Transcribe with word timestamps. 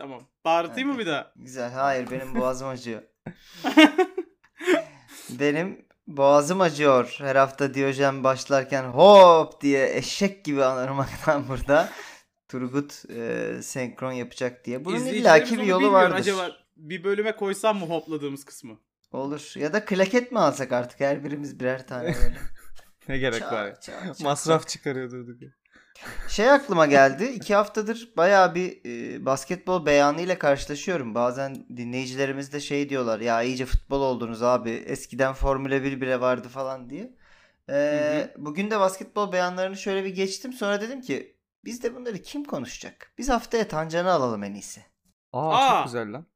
Tamam. 0.00 0.20
Bağırtayım 0.44 0.88
mı 0.88 0.98
bir 0.98 1.06
daha? 1.06 1.32
Güzel. 1.36 1.72
Hayır 1.72 2.10
benim 2.10 2.34
boğazım 2.34 2.68
acıyor. 2.68 3.02
benim 5.30 5.84
boğazım 6.06 6.60
acıyor. 6.60 7.14
Her 7.18 7.36
hafta 7.36 7.74
Diyojen 7.74 8.24
başlarken 8.24 8.84
hop 8.84 9.60
diye 9.60 9.96
eşek 9.96 10.44
gibi 10.44 10.64
anırmaktan 10.64 11.48
burada. 11.48 11.88
Turgut 12.48 13.02
e, 13.10 13.52
senkron 13.62 14.12
yapacak 14.12 14.64
diye. 14.64 14.84
Bunun 14.84 15.06
illaki 15.06 15.58
bir 15.58 15.62
yolu 15.62 15.92
vardır. 15.92 16.14
Acaba 16.16 16.50
bir 16.76 17.04
bölüme 17.04 17.36
koysam 17.36 17.78
mı 17.78 17.86
hopladığımız 17.86 18.44
kısmı? 18.44 18.78
Olur. 19.12 19.52
Ya 19.56 19.72
da 19.72 19.84
klaket 19.84 20.32
mi 20.32 20.38
alsak 20.38 20.72
artık 20.72 21.00
her 21.00 21.24
birimiz 21.24 21.60
birer 21.60 21.86
tane 21.86 22.04
böyle. 22.22 22.36
Ne 23.08 23.18
gerek 23.18 23.40
Çak, 23.40 23.52
var? 23.52 23.80
çak, 23.80 24.04
çak, 24.04 24.20
Masraf 24.20 24.60
çak. 24.62 24.68
çıkarıyor 24.68 25.10
durduk. 25.10 25.42
yere. 25.42 25.52
Şey 26.28 26.50
aklıma 26.50 26.86
geldi. 26.86 27.24
iki 27.24 27.54
haftadır 27.54 28.12
bayağı 28.16 28.54
bir 28.54 28.80
e, 28.84 29.26
basketbol 29.26 29.86
beyanıyla 29.86 30.38
karşılaşıyorum. 30.38 31.14
Bazen 31.14 31.54
dinleyicilerimiz 31.76 32.52
de 32.52 32.60
şey 32.60 32.88
diyorlar. 32.88 33.20
Ya 33.20 33.42
iyice 33.42 33.66
futbol 33.66 34.00
oldunuz 34.00 34.42
abi. 34.42 34.70
Eskiden 34.70 35.32
Formula 35.32 35.82
1 35.82 36.00
bile 36.00 36.20
vardı 36.20 36.48
falan 36.48 36.90
diye. 36.90 37.14
E, 37.70 38.34
Bugün 38.38 38.70
de 38.70 38.80
basketbol 38.80 39.32
beyanlarını 39.32 39.76
şöyle 39.76 40.04
bir 40.04 40.14
geçtim. 40.14 40.52
Sonra 40.52 40.80
dedim 40.80 41.00
ki 41.00 41.36
biz 41.64 41.82
de 41.82 41.94
bunları 41.94 42.18
kim 42.18 42.44
konuşacak? 42.44 43.12
Biz 43.18 43.28
haftaya 43.28 43.68
Tancan'ı 43.68 44.10
alalım 44.12 44.42
en 44.44 44.54
iyisi. 44.54 44.80
Aa, 45.32 45.56
Aa. 45.56 45.76
çok 45.76 45.84
güzel 45.84 46.12
lan. 46.12 46.26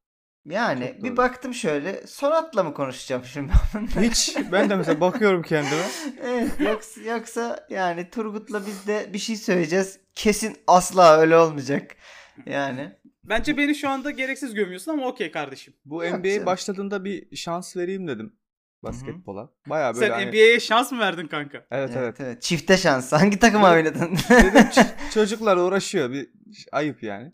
Yani 0.47 0.87
Çok 0.95 1.03
bir 1.05 1.09
doğru. 1.09 1.17
baktım 1.17 1.55
şöyle. 1.55 2.07
Sonat'la 2.07 2.63
mı 2.65 2.75
konuşacağım 2.75 3.25
şimdi 3.25 3.53
ben? 3.75 4.03
Hiç 4.03 4.37
ben 4.53 4.71
de 4.71 4.77
mesela 4.77 5.01
bakıyorum 5.01 5.43
kendime. 5.43 5.83
Evet 6.25 6.51
yoksa, 6.61 7.01
yoksa 7.01 7.67
yani 7.71 8.11
Turgut'la 8.11 8.67
biz 8.67 8.87
de 8.87 9.11
bir 9.13 9.19
şey 9.19 9.37
söyleyeceğiz. 9.37 9.99
Kesin 10.15 10.57
asla 10.67 11.19
öyle 11.19 11.37
olmayacak. 11.37 11.97
Yani. 12.47 12.93
Bence 13.25 13.57
beni 13.57 13.75
şu 13.75 13.89
anda 13.89 14.11
gereksiz 14.11 14.55
gömüyorsun 14.55 14.93
ama 14.93 15.07
okey 15.07 15.31
kardeşim. 15.31 15.75
Bu 15.85 16.05
Yok 16.05 16.19
NBA 16.19 16.29
canım. 16.29 16.47
başladığında 16.47 17.05
bir 17.05 17.37
şans 17.37 17.77
vereyim 17.77 18.09
dedim 18.09 18.37
basketbola. 18.83 19.51
Baya 19.67 19.95
böyle 19.95 20.07
Sen 20.07 20.13
hani- 20.13 20.27
NBA'ye 20.31 20.61
şans 20.61 20.93
mı 20.93 20.99
verdin 20.99 21.27
kanka? 21.27 21.67
Evet 21.71 21.91
evet. 21.97 22.21
evet. 22.21 22.43
Çifte 22.43 22.77
şans. 22.77 23.13
Hangi 23.13 23.39
takıma 23.39 23.73
oynadın? 23.73 24.17
Dedim 24.31 24.61
ç- 24.61 24.87
çocuklar 25.15 25.57
uğraşıyor 25.57 26.11
bir 26.11 26.29
ayıp 26.73 27.03
yani. 27.03 27.33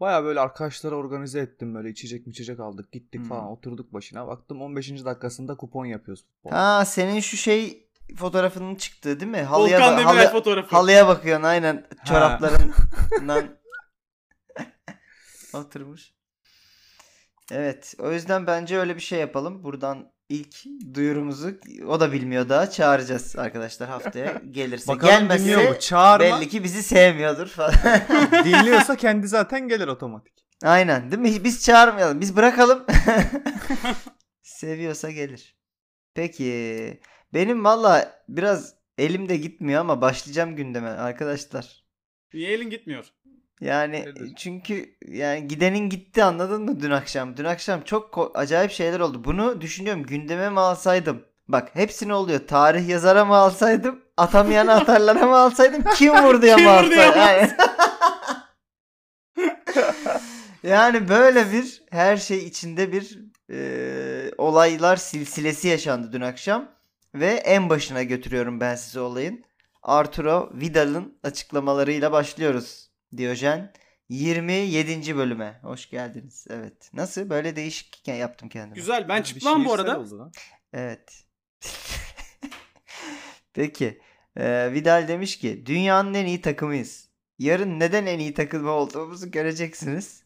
Baya 0.00 0.24
böyle 0.24 0.40
arkadaşlara 0.40 0.94
organize 0.94 1.40
ettim 1.40 1.74
böyle 1.74 1.90
içecek 1.90 2.26
mi 2.26 2.30
içecek 2.30 2.60
aldık 2.60 2.92
gittik 2.92 3.20
Hmm. 3.20 3.28
falan 3.28 3.44
oturduk 3.44 3.92
başına. 3.92 4.26
Baktım 4.26 4.62
15. 4.62 5.04
dakikasında 5.04 5.56
kupon 5.56 5.84
yapıyoruz 5.86 6.24
futbol. 6.26 6.50
ha 6.50 6.84
senin 6.84 7.20
şu 7.20 7.36
şey 7.36 7.88
fotoğrafının 8.16 8.74
çıktığı 8.74 9.20
değil 9.20 9.30
mi? 9.30 9.42
Halıya, 9.42 9.78
Volkan 9.78 9.98
Demirel 9.98 10.16
halı- 10.24 10.32
fotoğrafı. 10.32 10.76
halıya 10.76 11.08
bakıyorsun 11.08 11.42
aynen. 11.44 11.86
Çoraplarından 12.06 13.48
oturmuş. 15.54 16.12
Evet. 17.52 17.94
O 17.98 18.12
yüzden 18.12 18.46
bence 18.46 18.78
öyle 18.78 18.94
bir 18.96 19.00
şey 19.00 19.20
yapalım. 19.20 19.64
Buradan 19.64 20.12
ilk 20.28 20.56
duyurumuzu 20.94 21.50
o 21.88 22.00
da 22.00 22.12
bilmiyor 22.12 22.48
daha 22.48 22.70
çağıracağız 22.70 23.36
arkadaşlar 23.36 23.88
haftaya 23.88 24.42
gelirse. 24.50 24.88
Bakalım 24.88 25.14
Gelmezse 25.14 25.44
dinliyor 25.44 25.68
mu? 25.68 25.78
Çağırma. 25.80 26.24
belli 26.40 26.48
ki 26.48 26.64
bizi 26.64 26.82
sevmiyordur 26.82 27.46
falan. 27.46 27.74
Dinliyorsa 28.44 28.96
kendi 28.96 29.28
zaten 29.28 29.68
gelir 29.68 29.88
otomatik. 29.88 30.34
Aynen 30.62 31.10
değil 31.12 31.22
mi? 31.22 31.44
Biz 31.44 31.64
çağırmayalım. 31.64 32.20
Biz 32.20 32.36
bırakalım. 32.36 32.84
Seviyorsa 34.42 35.10
gelir. 35.10 35.56
Peki. 36.14 37.00
Benim 37.34 37.64
valla 37.64 38.22
biraz 38.28 38.74
elimde 38.98 39.36
gitmiyor 39.36 39.80
ama 39.80 40.00
başlayacağım 40.00 40.56
gündeme 40.56 40.88
arkadaşlar. 40.88 41.84
Niye 42.34 42.52
elin 42.52 42.70
gitmiyor? 42.70 43.04
Yani 43.60 44.02
Nedir? 44.02 44.32
çünkü 44.36 44.96
yani 45.08 45.48
gidenin 45.48 45.88
gitti 45.88 46.24
anladın 46.24 46.62
mı 46.62 46.80
dün 46.80 46.90
akşam? 46.90 47.36
Dün 47.36 47.44
akşam 47.44 47.82
çok 47.82 48.30
acayip 48.34 48.70
şeyler 48.70 49.00
oldu. 49.00 49.24
Bunu 49.24 49.60
düşünüyorum 49.60 50.02
gündeme 50.02 50.50
mi 50.50 50.60
alsaydım? 50.60 51.24
Bak 51.48 51.70
hepsini 51.74 52.14
oluyor. 52.14 52.40
Tarih 52.46 52.88
yazara 52.88 53.24
mı 53.24 53.36
alsaydım? 53.36 54.00
Atamayanı 54.16 54.72
atarlara 54.74 55.26
mı 55.26 55.36
alsaydım? 55.36 55.84
Kim 55.94 56.12
vurdu 56.24 56.46
ya 56.46 56.56
mı 56.58 56.70
alsaydım? 56.70 57.20
Aynen. 57.20 57.56
yani 60.62 61.08
böyle 61.08 61.52
bir 61.52 61.82
her 61.90 62.16
şey 62.16 62.38
içinde 62.38 62.92
bir 62.92 63.18
e, 63.50 64.30
olaylar 64.38 64.96
silsilesi 64.96 65.68
yaşandı 65.68 66.12
dün 66.12 66.20
akşam. 66.20 66.68
Ve 67.14 67.26
en 67.30 67.70
başına 67.70 68.02
götürüyorum 68.02 68.60
ben 68.60 68.74
sizi 68.74 69.00
olayın. 69.00 69.44
Arturo 69.82 70.50
Vidal'ın 70.54 71.18
açıklamalarıyla 71.22 72.12
başlıyoruz. 72.12 72.93
Diyojen 73.16 73.72
27. 74.08 75.16
bölüme. 75.16 75.58
Hoş 75.62 75.90
geldiniz. 75.90 76.46
Evet. 76.50 76.90
Nasıl? 76.92 77.30
Böyle 77.30 77.56
değişik 77.56 78.08
yaptım 78.08 78.48
kendimi. 78.48 78.74
Güzel. 78.74 79.08
Ben 79.08 79.22
çıplam 79.22 79.64
bu 79.64 79.72
arada. 79.72 80.00
oldu 80.00 80.18
lan. 80.18 80.32
Evet. 80.72 81.24
Peki. 83.54 84.00
Ee, 84.36 84.72
Vidal 84.72 85.08
demiş 85.08 85.38
ki 85.38 85.66
dünyanın 85.66 86.14
en 86.14 86.26
iyi 86.26 86.40
takımıyız. 86.40 87.08
Yarın 87.38 87.80
neden 87.80 88.06
en 88.06 88.18
iyi 88.18 88.34
takım 88.34 88.68
olduğumuzu 88.68 89.30
göreceksiniz. 89.30 90.24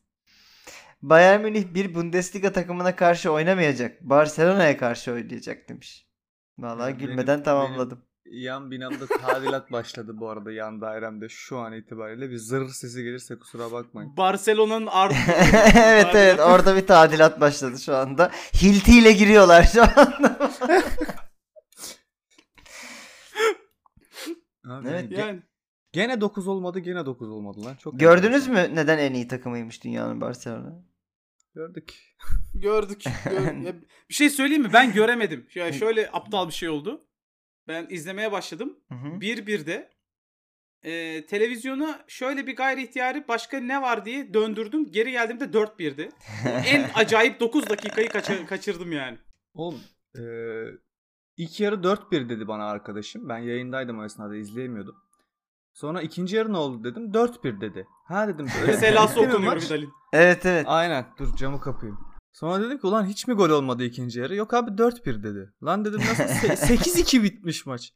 Bayern 1.03 1.41
Münih 1.41 1.75
bir 1.75 1.95
Bundesliga 1.95 2.53
takımına 2.53 2.97
karşı 2.97 3.33
oynamayacak. 3.33 4.01
Barcelona'ya 4.03 4.77
karşı 4.79 5.13
oynayacak 5.13 5.69
demiş. 5.69 6.07
Vallahi 6.59 6.91
Ya 6.91 6.99
benim- 6.99 7.07
gülmeden 7.09 7.43
tamamladım. 7.43 8.05
Yan 8.31 8.71
binamda 8.71 9.07
tadilat 9.07 9.73
başladı 9.73 10.13
bu 10.15 10.29
arada 10.29 10.53
yan 10.53 10.81
dairemde 10.81 11.29
şu 11.29 11.59
an 11.59 11.73
itibariyle. 11.73 12.31
Bir 12.31 12.37
zırh 12.37 12.69
sesi 12.69 13.03
gelirse 13.03 13.39
kusura 13.39 13.73
bakmayın. 13.73 14.17
Barcelona'nın 14.17 14.87
art 14.87 15.15
evet 15.75 16.07
evet 16.15 16.41
orada 16.41 16.77
bir 16.77 16.87
tadilat 16.87 17.41
başladı 17.41 17.79
şu 17.79 17.97
anda. 17.97 18.31
Hilti 18.63 18.99
ile 18.99 19.13
giriyorlar 19.13 19.63
şu 19.63 19.83
anda. 19.83 20.51
Abi, 24.65 24.89
Evet, 24.89 25.13
ge- 25.13 25.19
yani 25.19 25.43
Gene 25.93 26.21
9 26.21 26.49
olmadı 26.49 26.79
gene 26.79 27.07
9 27.07 27.31
olmadı 27.31 27.65
lan. 27.65 27.77
Çok 27.77 28.01
Gördünüz 28.01 28.49
mü 28.49 28.71
neden 28.75 28.99
en 28.99 29.15
iyi 29.15 29.29
takımıymış 29.29 29.85
dünyanın 29.85 30.21
Barcelona? 30.21 30.85
Gördük. 31.55 32.15
gördük. 32.55 33.05
gör- 33.25 33.75
bir 34.09 34.15
şey 34.15 34.31
söyleyeyim 34.31 34.63
mi? 34.63 34.73
Ben 34.73 34.93
göremedim. 34.93 35.47
Şöyle, 35.51 35.79
şöyle 35.79 36.11
aptal 36.13 36.49
bir 36.49 36.53
şey 36.53 36.69
oldu. 36.69 37.08
Ben 37.69 37.87
izlemeye 37.91 38.33
başladım. 38.33 38.79
Hı 38.89 38.95
hı. 38.95 39.09
1-1'de 39.09 39.91
e, 40.83 41.27
televizyona 41.27 42.05
şöyle 42.09 42.47
bir 42.47 42.57
gayri 42.57 42.83
ihtiyari 42.83 43.29
başka 43.29 43.61
ne 43.61 43.83
var 43.83 44.05
diye 44.05 44.35
döndürdüm. 44.35 44.91
Geri 44.93 45.11
geldiğimde 45.11 45.45
4-1'di. 45.45 46.09
en 46.67 46.91
acayip 46.95 47.41
9 47.41 47.71
dakikayı 47.71 48.09
kaçır- 48.09 48.47
kaçırdım 48.47 48.93
yani. 48.93 49.19
Oğlum 49.55 49.81
eee 50.17 50.71
ilk 51.37 51.61
yarı 51.61 51.75
4-1 51.83 52.29
dedi 52.29 52.49
bana 52.49 52.65
arkadaşım. 52.71 53.29
Ben 53.29 53.39
yayındaydım 53.39 53.99
o 53.99 54.05
esnada 54.05 54.37
izleyemiyordum. 54.37 54.97
Sonra 55.73 56.03
ikinci 56.03 56.37
yarı 56.37 56.53
ne 56.53 56.57
oldu 56.57 56.85
dedim. 56.85 57.13
4-1 57.13 57.61
dedi. 57.61 57.87
Ha 58.05 58.29
dedim. 58.29 58.49
Selası 58.79 59.21
okunuyor? 59.21 59.63
Vidal'in. 59.63 59.93
Evet 60.13 60.47
evet. 60.47 60.65
Aynen 60.69 61.07
dur 61.19 61.37
camı 61.37 61.61
kapayım. 61.61 61.99
Sonra 62.33 62.65
dedim 62.65 62.79
ki 62.79 62.87
ulan 62.87 63.07
hiç 63.07 63.27
mi 63.27 63.35
gol 63.35 63.51
olmadı 63.51 63.85
ikinci 63.85 64.21
yarı? 64.21 64.35
Yok 64.35 64.55
abi 64.55 64.71
4-1 64.71 65.23
dedi. 65.23 65.53
Lan 65.63 65.85
dedim 65.85 66.01
nasıl 66.01 66.25
Se- 66.25 66.77
8-2 66.77 67.23
bitmiş 67.23 67.67
maç. 67.67 67.93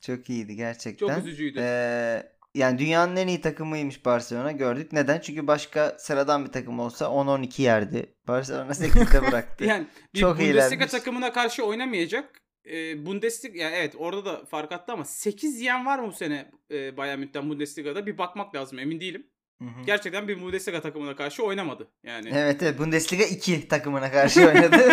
Çok 0.00 0.30
iyiydi 0.30 0.56
gerçekten. 0.56 1.08
Çok 1.08 1.18
üzücüydü. 1.18 1.58
Ee, 1.62 2.32
yani 2.54 2.78
dünyanın 2.78 3.16
en 3.16 3.28
iyi 3.28 3.40
takımıymış 3.40 4.04
Barcelona 4.04 4.52
gördük. 4.52 4.92
Neden? 4.92 5.20
Çünkü 5.20 5.46
başka 5.46 5.96
sıradan 5.98 6.44
bir 6.46 6.52
takım 6.52 6.80
olsa 6.80 7.04
10-12 7.04 7.62
yerdi. 7.62 8.14
Barcelona 8.28 8.70
8'de 8.70 9.22
bıraktı. 9.30 9.64
Yani 9.64 9.86
bir 10.14 10.20
Çok 10.20 10.30
Bundesliga 10.38 10.60
iyilermiş. 10.62 10.90
takımına 10.90 11.32
karşı 11.32 11.64
oynamayacak. 11.64 12.42
E, 12.70 13.06
Bundesliga 13.06 13.58
yani 13.58 13.74
evet 13.76 13.94
orada 13.98 14.24
da 14.24 14.44
fark 14.44 14.72
attı 14.72 14.92
ama 14.92 15.04
8 15.04 15.60
yiyen 15.60 15.86
var 15.86 15.98
mı 15.98 16.08
bu 16.08 16.12
sene 16.12 16.50
e, 16.70 16.96
Bayern 16.96 17.18
Münih'ten 17.18 17.50
Bundesliga'da? 17.50 18.06
Bir 18.06 18.18
bakmak 18.18 18.54
lazım 18.54 18.78
emin 18.78 19.00
değilim. 19.00 19.26
Hı 19.60 19.64
hı. 19.64 19.82
Gerçekten 19.86 20.28
bir 20.28 20.40
Bundesliga 20.42 20.80
takımına 20.80 21.16
karşı 21.16 21.42
oynamadı. 21.44 21.88
Yani 22.02 22.30
Evet 22.34 22.62
evet 22.62 22.78
Bundesliga 22.78 23.24
2 23.24 23.68
takımına 23.68 24.12
karşı 24.12 24.48
oynadı. 24.48 24.76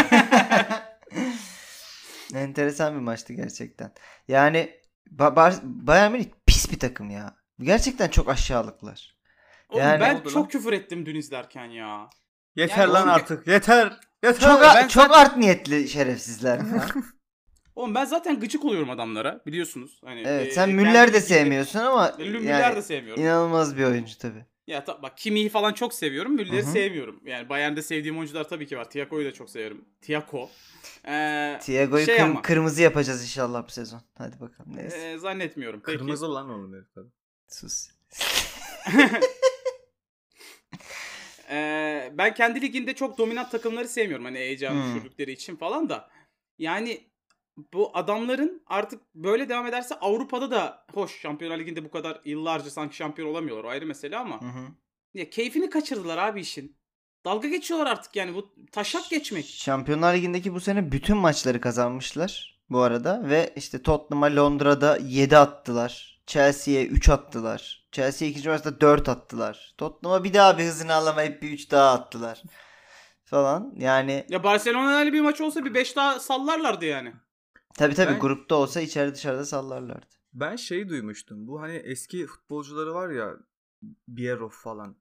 Enteresan 2.36 2.96
bir 2.96 3.00
maçtı 3.00 3.34
gerçekten. 3.34 3.92
Yani 4.28 4.80
ba- 5.16 5.36
Bar- 5.36 5.60
Bayern 5.64 6.12
Münih 6.12 6.26
pis 6.46 6.72
bir 6.72 6.80
takım 6.80 7.10
ya. 7.10 7.36
Gerçekten 7.60 8.08
çok 8.08 8.30
aşağılıklar. 8.30 9.18
Oğlum 9.70 9.82
Yani- 9.84 10.00
ben 10.02 10.16
çok 10.24 10.36
lan? 10.36 10.48
küfür 10.48 10.74
ettim 10.74 11.06
dün 11.06 11.16
izlerken 11.16 11.66
ya. 11.66 12.10
Yeter 12.56 12.78
Yani 12.78 12.94
lan 12.94 13.04
oğlum- 13.04 13.14
artık. 13.14 13.48
Yeter. 13.48 14.00
Yeter. 14.24 14.40
Çok 14.50 14.62
ben 14.62 14.88
çok 14.88 15.12
art 15.18 15.38
niyetli 15.38 15.88
şerefsizler. 15.90 16.60
Oğlum 17.76 17.96
ben 17.96 18.06
zaten 18.06 18.40
gıcık 18.40 18.66
oluyorum 18.66 18.90
adamlara 18.90 19.42
biliyorsunuz. 19.46 20.02
Hani, 20.06 20.24
evet 20.26 20.48
e, 20.48 20.52
sen 20.52 20.66
kendi 20.70 20.82
Müller 20.82 21.14
de 21.14 21.22
sevmiyorsun 21.22 21.80
ama 21.80 22.16
Müller 22.20 22.60
yani 22.60 22.76
de 22.76 22.82
sevmiyorum. 22.82 23.24
inanılmaz 23.24 23.78
bir 23.78 23.84
oyuncu 23.84 24.18
tabii. 24.18 24.46
Ya 24.68 24.84
ta- 24.84 25.02
bak 25.02 25.18
Kimi'yi 25.18 25.50
falan 25.50 25.74
çok 25.74 25.94
seviyorum. 25.94 26.32
Müller'i 26.36 26.64
sevmiyorum. 26.64 27.22
Yani 27.26 27.50
Bayern'de 27.50 27.82
sevdiğim 27.82 28.18
oyuncular 28.18 28.50
tabii 28.50 28.68
ki 28.68 28.78
var. 28.78 28.90
Tiago'yu 28.90 29.26
da 29.26 29.34
çok 29.34 29.50
severim. 29.50 29.86
Tiago. 30.02 30.50
Ee, 31.08 31.58
Tiago'yu 31.62 32.06
şey 32.06 32.18
kır- 32.18 32.42
kırmızı 32.44 32.82
yapacağız 32.82 33.24
inşallah 33.24 33.68
bu 33.68 33.72
sezon. 33.72 34.02
Hadi 34.18 34.40
bakalım. 34.40 34.74
Ee, 34.74 34.82
neyse. 34.82 34.98
ee, 35.12 35.18
zannetmiyorum. 35.18 35.82
Peki. 35.86 35.98
Kırmızı 35.98 36.34
lan 36.34 36.50
oğlum. 36.50 36.86
Sus. 37.48 37.88
Ee, 41.50 42.12
ben 42.18 42.34
kendi 42.34 42.62
liginde 42.62 42.94
çok 42.94 43.18
dominant 43.18 43.52
takımları 43.52 43.88
sevmiyorum. 43.88 44.26
Hani 44.26 44.38
heyecanı 44.38 44.84
Hmm. 44.84 44.96
düşürdükleri 44.96 45.32
için 45.32 45.56
falan 45.56 45.90
da. 45.90 46.10
Yani 46.60 47.02
bu 47.74 47.92
adamların 47.98 48.64
artık 48.68 49.02
böyle 49.16 49.50
devam 49.50 49.68
ederse 49.68 49.96
Avrupa'da 49.96 50.52
da 50.52 50.86
hoş 50.94 51.22
Şampiyonlar 51.22 51.60
Ligi'nde 51.60 51.86
bu 51.86 51.92
kadar 51.92 52.22
yıllarca 52.26 52.70
sanki 52.70 52.96
şampiyon 52.96 53.30
olamıyorlar. 53.30 53.64
O 53.64 53.70
ayrı 53.70 53.86
mesele 53.86 54.18
ama 54.18 54.42
Hı 54.42 54.46
hı. 54.46 54.68
ya 55.14 55.30
keyfini 55.30 55.70
kaçırdılar 55.70 56.18
abi 56.18 56.42
işin. 56.42 56.78
Dalga 57.26 57.48
geçiyorlar 57.48 57.88
artık 57.92 58.16
yani 58.16 58.36
bu 58.36 58.54
taşak 58.72 59.10
geçmek. 59.10 59.46
Şampiyonlar 59.46 60.14
Ligi'ndeki 60.14 60.54
bu 60.54 60.60
sene 60.60 60.92
bütün 60.92 61.18
maçları 61.18 61.62
kazanmışlar 61.62 62.60
bu 62.70 62.80
arada 62.82 63.30
ve 63.30 63.54
işte 63.56 63.82
Tottenham'a 63.84 64.36
Londra'da 64.36 64.98
7 64.98 65.38
attılar. 65.38 66.22
Chelsea'ye 66.28 66.86
3 66.86 67.10
attılar. 67.10 67.88
Chelsea'ye 67.92 68.32
ikinci 68.32 68.50
maçta 68.50 68.82
4 68.82 69.10
attılar. 69.10 69.74
Tottenham'a 69.78 70.24
bir 70.24 70.34
daha 70.34 70.58
bir 70.58 70.64
hızını 70.64 70.94
alamayıp 70.94 71.42
bir 71.42 71.50
3 71.52 71.72
daha 71.72 71.92
attılar. 71.92 72.44
Falan 73.26 73.74
yani 73.78 74.26
Ya 74.30 74.44
Barcelona'yla 74.44 75.14
bir 75.14 75.22
maç 75.22 75.42
olsa 75.42 75.66
bir 75.66 75.74
5 75.74 75.96
daha 75.96 76.20
sallarlardı 76.20 76.86
yani. 76.86 77.14
Tabi 77.76 77.94
tabi 77.96 78.12
Ben- 78.12 78.20
grupta 78.20 78.56
olsa 78.56 78.82
içeride 78.82 79.16
dışarıda 79.16 79.46
sallarlardı. 79.46 80.06
Ben 80.34 80.56
şey 80.56 80.90
duymuştum. 80.90 81.48
Bu 81.48 81.62
hani 81.62 81.76
eski 81.76 82.26
futbolcuları 82.26 82.94
var 82.94 83.10
ya 83.10 83.34
Bierhoff 84.08 84.62
falan 84.64 84.96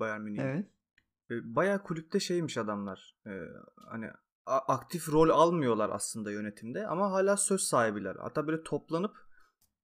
Bayern 0.00 0.20
Münih. 0.20 0.40
Evet. 0.42 0.66
E, 1.30 1.34
Bayağı 1.54 1.82
kulüpte 1.82 2.20
şeymiş 2.20 2.58
adamlar. 2.58 3.16
E, 3.26 3.32
hani 3.90 4.06
aktif 4.46 5.08
rol 5.08 5.28
almıyorlar 5.28 5.90
aslında 5.90 6.30
yönetimde 6.32 6.86
ama 6.86 7.10
hala 7.12 7.36
söz 7.36 7.60
sahibiler. 7.62 8.16
Hatta 8.20 8.46
böyle 8.46 8.62
toplanıp 8.62 9.16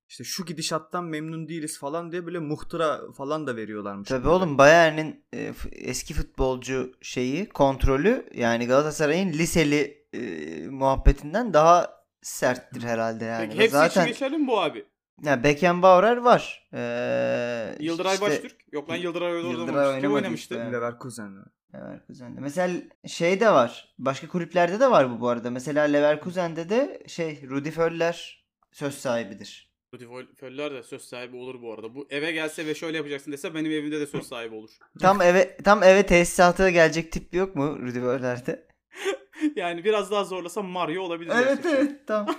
işte 0.09 0.25
şu 0.25 0.45
gidişattan 0.45 1.05
memnun 1.05 1.49
değiliz 1.49 1.79
falan 1.79 2.13
diye 2.13 2.27
böyle 2.27 2.39
muhtıra 2.39 3.13
falan 3.13 3.47
da 3.47 3.57
veriyorlarmış. 3.57 4.09
Tabi 4.09 4.23
kulübe. 4.23 4.35
oğlum 4.35 4.59
Bayern'in 4.59 5.25
e, 5.35 5.53
eski 5.73 6.15
futbolcu 6.15 6.93
şeyi 7.01 7.49
kontrolü 7.49 8.29
yani 8.35 8.67
Galatasaray'ın 8.67 9.29
liseli 9.33 10.07
e, 10.13 10.21
muhabbetinden 10.69 11.53
daha 11.53 11.97
serttir 12.27 12.83
herhalde 12.83 13.25
yani. 13.25 13.49
Peki 13.49 13.59
hepsi 13.59 13.71
Zaten 13.73 14.01
için 14.03 14.13
geçelim 14.13 14.47
bu 14.47 14.61
abi. 14.61 14.85
ya 15.23 15.45
Beckenbauer 15.45 16.17
var. 16.17 16.69
Ee, 16.75 17.77
Yıldıray 17.81 18.15
işte- 18.15 18.27
Baştürk. 18.27 18.57
Yok 18.73 18.91
lan 18.91 18.97
Yıldıray 18.97 19.33
Yıldıray 19.33 19.57
oynamamıştı. 19.67 20.01
Kim 20.01 20.13
oynamıştı? 20.15 20.55
işte. 20.55 20.73
Leverkusen. 20.73 21.33
Leverkusen'de. 21.75 22.41
Mesela 22.41 22.75
şey 23.07 23.41
de 23.41 23.51
var. 23.51 23.95
Başka 23.99 24.29
kulüplerde 24.29 24.81
de 24.81 24.91
var 24.91 25.11
bu 25.11 25.21
bu 25.21 25.29
arada. 25.29 25.51
Mesela 25.51 25.83
Leverkusen'de 25.85 26.69
de 26.69 27.03
şey 27.07 27.43
Rudi 27.49 27.77
Völler 27.79 28.47
söz 28.73 28.95
sahibidir. 28.95 29.73
Rudi 29.95 30.09
Völler 30.43 30.73
de 30.75 30.83
söz 30.83 31.03
sahibi 31.03 31.37
olur 31.37 31.63
bu 31.63 31.73
arada. 31.73 31.95
Bu 31.95 32.07
eve 32.11 32.33
gelse 32.33 32.67
ve 32.67 32.75
şöyle 32.75 32.97
yapacaksın 32.97 33.33
dese 33.33 33.55
benim 33.55 33.73
evimde 33.73 34.01
de 34.01 34.07
söz 34.07 34.27
sahibi 34.27 34.55
olur. 34.55 34.71
Tam 35.01 35.23
eve 35.23 35.57
tam 35.57 35.83
eve 35.83 36.07
tesisata 36.07 36.71
gelecek 36.71 37.13
tip 37.13 37.35
yok 37.35 37.57
mu 37.57 37.79
Rudi 37.83 38.03
Völler'de? 38.03 38.67
yani 39.57 39.85
biraz 39.85 40.11
daha 40.11 40.25
zorlasam 40.25 40.67
Mario 40.67 41.03
olabilir. 41.03 41.33
Evet 41.35 41.47
gerçekten. 41.47 41.77
evet 41.77 42.07
tam. 42.07 42.27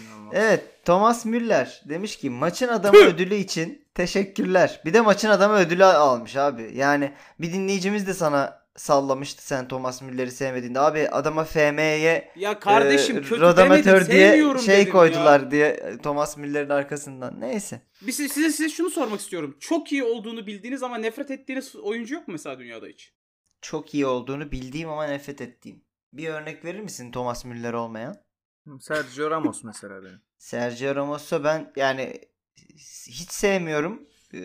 İnanılmaz. 0.00 0.34
Evet 0.34 0.84
Thomas 0.84 1.24
Müller 1.24 1.82
demiş 1.88 2.16
ki 2.16 2.30
maçın 2.30 2.68
adamı 2.68 2.98
ödülü 2.98 3.34
için 3.34 3.84
teşekkürler. 3.94 4.80
Bir 4.84 4.94
de 4.94 5.00
maçın 5.00 5.28
adamı 5.28 5.54
ödülü 5.54 5.84
almış 5.84 6.36
abi. 6.36 6.70
Yani 6.74 7.12
bir 7.40 7.52
dinleyicimiz 7.52 8.06
de 8.06 8.14
sana 8.14 8.62
sallamıştı 8.76 9.46
sen 9.46 9.68
Thomas 9.68 10.02
Müller'i 10.02 10.30
sevmediğinde. 10.30 10.80
Abi 10.80 11.08
adama 11.08 11.44
FM'ye 11.44 12.30
Ya 12.36 12.58
kardeşim 12.58 13.18
e, 13.18 13.22
kötü 13.22 13.56
demedim 13.56 14.06
diye 14.10 14.58
şey 14.58 14.88
koydular 14.88 15.40
ya. 15.40 15.50
diye 15.50 15.66
e, 15.66 15.98
Thomas 15.98 16.36
Müller'in 16.36 16.68
arkasından. 16.68 17.40
Neyse. 17.40 17.80
Bir 18.02 18.12
size, 18.12 18.50
size 18.50 18.68
şunu 18.68 18.90
sormak 18.90 19.20
istiyorum. 19.20 19.56
Çok 19.60 19.92
iyi 19.92 20.04
olduğunu 20.04 20.46
bildiğiniz 20.46 20.82
ama 20.82 20.98
nefret 20.98 21.30
ettiğiniz 21.30 21.76
oyuncu 21.76 22.14
yok 22.14 22.28
mu 22.28 22.32
mesela 22.32 22.58
dünyada 22.58 22.86
hiç? 22.86 23.12
Çok 23.62 23.94
iyi 23.94 24.06
olduğunu 24.06 24.52
bildiğim 24.52 24.88
ama 24.88 25.06
nefret 25.06 25.40
ettiğim. 25.40 25.84
Bir 26.12 26.28
örnek 26.28 26.64
verir 26.64 26.80
misin 26.80 27.12
Thomas 27.12 27.44
Müller 27.44 27.72
olmayan? 27.72 28.16
Sergio 28.80 29.30
Ramos 29.30 29.64
mesela 29.64 30.04
benim. 30.04 30.20
Sergio 30.38 30.94
Ramos'u 30.94 31.44
ben 31.44 31.72
yani 31.76 32.20
hiç 33.08 33.30
sevmiyorum. 33.30 34.08
Ee, 34.34 34.38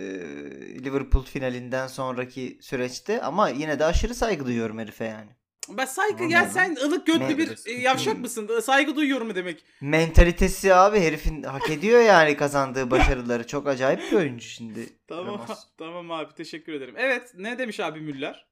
Liverpool 0.84 1.24
finalinden 1.26 1.88
sonraki 1.88 2.58
süreçte 2.62 3.22
ama 3.22 3.50
yine 3.50 3.80
de 3.80 3.86
aşırı 3.86 4.16
saygı 4.16 4.46
duyuyorum 4.46 4.80
herife 4.80 5.06
yani. 5.06 5.30
Ben 5.70 5.86
saygı 5.86 6.24
ya 6.24 6.30
ya. 6.30 6.50
sen 6.50 6.76
ılık 6.76 7.08
götlü 7.08 7.20
Ne? 7.28 7.38
bir 7.38 7.58
e, 7.66 7.72
yavşak 7.72 8.18
mısın? 8.20 8.60
Saygı 8.60 8.96
duyuyorum 8.96 9.36
demek. 9.36 9.66
Mentalitesi 9.82 10.74
abi 10.76 11.00
herifin 11.00 11.44
hak 11.44 11.70
ediyor 11.70 12.02
yani 12.02 12.38
kazandığı 12.38 12.92
başarıları. 12.92 13.48
Çok 13.48 13.68
acayip 13.68 14.00
bir 14.12 14.18
oyuncu 14.18 14.46
şimdi. 14.48 14.90
Tamam 15.08 15.26
Ramos. 15.28 15.64
tamam 15.78 16.12
abi 16.12 16.34
teşekkür 16.36 16.74
ederim. 16.74 16.96
Evet 16.98 17.32
ne 17.38 17.58
demiş 17.60 17.80
abi 17.80 18.02
Müller? 18.02 18.47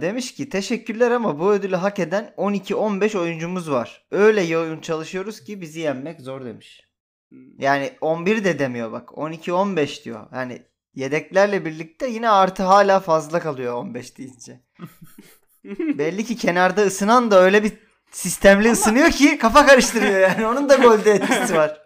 Demiş 0.00 0.34
ki 0.34 0.48
teşekkürler 0.48 1.10
ama 1.10 1.38
bu 1.38 1.52
ödülü 1.52 1.76
hak 1.76 1.98
eden 1.98 2.34
12-15 2.36 3.18
oyuncumuz 3.18 3.70
var. 3.70 4.06
Öyle 4.10 4.42
yoğun 4.42 4.80
çalışıyoruz 4.80 5.44
ki 5.44 5.60
bizi 5.60 5.80
yenmek 5.80 6.20
zor 6.20 6.44
demiş. 6.44 6.88
Hmm. 7.28 7.60
Yani 7.60 7.92
11 8.00 8.44
de 8.44 8.58
demiyor 8.58 8.92
bak. 8.92 9.08
12-15 9.08 10.04
diyor. 10.04 10.26
Yani 10.32 10.62
yedeklerle 10.94 11.64
birlikte 11.64 12.06
yine 12.06 12.28
artı 12.28 12.62
hala 12.62 13.00
fazla 13.00 13.40
kalıyor 13.40 13.74
15 13.74 14.18
deyince. 14.18 14.60
Belli 15.98 16.24
ki 16.24 16.36
kenarda 16.36 16.82
ısınan 16.82 17.30
da 17.30 17.40
öyle 17.40 17.64
bir 17.64 17.72
sistemli 18.10 18.70
ısınıyor 18.70 19.10
ki 19.10 19.38
kafa 19.38 19.66
karıştırıyor 19.66 20.20
yani. 20.20 20.46
Onun 20.46 20.68
da 20.68 20.76
golde 20.76 21.10
etkisi 21.10 21.54
var. 21.54 21.80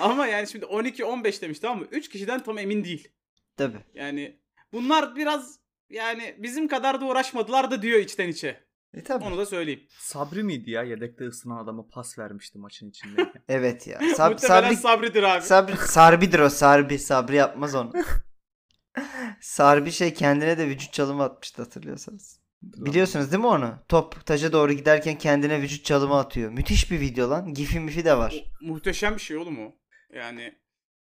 Ama 0.00 0.26
yani 0.26 0.48
şimdi 0.48 0.64
12-15 0.64 1.40
demiş 1.40 1.58
tamam 1.58 1.78
mı? 1.78 1.86
3 1.90 2.08
kişiden 2.08 2.42
tam 2.42 2.58
emin 2.58 2.84
değil. 2.84 3.08
Tabii. 3.56 3.78
Yani 3.94 4.40
bunlar 4.72 5.16
biraz 5.16 5.61
yani 5.92 6.36
bizim 6.38 6.68
kadar 6.68 7.00
da 7.00 7.04
uğraşmadılar 7.04 7.70
da 7.70 7.82
diyor 7.82 7.98
içten 7.98 8.28
içe. 8.28 8.64
E 8.94 9.02
tabii. 9.02 9.24
Onu 9.24 9.36
da 9.38 9.46
söyleyeyim. 9.46 9.82
Sabri 9.98 10.42
miydi 10.42 10.70
ya? 10.70 10.82
Yedekte 10.82 11.24
ısınan 11.24 11.64
adama 11.64 11.86
pas 11.88 12.18
vermişti 12.18 12.58
maçın 12.58 12.90
içindeyken. 12.90 13.42
Evet 13.48 13.86
ya. 13.86 14.00
Sab 14.16 14.38
Sabri, 14.38 14.76
Sabri'dir 14.76 15.22
abi. 15.22 15.42
Sabri, 15.42 15.76
Sarbi'dir 15.76 16.38
o. 16.38 16.50
Sarbi. 16.50 16.98
Sabri 16.98 17.36
yapmaz 17.36 17.74
onu. 17.74 17.92
Sarbi 19.40 19.92
şey 19.92 20.14
kendine 20.14 20.58
de 20.58 20.66
vücut 20.68 20.92
çalımı 20.92 21.22
atmıştı 21.22 21.62
hatırlıyorsanız. 21.62 22.40
Biliyorsunuz 22.62 23.32
değil 23.32 23.40
mi 23.40 23.46
onu? 23.46 23.74
Top 23.88 24.26
taca 24.26 24.52
doğru 24.52 24.72
giderken 24.72 25.18
kendine 25.18 25.62
vücut 25.62 25.84
çalımı 25.84 26.18
atıyor. 26.18 26.50
Müthiş 26.50 26.90
bir 26.90 27.00
video 27.00 27.30
lan. 27.30 27.54
Gifi 27.54 27.80
mifi 27.80 28.04
de 28.04 28.18
var. 28.18 28.34
O- 28.62 28.66
muhteşem 28.66 29.14
bir 29.14 29.20
şey 29.20 29.36
oğlum 29.36 29.66
o. 29.66 29.72
Yani 30.14 30.58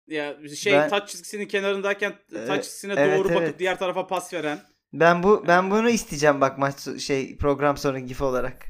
ya 0.06 0.36
şey 0.56 0.72
Ben- 0.72 0.88
taç 0.88 1.08
çizgisinin 1.08 1.46
kenarındayken 1.46 2.14
Ee, 2.34 2.46
taç 2.46 2.64
çizgisine 2.64 2.94
evet, 2.96 3.18
doğru 3.18 3.28
bakıp 3.28 3.42
evet. 3.42 3.58
diğer 3.58 3.78
tarafa 3.78 4.06
pas 4.06 4.32
veren. 4.32 4.60
Ben 4.92 5.22
bu 5.22 5.44
ben 5.48 5.70
bunu 5.70 5.90
isteyeceğim 5.90 6.40
bak 6.40 6.58
maç 6.58 7.00
şey 7.00 7.38
program 7.38 7.76
sonu 7.76 7.98
gif 7.98 8.22
olarak. 8.22 8.66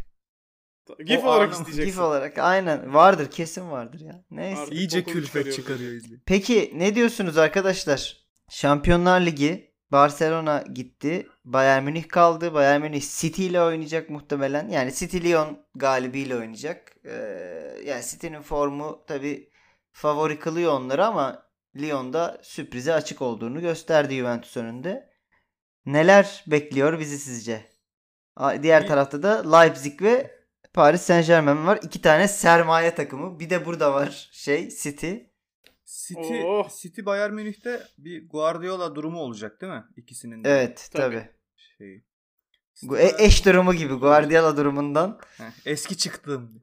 GIF 1.06 1.24
O 1.24 1.28
olarak 1.28 1.52
isteyeceksin. 1.52 1.84
Gif 1.84 1.98
olarak 1.98 2.38
aynen 2.38 2.94
vardır 2.94 3.30
kesin 3.30 3.70
vardır 3.70 4.00
ya. 4.00 4.24
Neyse. 4.30 4.60
Artık 4.60 4.74
İyice 4.74 5.04
külfet 5.04 5.26
çıkarıyoruz. 5.26 5.56
çıkarıyor 5.56 5.92
izleyin. 5.92 6.22
Peki 6.26 6.72
ne 6.74 6.94
diyorsunuz 6.94 7.38
arkadaşlar? 7.38 8.16
Şampiyonlar 8.50 9.20
Ligi 9.20 9.74
Barcelona 9.92 10.64
gitti. 10.74 11.26
Bayern 11.44 11.84
Münih 11.84 12.08
kaldı. 12.08 12.54
Bayern 12.54 12.80
Münih 12.80 13.02
City 13.20 13.46
ile 13.46 13.62
oynayacak 13.62 14.10
muhtemelen. 14.10 14.68
Yani 14.68 14.94
City 14.94 15.18
Lyon 15.18 15.58
galibiyle 15.74 16.36
oynayacak. 16.36 16.96
Ee, 17.04 17.12
yani 17.84 18.02
City'nin 18.10 18.42
formu 18.42 19.04
tabi 19.06 19.50
favori 19.92 20.38
kılıyor 20.38 20.72
onları 20.72 21.06
ama 21.06 21.46
Lyon'da 21.76 22.38
sürprize 22.42 22.92
açık 22.94 23.22
olduğunu 23.22 23.60
gösterdi 23.60 24.16
Juventus 24.16 24.56
önünde. 24.56 25.15
Neler 25.86 26.44
bekliyor 26.46 26.98
bizi 27.00 27.18
sizce? 27.18 27.66
Diğer 28.62 28.86
tarafta 28.86 29.22
da 29.22 29.56
Leipzig 29.58 30.02
ve 30.02 30.30
Paris 30.74 31.02
Saint 31.02 31.26
Germain 31.26 31.66
var. 31.66 31.78
İki 31.82 32.02
tane 32.02 32.28
sermaye 32.28 32.94
takımı. 32.94 33.40
Bir 33.40 33.50
de 33.50 33.66
burada 33.66 33.92
var 33.94 34.28
şey 34.32 34.68
City. 34.68 35.12
City, 35.86 36.42
Oh. 36.44 36.68
City 36.82 37.04
Bayern 37.04 37.32
Münih'te 37.32 37.82
bir 37.98 38.28
Guardiola 38.28 38.94
durumu 38.94 39.18
olacak 39.20 39.60
değil 39.60 39.72
mi? 39.72 39.84
İkisinin 39.96 40.44
de 40.44 40.50
Evet 40.50 40.88
Tabii. 40.92 41.14
tabi. 41.16 41.28
şeyi. 41.78 42.04
Bu 42.82 42.98
e- 42.98 43.24
eş 43.24 43.44
durumu 43.46 43.74
gibi 43.74 43.94
Guardiola 43.94 44.56
durumundan. 44.56 45.20
Heh, 45.38 45.44
eski 45.66 45.96
çıktığım. 45.96 46.62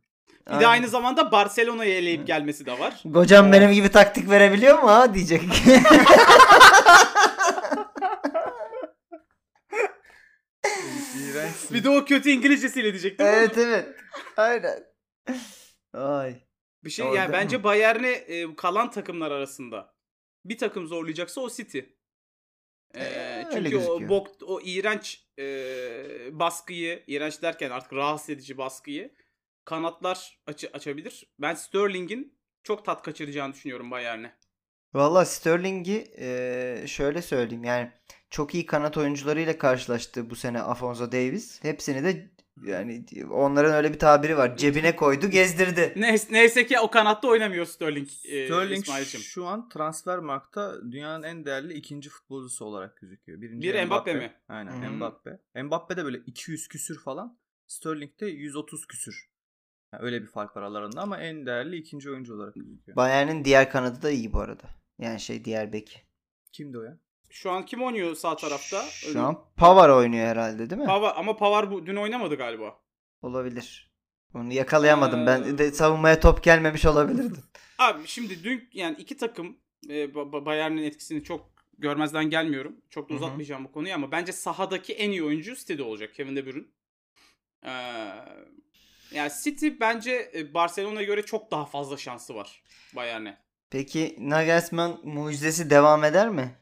Bir 0.56 0.60
de 0.60 0.68
aynı 0.68 0.88
zamanda 0.88 1.32
Barcelona'yı 1.32 1.94
eleyip 1.94 2.28
gelmesi 2.28 2.66
de 2.66 2.80
var. 2.80 3.04
Kocam 3.14 3.52
benim 3.52 3.72
gibi 3.72 3.90
taktik 3.90 4.30
verebiliyor 4.30 4.80
mu 4.80 4.88
ha 4.90 5.14
diyecek. 5.14 5.42
İğrençsin. 11.20 11.74
Bir 11.78 11.84
de 11.84 11.90
o 11.90 12.06
kötü 12.06 12.30
İngilizcesiyle 12.30 12.92
diyecek 12.94 13.20
değil 13.20 13.30
mi? 13.30 13.36
evet 13.40 13.58
evet. 13.58 13.96
Aynen. 14.38 14.84
Ay. 15.94 16.36
Bir 16.84 16.90
şey 16.90 17.06
Orada- 17.06 17.18
yani 17.18 17.34
bence 17.34 17.64
Bayern'e 17.64 18.10
e, 18.12 18.56
kalan 18.56 18.92
takımlar 18.92 19.32
arasında 19.32 19.94
bir 20.46 20.58
takım 20.58 20.88
zorlayacaksa 20.88 21.42
o 21.42 21.50
City. 21.50 21.80
E, 21.80 23.04
Ee, 23.04 23.48
çünkü 23.54 23.78
o 23.78 24.10
bok 24.10 24.28
o 24.42 24.62
iğrenç 24.62 25.28
e, 25.40 25.44
baskıyı, 26.32 27.04
iğrenç 27.08 27.42
derken 27.42 27.70
artık 27.72 27.94
rahatsız 27.94 28.30
edici 28.30 28.58
baskıyı 28.58 29.14
kanatlar 29.66 30.40
açı, 30.48 30.70
açabilir. 30.74 31.34
Ben 31.40 31.54
Sterling'in 31.54 32.40
çok 32.64 32.86
tat 32.86 33.02
kaçıracağını 33.02 33.54
düşünüyorum 33.54 33.92
Bayern'e. 33.92 34.36
Valla 34.94 35.26
Sterling'i 35.26 36.08
e, 36.20 36.84
şöyle 36.88 37.22
söyleyeyim 37.22 37.64
yani 37.64 37.92
çok 38.34 38.56
iyi 38.56 38.66
kanat 38.66 38.98
oyuncularıyla 38.98 39.58
karşılaştı 39.58 40.30
bu 40.30 40.36
sene 40.36 40.62
Afonso 40.62 41.12
Davies. 41.12 41.64
Hepsini 41.64 42.04
de 42.04 42.32
yani 42.64 43.06
onların 43.32 43.74
öyle 43.74 43.94
bir 43.94 44.00
tabiri 44.00 44.38
var. 44.38 44.58
Cebine 44.58 44.96
koydu, 44.96 45.30
gezdirdi. 45.30 45.94
Neyse, 46.00 46.28
neyse 46.34 46.66
ki 46.66 46.80
o 46.80 46.92
kanatta 46.92 47.28
oynamıyor 47.28 47.66
Sterling. 47.66 48.08
e, 48.10 48.46
Sterling 48.46 48.84
İsmail'cim. 48.84 49.22
şu 49.22 49.46
an 49.46 49.70
Transfermarkt'ta 49.70 50.92
dünyanın 50.92 51.24
en 51.24 51.46
değerli 51.46 51.74
ikinci 51.74 52.10
futbolcusu 52.10 52.66
olarak 52.66 52.98
gözüküyor. 52.98 53.42
Birinci 53.42 53.68
Bir 53.68 53.86
Mbappe 53.86 54.14
mi? 54.14 54.34
Aynen 54.50 54.72
hı. 54.72 54.92
Mbappe. 54.92 55.40
Mbappe 55.64 55.98
de 55.98 56.06
böyle 56.06 56.18
200 56.18 56.68
küsür 56.68 57.00
falan. 57.00 57.40
Sterling 57.68 58.20
de 58.20 58.26
130 58.26 58.88
küsür. 58.88 59.30
Yani 59.94 60.04
öyle 60.04 60.22
bir 60.22 60.28
fark 60.28 60.58
var 60.58 60.62
aralarında 60.62 61.02
ama 61.02 61.18
en 61.18 61.46
değerli 61.46 61.76
ikinci 61.76 62.10
oyuncu 62.12 62.36
olarak 62.36 62.56
gözüküyor. 62.56 62.96
Bayern'in 62.96 63.46
diğer 63.46 63.72
kanadı 63.72 64.02
da 64.02 64.10
iyi 64.10 64.34
bu 64.34 64.40
arada. 64.40 64.70
Yani 65.00 65.20
şey 65.20 65.46
diğer 65.46 65.74
beki. 65.74 66.00
Kimdi 66.52 66.78
o 66.78 66.82
ya? 66.84 67.03
Şu 67.34 67.52
an 67.52 67.66
kim 67.66 67.84
oynuyor 67.84 68.16
sağ 68.16 68.36
tarafta? 68.36 68.84
Şu 68.90 69.22
an 69.22 69.46
Pavar 69.58 69.90
oynuyor 69.90 70.28
herhalde 70.28 70.70
değil 70.70 70.82
mi? 70.82 70.88
Pavar, 70.88 71.14
ama 71.18 71.38
Pavar 71.38 71.72
bu, 71.72 71.86
dün 71.86 71.96
oynamadı 71.96 72.36
galiba. 72.36 72.80
Olabilir. 73.22 73.92
Onu 74.36 74.54
yakalayamadım. 74.54 75.24
Ee, 75.24 75.26
Ben 75.26 75.58
de 75.58 75.72
savunmaya 75.72 76.20
top 76.20 76.44
gelmemiş 76.44 76.86
olabilirdi. 76.86 77.40
Abi 77.78 78.08
şimdi 78.08 78.44
dün 78.44 78.70
yani 78.74 78.96
iki 79.00 79.18
takım 79.18 79.58
e, 79.90 79.94
Ba- 79.94 80.32
Ba- 80.32 80.46
Bayern'in 80.46 80.84
etkisini 80.84 81.24
çok 81.24 81.50
görmezden 81.78 82.30
gelmiyorum. 82.30 82.76
Çok 82.90 83.10
da 83.10 83.14
uzatmayacağım 83.14 83.64
bu 83.66 83.72
konuyu 83.72 83.94
ama 83.94 84.12
bence 84.12 84.32
sahadaki 84.32 84.94
en 84.94 85.10
iyi 85.12 85.24
oyuncu 85.24 85.56
City'de 85.56 85.84
olacak 85.84 86.14
Kevin 86.16 86.36
De 86.36 86.46
Bruyne. 86.46 86.66
Ee, 87.66 87.72
yani 89.12 89.32
City 89.44 89.68
bence 89.80 90.32
e, 90.36 90.54
Barcelona'ya 90.54 91.06
göre 91.08 91.22
çok 91.26 91.52
daha 91.52 91.66
fazla 91.66 91.98
şansı 91.98 92.36
var 92.36 92.64
Bayern'e. 92.96 93.38
Peki 93.70 94.16
Nagelsmann 94.20 95.00
mucizesi 95.04 95.70
devam 95.70 96.04
eder 96.04 96.30
mi? 96.30 96.56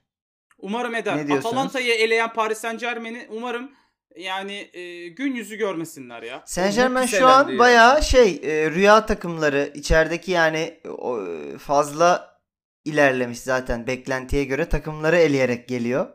Umarım 0.61 0.95
eder. 0.95 1.37
Atalanta'yı 1.37 1.93
eleyen 1.93 2.33
Paris 2.33 2.57
Saint 2.57 2.79
Germain'i 2.79 3.27
umarım 3.29 3.71
yani 4.17 4.69
e, 4.73 5.07
gün 5.07 5.35
yüzü 5.35 5.55
görmesinler 5.55 6.23
ya. 6.23 6.43
Saint 6.45 6.75
Germain 6.75 7.05
şu 7.05 7.27
an 7.27 7.39
elendi 7.39 7.53
ya. 7.53 7.59
bayağı 7.59 8.03
şey 8.03 8.41
e, 8.43 8.71
rüya 8.71 9.05
takımları 9.05 9.71
içerideki 9.75 10.31
yani 10.31 10.79
o, 10.97 11.27
e, 11.27 11.57
fazla 11.57 12.39
ilerlemiş 12.85 13.39
zaten 13.39 13.87
beklentiye 13.87 14.43
göre 14.43 14.69
takımları 14.69 15.17
eleyerek 15.17 15.67
geliyor 15.67 16.07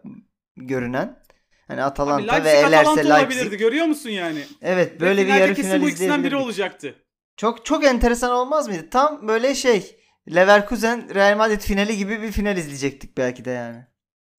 görünen. 0.56 1.22
Hani 1.68 1.82
Abi 1.82 1.86
Atalanta 1.86 2.32
Leipzig 2.32 2.44
ve 2.44 2.50
elerse 2.50 2.90
Atalanta 2.90 3.14
olabilirdi 3.14 3.40
Leipzig. 3.40 3.58
görüyor 3.58 3.86
musun 3.86 4.10
yani? 4.10 4.44
Evet 4.62 5.00
böyle 5.00 5.20
bir 5.20 5.26
Finalde 5.26 5.40
yarı 5.40 5.54
final 5.54 5.82
bu 5.82 5.88
ikisinden 5.88 6.24
biri 6.24 6.36
olacaktı. 6.36 6.94
Çok 7.36 7.64
çok 7.64 7.84
enteresan 7.84 8.30
olmaz 8.30 8.68
mıydı? 8.68 8.90
Tam 8.90 9.28
böyle 9.28 9.54
şey 9.54 9.96
Leverkusen 10.34 11.14
Real 11.14 11.36
Madrid 11.36 11.60
finali 11.60 11.96
gibi 11.96 12.22
bir 12.22 12.32
final 12.32 12.56
izleyecektik 12.56 13.18
belki 13.18 13.44
de 13.44 13.50
yani. 13.50 13.86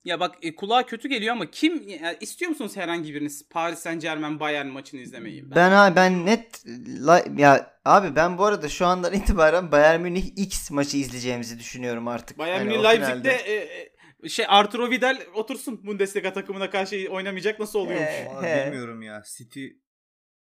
Ya 0.06 0.20
bak 0.20 0.36
e, 0.42 0.56
kulağa 0.56 0.86
kötü 0.86 1.10
geliyor 1.10 1.32
ama 1.36 1.52
kim 1.52 1.88
ya, 1.90 2.14
istiyor 2.14 2.50
musunuz 2.50 2.78
herhangi 2.78 3.14
biriniz 3.14 3.50
Paris 3.50 3.80
Saint 3.80 4.02
Germain 4.02 4.40
Bayern 4.40 4.68
maçını 4.68 5.02
izlemeyi? 5.02 5.52
Ben 5.56 5.72
ha 5.72 5.96
ben 5.96 6.26
net 6.26 6.64
la- 7.06 7.26
ya 7.38 7.80
abi 7.86 8.16
ben 8.16 8.38
bu 8.38 8.46
arada 8.46 8.70
şu 8.70 8.86
andan 8.86 9.14
itibaren 9.14 9.72
Bayern 9.72 10.02
Münih 10.02 10.26
X 10.38 10.72
maçı 10.72 10.98
izleyeceğimizi 10.98 11.60
düşünüyorum 11.60 12.08
artık. 12.08 12.38
Bayern 12.38 12.60
Hani 12.60 12.70
Münih 12.70 12.84
Leipzig'te 12.84 13.14
finalde. 13.14 13.32
e, 13.32 13.88
e, 14.24 14.30
şey 14.30 14.46
Arturo 14.50 14.90
Vidal 14.90 15.18
otursun 15.34 15.86
Bundesliga 15.86 16.34
takımına 16.34 16.70
karşı 16.70 17.08
oynamayacak 17.10 17.60
nasıl 17.60 17.80
oluyormuş? 17.80 18.10
Ee, 18.10 18.30
he. 18.42 18.66
bilmiyorum 18.66 19.02
ya. 19.02 19.24
City 19.38 19.66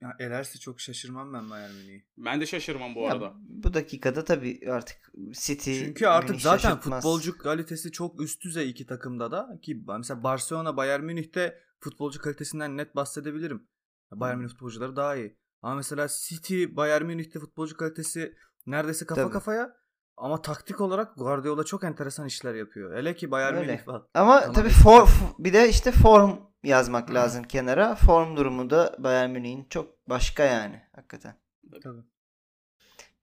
ya 0.02 0.16
elerse 0.20 0.60
çok 0.60 0.80
şaşırmam 0.80 1.34
ben 1.34 1.50
Bayern 1.50 1.72
Münih'i. 1.74 2.06
Ben 2.18 2.42
de 2.42 2.46
şaşırmam 2.46 2.96
bu 2.96 3.00
Ya 3.02 3.12
arada. 3.12 3.34
bu 3.40 3.74
dakikada 3.74 4.24
tabii 4.24 4.60
artık 4.72 4.98
City 5.32 5.80
Çünkü 5.86 6.08
artık 6.08 6.30
Münih 6.30 6.42
zaten 6.42 6.70
şaşırtmaz. 6.70 7.04
futbolcu 7.04 7.38
kalitesi 7.38 7.92
çok 7.92 8.22
üst 8.22 8.44
düzey 8.44 8.70
iki 8.70 8.86
takımda 8.86 9.32
da 9.32 9.60
ki 9.62 9.84
mesela 9.98 10.24
Barcelona 10.24 10.78
Bayern 10.78 11.04
Münih'te 11.04 11.60
futbolcu 11.80 12.22
kalitesinden 12.22 12.78
net 12.78 12.96
bahsedebilirim. 12.96 13.68
Bayern 14.12 14.38
Münih 14.38 14.50
futbolcuları 14.50 14.96
daha 14.96 15.16
iyi. 15.16 15.38
Ama 15.62 15.76
mesela 15.76 16.08
City 16.28 16.66
Bayern 16.70 17.06
Münih'te 17.06 17.40
futbolcu 17.40 17.78
kalitesi 17.78 18.34
neredeyse 18.66 19.06
kafa 19.06 19.22
Tabii. 19.22 19.34
kafaya 19.34 19.78
ama 20.18 20.42
taktik 20.42 20.82
olarak 20.82 21.18
Guardiola 21.18 21.64
çok 21.64 21.84
enteresan 21.84 22.26
işler 22.28 22.56
yapıyor. 22.56 22.98
Hele 22.98 23.16
ki 23.16 23.32
Bayern 23.32 23.56
Öyle. 23.56 23.66
Münih 23.72 23.86
falan. 23.86 24.08
Ama 24.14 24.40
Tamam, 24.40 24.56
tabii 24.56 24.70
for, 24.70 25.10
bir 25.40 25.54
de 25.54 25.70
işte 25.70 25.92
form 25.92 26.32
yazmak 26.64 27.14
lazım 27.14 27.44
kenara. 27.44 27.96
Form 27.96 28.38
durumu 28.38 28.70
da 28.70 28.96
Bayern 29.00 29.30
Münih'in 29.30 29.66
çok 29.70 30.10
başka 30.10 30.44
yani 30.44 30.82
hakikaten. 30.96 31.36
Tabii. 31.84 32.02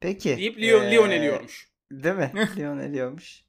Peki. 0.00 0.36
Deyip 0.36 0.58
Lyon, 0.58 0.84
ee, 0.84 0.90
Lyon 0.90 1.10
eliyormuş. 1.10 1.68
Değil 1.90 2.14
mi? 2.14 2.32
Lyon 2.56 2.78
eliyormuş. 2.78 3.44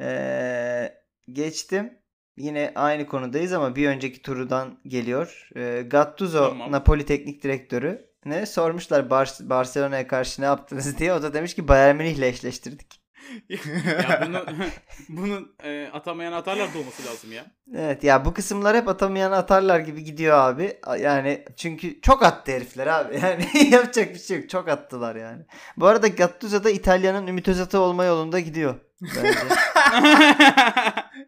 Ee, 0.00 0.94
geçtim. 1.32 1.98
Yine 2.36 2.72
aynı 2.74 3.06
konudayız 3.06 3.52
ama 3.52 3.76
bir 3.76 3.88
önceki 3.88 4.22
turudan 4.22 4.80
geliyor. 4.86 5.48
Ee, 5.56 5.82
Gattuso 5.86 6.48
Tamam. 6.48 6.72
Napoli 6.72 7.06
teknik 7.06 7.42
direktörü. 7.42 8.10
Ne 8.24 8.46
sormuşlar 8.46 9.10
Bar- 9.10 9.38
Barcelona'ya 9.40 10.06
karşı 10.06 10.42
ne 10.42 10.46
yaptınız 10.46 10.98
diye. 10.98 11.12
O 11.12 11.22
da 11.22 11.34
demiş 11.34 11.54
ki 11.54 11.68
Bayern 11.68 11.96
Münih'le 11.96 12.22
eşleştirdik. 12.22 13.03
ya 13.48 14.22
bunu 14.26 14.44
bunun 15.08 15.56
e, 15.64 15.88
atamayan 15.92 16.32
atarlar 16.32 16.74
da 16.74 16.78
olması 16.78 17.06
lazım 17.06 17.32
ya. 17.32 17.46
Evet 17.74 18.04
ya 18.04 18.24
bu 18.24 18.34
kısımlar 18.34 18.76
hep 18.76 18.88
atamayan 18.88 19.32
atarlar 19.32 19.80
gibi 19.80 20.04
gidiyor 20.04 20.38
abi. 20.38 20.78
Yani 21.00 21.44
çünkü 21.56 22.00
çok 22.00 22.22
attı 22.22 22.52
herifler 22.52 22.86
abi. 22.86 23.14
Yani 23.22 23.70
yapacak 23.70 24.14
bir 24.14 24.18
şey 24.18 24.36
yok. 24.40 24.50
Çok 24.50 24.68
attılar 24.68 25.16
yani. 25.16 25.42
Bu 25.76 25.86
arada 25.86 26.08
Gattuso 26.08 26.64
da 26.64 26.70
İtalya'nın 26.70 27.26
Ümit 27.26 27.48
Özat'ı 27.48 27.78
olma 27.78 28.04
yolunda 28.04 28.40
gidiyor. 28.40 28.74
Bence. 29.02 29.38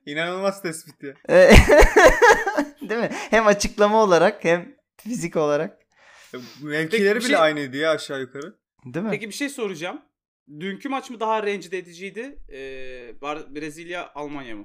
İnanılmaz 0.06 0.62
tespit 0.62 1.02
ya. 1.02 1.14
E, 1.36 1.50
Değil 2.88 3.00
mi? 3.00 3.10
Hem 3.30 3.46
açıklama 3.46 4.02
olarak 4.02 4.44
hem 4.44 4.76
fizik 4.96 5.36
olarak. 5.36 5.78
Mevkileri 6.62 7.14
bir 7.14 7.20
bile 7.20 7.28
şey- 7.28 7.36
aynıydı 7.36 7.76
ya 7.76 7.90
aşağı 7.90 8.20
yukarı. 8.20 8.54
Değil 8.84 9.04
mi? 9.04 9.10
Peki 9.10 9.28
bir 9.28 9.34
şey 9.34 9.48
soracağım. 9.48 10.00
Dünkü 10.60 10.88
maç 10.88 11.10
mı 11.10 11.20
daha 11.20 11.42
rencide 11.42 11.78
ediciydi? 11.78 12.38
Ee, 12.52 13.20
Brezilya 13.54 14.10
Almanya 14.14 14.56
mı? 14.56 14.64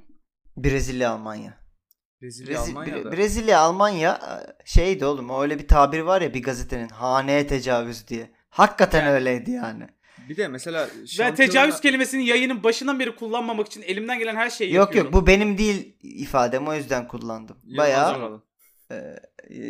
Brezilya 0.57 1.11
Almanya. 1.11 1.57
Brezilya 2.21 2.57
Brezi- 2.57 2.69
Almanya'da. 2.69 2.99
Bre- 3.09 3.17
Brezilya 3.17 3.59
Almanya 3.59 4.11
e, 4.13 4.65
şeydi 4.65 5.05
oğlum 5.05 5.41
öyle 5.41 5.59
bir 5.59 5.67
tabir 5.67 5.99
var 5.99 6.21
ya 6.21 6.33
bir 6.33 6.43
gazetenin 6.43 6.89
haneye 6.89 7.47
tecavüz 7.47 8.07
diye. 8.07 8.31
Hakikaten 8.49 8.99
Yani. 9.05 9.11
öyleydi 9.11 9.51
yani. 9.51 9.87
bir 10.29 10.37
de 10.37 10.47
mesela 10.47 10.87
Ben 10.99 11.05
şampiyonla- 11.05 11.35
tecavüz 11.35 11.81
kelimesini 11.81 12.25
yayının 12.25 12.63
başından 12.63 12.99
beri 12.99 13.15
kullanmamak 13.15 13.67
için 13.67 13.81
elimden 13.81 14.19
gelen 14.19 14.35
her 14.35 14.49
şeyi 14.49 14.73
Yok 14.73 14.85
yapıyorum. 14.87 15.11
yok 15.13 15.21
bu 15.23 15.27
benim 15.27 15.57
değil 15.57 15.97
ifadem 16.01 16.67
o 16.67 16.73
yüzden 16.73 17.07
kullandım. 17.07 17.57
Bayağı 17.77 18.15
Vural. 18.17 18.39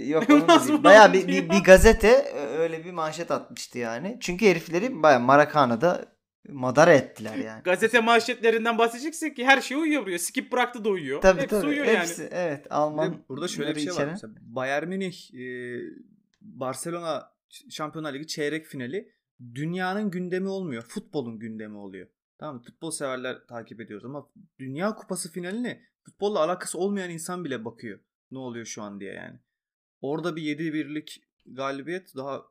Yok 0.07 0.29
onun 0.29 0.83
Bayağı 0.83 1.13
bir, 1.13 1.27
bir, 1.27 1.49
bir 1.49 1.63
gazete 1.63 2.07
e, 2.07 2.39
öyle 2.39 2.85
bir 2.85 2.91
manşet 2.91 3.31
atmıştı 3.31 3.77
yani. 3.77 4.17
Çünkü 4.21 4.45
herifleri 4.45 5.03
bayağı 5.03 5.19
Maracana'da 5.19 6.05
madara 6.49 6.93
ettiler 6.93 7.35
yani. 7.35 7.63
Gazete 7.63 7.99
manşetlerinden 7.99 8.77
bahsedeceksek 8.77 9.35
ki 9.35 9.45
her 9.45 9.61
şey 9.61 9.77
uyuyor 9.77 10.01
buraya. 10.05 10.19
Skip 10.19 10.51
bıraktı 10.51 10.83
da 10.83 10.89
uyuyor. 10.89 11.21
Tabii 11.21 11.41
Hepsi 11.41 11.55
tabii. 11.55 11.67
uyuyor 11.67 11.85
Hepsi, 11.85 12.21
yani. 12.21 12.31
Evet 12.33 12.67
Alman. 12.69 13.23
burada 13.29 13.47
şöyle 13.47 13.75
bir 13.75 13.81
şey 13.81 13.89
var. 13.89 13.93
içeren- 13.93 14.09
Mesela 14.11 14.33
Bayern 14.41 14.87
Münih 14.87 15.33
e, 15.33 15.77
Barcelona 16.41 17.31
Şampiyonlar 17.69 18.13
Ligi 18.13 18.27
çeyrek 18.27 18.65
finali 18.65 19.11
dünyanın 19.55 20.11
gündemi 20.11 20.47
olmuyor. 20.47 20.83
Futbolun 20.83 21.39
gündemi 21.39 21.77
oluyor. 21.77 22.07
Tamam 22.39 22.55
mı? 22.55 22.61
Futbol 22.61 22.91
severler 22.91 23.37
takip 23.47 23.81
ediyoruz 23.81 24.05
ama 24.05 24.27
Dünya 24.59 24.95
Kupası 24.95 25.31
finaline 25.31 25.81
futbolla 26.03 26.39
alakası 26.39 26.77
olmayan 26.77 27.09
insan 27.09 27.45
bile 27.45 27.65
bakıyor. 27.65 27.99
Ne 28.31 28.37
oluyor 28.39 28.65
şu 28.65 28.81
an 28.83 28.99
diye 28.99 29.13
yani. 29.13 29.39
Orada 30.01 30.35
bir 30.35 30.41
7-1'lik 30.57 31.21
galibiyet 31.45 32.15
daha 32.15 32.41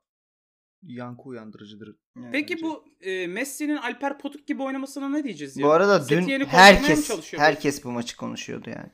yankı 0.83 1.23
uyandırıcıdır. 1.23 1.97
Peki 2.33 2.55
bence. 2.55 2.65
bu 2.65 2.85
e, 3.01 3.27
Messi'nin 3.27 3.77
Alper 3.77 4.19
Potuk 4.19 4.47
gibi 4.47 4.63
oynamasına 4.63 5.09
ne 5.09 5.25
diyeceğiz 5.25 5.57
ya? 5.57 5.67
Bu 5.67 5.71
arada 5.71 6.09
dün 6.09 6.45
herkes 6.45 7.33
herkes 7.37 7.85
bu 7.85 7.91
maçı 7.91 8.17
konuşuyordu 8.17 8.71
yani. 8.71 8.91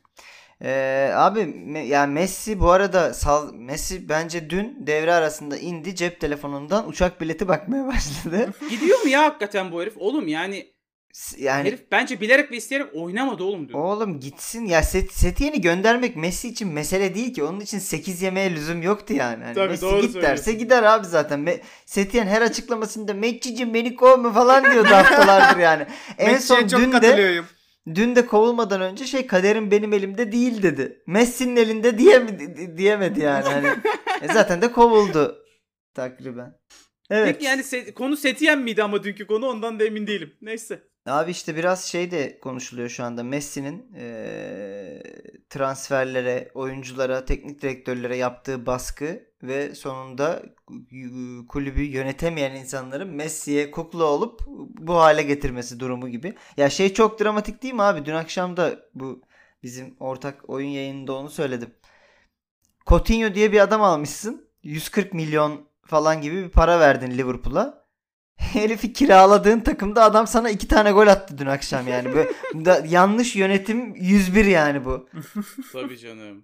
Ee, 0.63 1.11
abi 1.15 1.41
me- 1.41 1.87
yani 1.87 2.13
Messi 2.13 2.61
bu 2.61 2.71
arada 2.71 3.15
sal 3.15 3.55
Messi 3.55 4.09
bence 4.09 4.51
dün 4.51 4.87
devre 4.87 5.13
arasında 5.15 5.57
indi 5.59 5.95
cep 5.95 6.21
telefonundan 6.21 6.89
uçak 6.89 7.21
bileti 7.21 7.49
bakmaya 7.49 7.87
başladı. 7.95 8.53
Gidiyor 8.71 9.03
mu 9.03 9.09
ya 9.09 9.23
hakikaten 9.25 9.73
bu 9.73 9.83
herif? 9.83 9.95
Oğlum 9.97 10.29
yani, 10.29 10.76
yani 11.39 11.69
herif 11.69 11.81
bence 11.93 12.21
bilerek 12.21 12.51
ve 12.51 12.57
isteyerek 12.57 12.87
oynamadı 12.95 13.45
oğlum 13.45 13.69
dün. 13.69 13.75
Oğlum 13.75 14.21
gitsin 14.21 14.65
ya 14.67 14.83
Set, 14.83 15.13
Setyen'i 15.13 15.61
göndermek 15.61 16.17
Messi 16.17 16.49
için 16.49 16.69
mesele 16.69 17.15
değil 17.15 17.35
ki. 17.35 17.45
Onun 17.45 17.61
için 17.61 17.79
8 17.79 18.23
yemeye 18.23 18.55
lüzum 18.55 18.83
yoktu 18.83 19.15
yani. 19.15 19.45
Hani 19.45 19.55
Tabii, 19.55 19.69
Messi 19.71 19.83
doğru 19.83 20.01
git 20.01 20.15
derse 20.15 20.53
gider 20.53 20.83
abi 20.83 21.07
zaten. 21.07 21.41
Me- 21.41 21.61
Setyen 21.87 22.27
her 22.27 22.43
açıklamasında 22.43 23.15
Metçicim 23.15 23.75
beni 23.75 23.95
kovma 23.95 24.33
falan 24.33 24.73
diyordu 24.73 24.89
haftalardır 24.89 25.61
yani. 25.61 25.87
en 26.19 26.39
son 26.39 26.69
dün 26.69 26.93
de 26.93 27.43
dün 27.95 28.17
de 28.17 28.27
kovulmadan 28.27 28.81
önce 28.81 29.07
şey 29.07 29.27
kaderim 29.27 29.71
benim 29.71 29.93
elimde 29.93 30.33
değil 30.33 30.63
dedi. 30.63 31.03
Messi'nin 31.07 31.57
elinde 31.57 31.99
diyemedi, 31.99 32.77
diyemedi 32.79 33.21
yani. 33.21 33.45
Hani, 33.45 33.67
e 34.23 34.33
zaten 34.33 34.63
de 34.63 34.73
kovuldu 34.73 35.39
takriben. 35.95 36.55
Evet. 37.11 37.27
Peki 37.33 37.45
yani 37.45 37.61
se- 37.63 37.95
konu 37.95 38.17
Setiyen 38.17 38.59
miydi 38.59 38.83
ama 38.83 39.03
dünkü 39.05 39.27
konu 39.27 39.47
ondan 39.47 39.81
da 39.81 39.85
emin 39.85 40.07
değilim. 40.07 40.35
Neyse. 40.43 40.83
Abi 41.07 41.31
işte 41.31 41.57
biraz 41.57 41.85
şey 41.85 42.11
de 42.11 42.41
konuşuluyor 42.41 42.89
şu 42.89 43.05
anda. 43.05 43.23
Messi'nin 43.23 43.93
eee, 43.95 45.03
transferlere, 45.51 46.51
oyunculara, 46.55 47.25
teknik 47.25 47.63
direktörlere 47.63 48.17
yaptığı 48.17 48.67
baskı 48.67 49.27
ve 49.43 49.75
sonunda 49.75 50.43
kulübü 51.49 51.83
yönetemeyen 51.83 52.55
insanların 52.55 53.09
Messi'ye 53.09 53.71
kukla 53.71 54.05
olup 54.05 54.41
bu 54.79 54.95
hale 54.97 55.23
getirmesi 55.23 55.81
durumu 55.81 56.09
gibi. 56.09 56.35
Ya 56.57 56.71
şey 56.71 56.95
çok 56.95 57.21
dramatik 57.21 57.63
değil 57.63 57.75
mi 57.75 57.83
abi? 57.83 58.05
Dün 58.05 58.15
akşam 58.15 58.57
da 58.57 58.77
bu 58.95 59.23
bizim 59.63 59.97
ortak 60.01 60.49
oyun 60.51 60.69
yayınında 60.69 61.15
onu 61.15 61.31
söyledim. 61.31 61.75
Coutinho 62.87 63.35
diye 63.35 63.53
bir 63.53 63.61
adam 63.61 63.83
almışsın. 63.83 64.49
140 64.63 65.15
milyon 65.15 65.69
falan 65.85 66.21
gibi 66.21 66.45
bir 66.45 66.49
para 66.51 66.81
verdin 66.81 67.11
Liverpool'a. 67.19 67.86
Herifi 68.37 68.93
kiraladığın 68.93 69.61
takımda 69.61 70.05
adam 70.05 70.27
sana 70.27 70.51
iki 70.51 70.69
tane 70.69 70.91
gol 70.93 71.07
attı 71.07 71.39
dün 71.39 71.47
akşam 71.47 71.89
yani. 71.89 72.15
Böyle 72.15 72.31
da, 72.65 72.85
yanlış 72.89 73.37
yönetim 73.37 73.95
101 73.95 74.45
yani 74.45 74.85
bu. 74.85 75.09
Tabii 75.73 75.99
canım. 75.99 76.43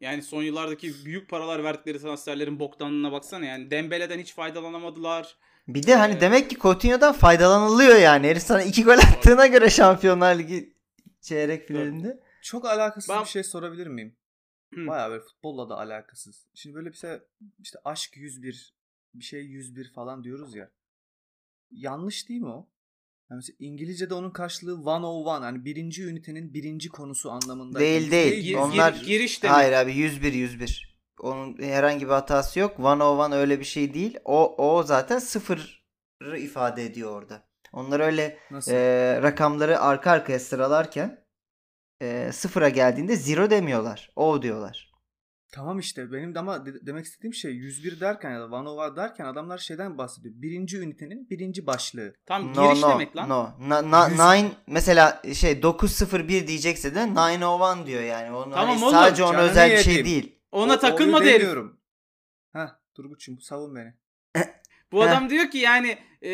Yani 0.00 0.22
son 0.22 0.42
yıllardaki 0.42 0.92
büyük 1.04 1.30
paralar 1.30 1.64
verdikleri 1.64 1.98
transferlerin 2.00 2.60
boktanlığına 2.60 3.12
baksana 3.12 3.44
yani 3.44 3.70
Dembele'den 3.70 4.18
hiç 4.18 4.34
faydalanamadılar. 4.34 5.36
Bir 5.68 5.86
de 5.86 5.94
hani 5.96 6.12
Evet. 6.12 6.22
demek 6.22 6.50
ki 6.50 6.56
Coutinho'dan 6.58 7.12
faydalanılıyor 7.12 7.96
yani. 7.96 8.26
Herif 8.26 8.42
sana 8.42 8.62
iki 8.62 8.84
gol 8.84 8.98
attığına 8.98 9.46
göre 9.46 9.70
Şampiyonlar 9.70 10.38
Ligi 10.38 10.76
çeyrek 11.20 11.68
finalinde. 11.68 12.20
Çok 12.42 12.64
alakasız 12.64 13.10
Ben- 13.10 13.24
bir 13.24 13.28
şey 13.28 13.42
sorabilir 13.44 13.86
miyim? 13.86 14.16
Hı. 14.74 14.86
Bayağı 14.86 15.10
böyle 15.10 15.22
futbolla 15.22 15.68
da 15.68 15.78
alakasız. 15.78 16.46
Şimdi 16.54 16.76
böyle 16.76 16.88
bir 16.92 16.96
şey 16.96 17.10
işte 17.60 17.78
aşk 17.84 18.16
101 18.16 18.74
bir 19.14 19.24
şey 19.24 19.40
101 19.42 19.92
falan 19.92 20.24
diyoruz 20.24 20.54
ya. 20.54 20.70
Yanlış 21.72 22.28
değil 22.28 22.40
mi 22.40 22.48
o? 22.48 22.68
Yani 23.30 23.36
mesela 23.36 23.56
İngilizce'de 23.58 24.14
onun 24.14 24.30
karşılığı 24.30 24.70
101 24.72 24.84
hani 25.44 25.64
birinci 25.64 26.04
ünitenin 26.04 26.54
birinci 26.54 26.88
konusu 26.88 27.30
anlamında. 27.30 27.78
Değil, 27.80 28.10
değil. 28.10 28.44
Gir- 28.44 28.56
Onlar- 28.56 28.92
gir- 28.92 29.06
giriş 29.06 29.42
demek. 29.42 29.56
Hayır 29.56 29.72
abi 29.72 29.94
101 29.94 30.32
101. 30.32 30.98
Onun 31.20 31.62
herhangi 31.62 32.04
bir 32.06 32.10
hatası 32.12 32.60
yok. 32.60 32.80
One 32.80 33.02
on 33.04 33.18
one 33.18 33.34
öyle 33.34 33.60
bir 33.60 33.64
şey 33.64 33.94
değil. 33.94 34.18
O 34.24 34.54
o 34.68 34.82
zaten 34.82 35.18
sıfırı 35.18 36.38
ifade 36.38 36.84
ediyor 36.84 37.12
orada. 37.12 37.48
Onlar 37.72 38.00
öyle 38.00 38.38
Nasıl? 38.50 38.72
e, 38.72 39.22
rakamları 39.22 39.80
arka 39.80 40.10
arkaya 40.10 40.38
sıralarken 40.38 41.24
e, 42.02 42.30
sıfıra 42.32 42.68
geldiğinde 42.68 43.16
zero 43.16 43.50
demiyorlar. 43.50 44.12
O 44.16 44.42
diyorlar. 44.42 44.91
Tamam 45.52 45.78
işte 45.78 46.12
benim 46.12 46.34
de 46.34 46.38
ama 46.38 46.66
de- 46.66 46.86
demek 46.86 47.04
istediğim 47.04 47.34
şey 47.34 47.52
101 47.54 48.00
derken 48.00 48.30
ya 48.30 48.40
da 48.40 48.46
101 48.46 48.96
derken 48.96 49.24
adamlar 49.24 49.58
şeyden 49.58 49.98
bahsediyor. 49.98 50.34
Birinci 50.36 50.78
ünitenin 50.78 51.30
birinci 51.30 51.66
başlığı. 51.66 52.14
Tam 52.26 52.54
No 52.54 52.68
giriş 52.68 52.82
no 52.82 52.90
demek 52.90 53.16
lan. 53.16 53.28
no. 53.28 53.50
Na, 53.60 53.90
na- 53.90 54.08
Yüz- 54.08 54.18
nine 54.18 54.52
mesela 54.66 55.22
şey 55.34 55.62
901 55.62 56.46
diyecekse 56.46 56.94
de 56.94 57.14
901 57.14 57.86
diyor 57.86 58.02
yani. 58.02 58.30
Onu 58.36 58.50
Tamam 58.54 58.68
hani 58.68 58.84
oğlum, 58.84 58.90
sadece 58.94 59.24
ona 59.24 59.38
özel 59.38 59.70
bir 59.70 59.78
şey 59.78 60.04
değil. 60.04 60.38
Ona 60.52 60.72
O- 60.72 60.78
herif. 61.22 61.40
demiyorum. 61.40 61.80
Heh 62.52 62.68
Turgut'cum 62.94 63.40
savun 63.40 63.74
beni. 63.74 63.94
Bu 64.92 65.04
Heh. 65.04 65.10
adam 65.10 65.30
diyor 65.30 65.50
ki 65.50 65.58
yani 65.58 65.98
e, 66.22 66.30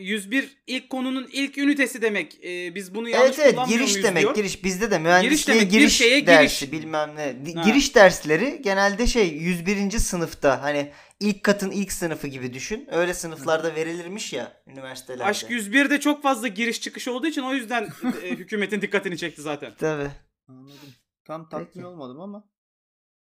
101 0.00 0.56
ilk 0.66 0.90
konunun 0.90 1.28
ilk 1.32 1.58
ünitesi 1.58 2.02
demek. 2.02 2.44
E, 2.44 2.74
biz 2.74 2.94
bunu 2.94 3.08
yanlış 3.08 3.28
Evet 3.28 3.38
evet 3.38 3.54
kullanmıyor 3.54 3.78
giriş 3.78 3.92
muyuz 3.92 4.06
demek 4.08 4.22
diyor. 4.22 4.34
giriş 4.34 4.64
bizde 4.64 4.90
de 4.90 4.98
mühendisliğe 4.98 5.58
demek, 5.58 5.72
bir 5.72 5.78
giriş 5.78 5.96
şeye 5.96 6.26
dersi 6.26 6.66
giriş. 6.66 6.72
bilmem 6.82 7.10
ne. 7.16 7.52
Ha. 7.54 7.62
Giriş 7.62 7.94
dersleri 7.94 8.62
genelde 8.62 9.06
şey 9.06 9.28
101. 9.28 9.90
sınıfta 9.98 10.62
hani 10.62 10.90
ilk 11.20 11.42
katın 11.42 11.70
ilk 11.70 11.92
sınıfı 11.92 12.26
gibi 12.26 12.54
düşün. 12.54 12.88
Öyle 12.92 13.14
sınıflarda 13.14 13.74
verilirmiş 13.74 14.32
ya 14.32 14.62
üniversitelerde. 14.66 15.24
Aşk 15.24 15.50
101'de 15.50 16.00
çok 16.00 16.22
fazla 16.22 16.48
giriş 16.48 16.80
çıkış 16.80 17.08
olduğu 17.08 17.26
için 17.26 17.42
o 17.42 17.54
yüzden 17.54 17.88
e, 18.22 18.30
hükümetin 18.30 18.80
dikkatini 18.80 19.18
çekti 19.18 19.42
zaten. 19.42 19.72
Tabii. 19.78 20.10
Anladım. 20.48 20.76
Tam 21.24 21.48
tatmin 21.48 21.66
Peki. 21.74 21.86
olmadım 21.86 22.20
ama. 22.20 22.51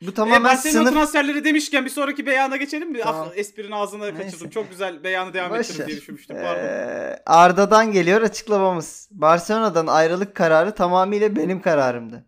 Bu 0.02 0.10
E, 0.10 0.14
tamamen 0.14 0.44
Barcelona 0.44 0.78
sınıf 0.84 0.94
transferleri 0.94 1.44
demişken 1.44 1.84
bir 1.84 1.90
sonraki 1.90 2.26
beyana 2.26 2.56
geçelim 2.56 2.90
mi? 2.92 3.00
Tamam. 3.02 3.28
Ah, 3.30 3.36
esprinin 3.36 3.70
ağzına 3.72 4.04
Neyse. 4.04 4.22
kaçırdım. 4.22 4.50
Çok 4.50 4.70
güzel 4.70 5.04
beyanı 5.04 5.34
devam 5.34 5.50
Boş 5.50 5.58
ettirim 5.60 5.80
ver. 5.80 5.86
diye 5.86 5.96
düşünmüştüm. 5.98 6.36
Pardon. 6.42 6.64
Ee, 6.64 7.22
Arda'dan 7.26 7.92
geliyor 7.92 8.22
açıklamamız. 8.22 9.08
Barcelona'dan 9.10 9.86
ayrılık 9.86 10.34
kararı 10.34 10.74
tamamıyla 10.74 11.36
benim 11.36 11.62
kararımdı. 11.62 12.26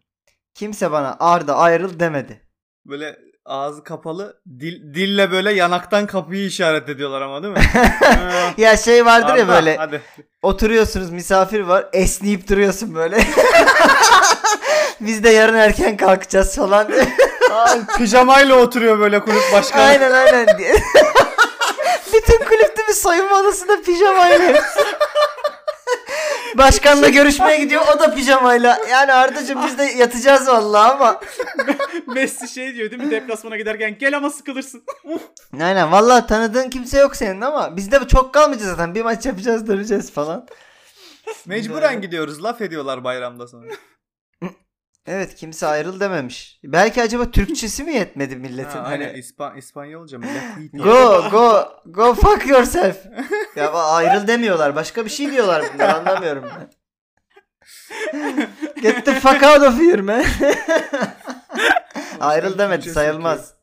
Kimse 0.55 0.91
bana 0.93 1.17
Arda 1.21 1.57
ayrıl 1.57 2.01
demedi. 2.01 2.43
Böyle 2.87 3.17
ağzı 3.45 3.85
kapalı 3.85 4.41
dil, 4.61 4.95
dille 4.95 5.31
böyle 5.31 5.53
yanaktan 5.53 6.07
kapıyı 6.07 6.47
işaret 6.47 6.89
ediyorlar 6.89 7.21
ama 7.23 7.43
değil 7.43 7.55
mi? 7.55 7.61
Ya 8.59 8.77
şey 8.77 9.07
vardır 9.07 9.35
ya 9.35 9.43
Arda, 9.43 9.49
böyle 9.49 9.77
Hadi. 9.77 10.03
oturuyorsunuz 10.43 11.11
misafir 11.11 11.61
var 11.61 11.87
esneyip 11.93 12.49
duruyorsun 12.49 12.95
böyle. 12.95 13.19
Biz 15.01 15.25
de 15.25 15.29
yarın 15.31 15.55
erken 15.55 15.97
kalkacağız 15.97 16.57
falan. 16.57 16.89
Ay, 17.53 17.81
pijamayla 17.99 18.55
oturuyor 18.55 18.99
böyle 18.99 19.21
kulüp 19.21 19.53
başkanı. 19.53 19.83
aynen 19.83 20.13
aynen. 20.13 20.59
diye. 20.59 20.75
Bütün 22.13 22.45
kulüpte 22.45 22.83
bir 22.89 22.93
soyunma 22.93 23.41
odasında 23.41 23.83
pijamayla. 23.83 24.39
hepsi. 24.49 24.81
Başkanla 26.59 27.09
görüşmeye 27.09 27.59
gidiyor 27.59 27.83
o 27.97 27.99
da 28.01 28.15
pijamayla. 28.15 28.79
Yani 28.91 29.13
Arda'cığım 29.13 29.67
biz 29.67 29.79
de 29.79 29.83
yatacağız 29.83 30.49
vallahi 30.49 30.93
ama. 30.93 31.21
Messi 32.07 32.49
şey 32.49 32.75
diyor 32.75 32.91
değil 32.91 33.03
mi 33.03 33.11
deplasmana 33.11 33.57
giderken 33.57 33.99
gel 33.99 34.17
ama 34.17 34.31
sıkılırsın. 34.31 34.83
Aynen 35.63 35.93
vallahi 35.93 36.27
tanıdığın 36.27 36.71
kimse 36.71 36.99
yok 36.99 37.17
senin 37.17 37.41
ama 37.41 37.77
biz 37.77 37.93
de 37.93 38.09
çok 38.09 38.35
kalmayacağız 38.35 38.71
zaten. 38.71 38.95
Bir 38.95 39.03
maç 39.03 39.27
yapacağız 39.27 39.67
döneceğiz 39.69 40.13
falan. 40.13 40.47
Mecburen 41.47 42.01
gidiyoruz. 42.01 42.45
Laf 42.45 42.61
ediyorlar 42.61 43.05
bayramda 43.05 43.49
sonra. 43.49 43.73
Evet 45.11 45.35
kimse 45.35 45.67
ayrıl 45.67 46.01
dememiş. 46.01 46.61
Belki 46.65 47.03
acaba 47.03 47.31
Türkçesi 47.31 47.85
mi 47.85 47.95
yetmedi 47.95 48.37
milletin? 48.37 48.79
Ha, 48.79 48.85
hani 48.85 49.13
İspan 49.19 49.57
İspanyolca 49.57 50.19
mı? 50.19 50.27
Go 50.73 51.31
go 51.31 51.69
go 51.87 52.15
fuck 52.15 52.47
yourself. 52.47 52.97
ya 53.57 53.73
ayrıl 53.73 54.27
demiyorlar. 54.27 54.77
Başka 54.77 55.05
bir 55.05 55.11
şey 55.11 55.31
diyorlar 55.31 55.65
bunlar 55.75 55.89
anlamıyorum 55.89 56.45
ben. 56.45 56.71
Get 58.83 59.05
the 59.05 59.21
fuck 59.21 59.43
out 59.43 59.63
of 59.63 59.81
here 59.81 60.03
man. 60.03 60.25
ayrıl 62.21 62.59
demedi 62.59 62.91
sayılmaz. 62.91 63.55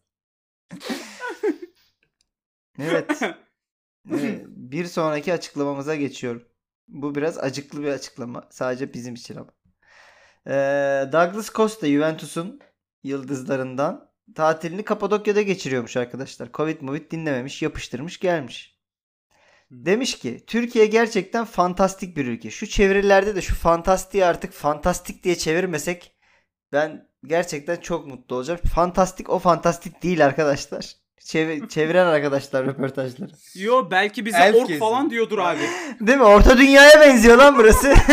evet. 2.80 3.22
Evet, 4.12 4.44
Bir 4.48 4.86
sonraki 4.86 5.34
açıklamamıza 5.34 5.96
geçiyorum. 5.96 6.44
Bu 6.88 7.16
biraz 7.16 7.38
acıklı 7.38 7.84
bir 7.84 7.88
açıklama. 7.88 8.48
Sadece 8.50 8.94
bizim 8.94 9.14
için 9.14 9.36
ama. 9.36 9.55
Ee, 10.48 10.52
Douglas 11.12 11.50
Costa 11.54 11.88
Juventus'un 11.88 12.60
yıldızlarından 13.04 14.10
tatilini 14.36 14.84
Kapadokya'da 14.84 15.42
geçiriyormuş 15.42 15.98
arkadaşlar. 15.98 16.50
Covid 16.54 16.82
movid 16.82 17.12
dinlememiş, 17.12 17.62
yapıştırmış 17.62 18.20
gelmiş. 18.20 18.76
Demiş 19.72 20.20
ki 20.20 20.44
Türkiye 20.48 20.86
gerçekten 20.86 21.46
fantastik 21.46 22.18
bir 22.18 22.26
ülke. 22.28 22.50
Şu 22.52 22.68
çevirilerde 22.68 23.36
de 23.36 23.42
şu 23.42 23.56
fantastiği 23.56 24.26
artık 24.26 24.54
fantastik 24.54 25.24
diye 25.24 25.36
çevirmesek 25.36 26.12
ben 26.72 27.08
gerçekten 27.26 27.76
çok 27.76 28.08
mutlu 28.08 28.36
olacağım. 28.36 28.60
Fantastik 28.76 29.30
o 29.30 29.40
fantastik 29.40 30.04
değil 30.04 30.26
arkadaşlar. 30.26 30.92
Çevi- 31.22 31.68
çeviren 31.70 32.06
arkadaşlar 32.06 32.66
röportajları. 32.66 33.32
Yo 33.56 33.92
belki 33.92 34.26
bize 34.26 34.38
Elf 34.38 34.56
ork 34.56 34.68
gezi. 34.68 34.80
falan 34.80 35.10
diyordur 35.10 35.38
abi. 35.40 35.60
Değil 36.00 36.18
mi? 36.18 36.24
Orta 36.24 36.58
dünyaya 36.58 37.02
benziyor 37.02 37.38
lan 37.38 37.58
burası. 37.58 37.94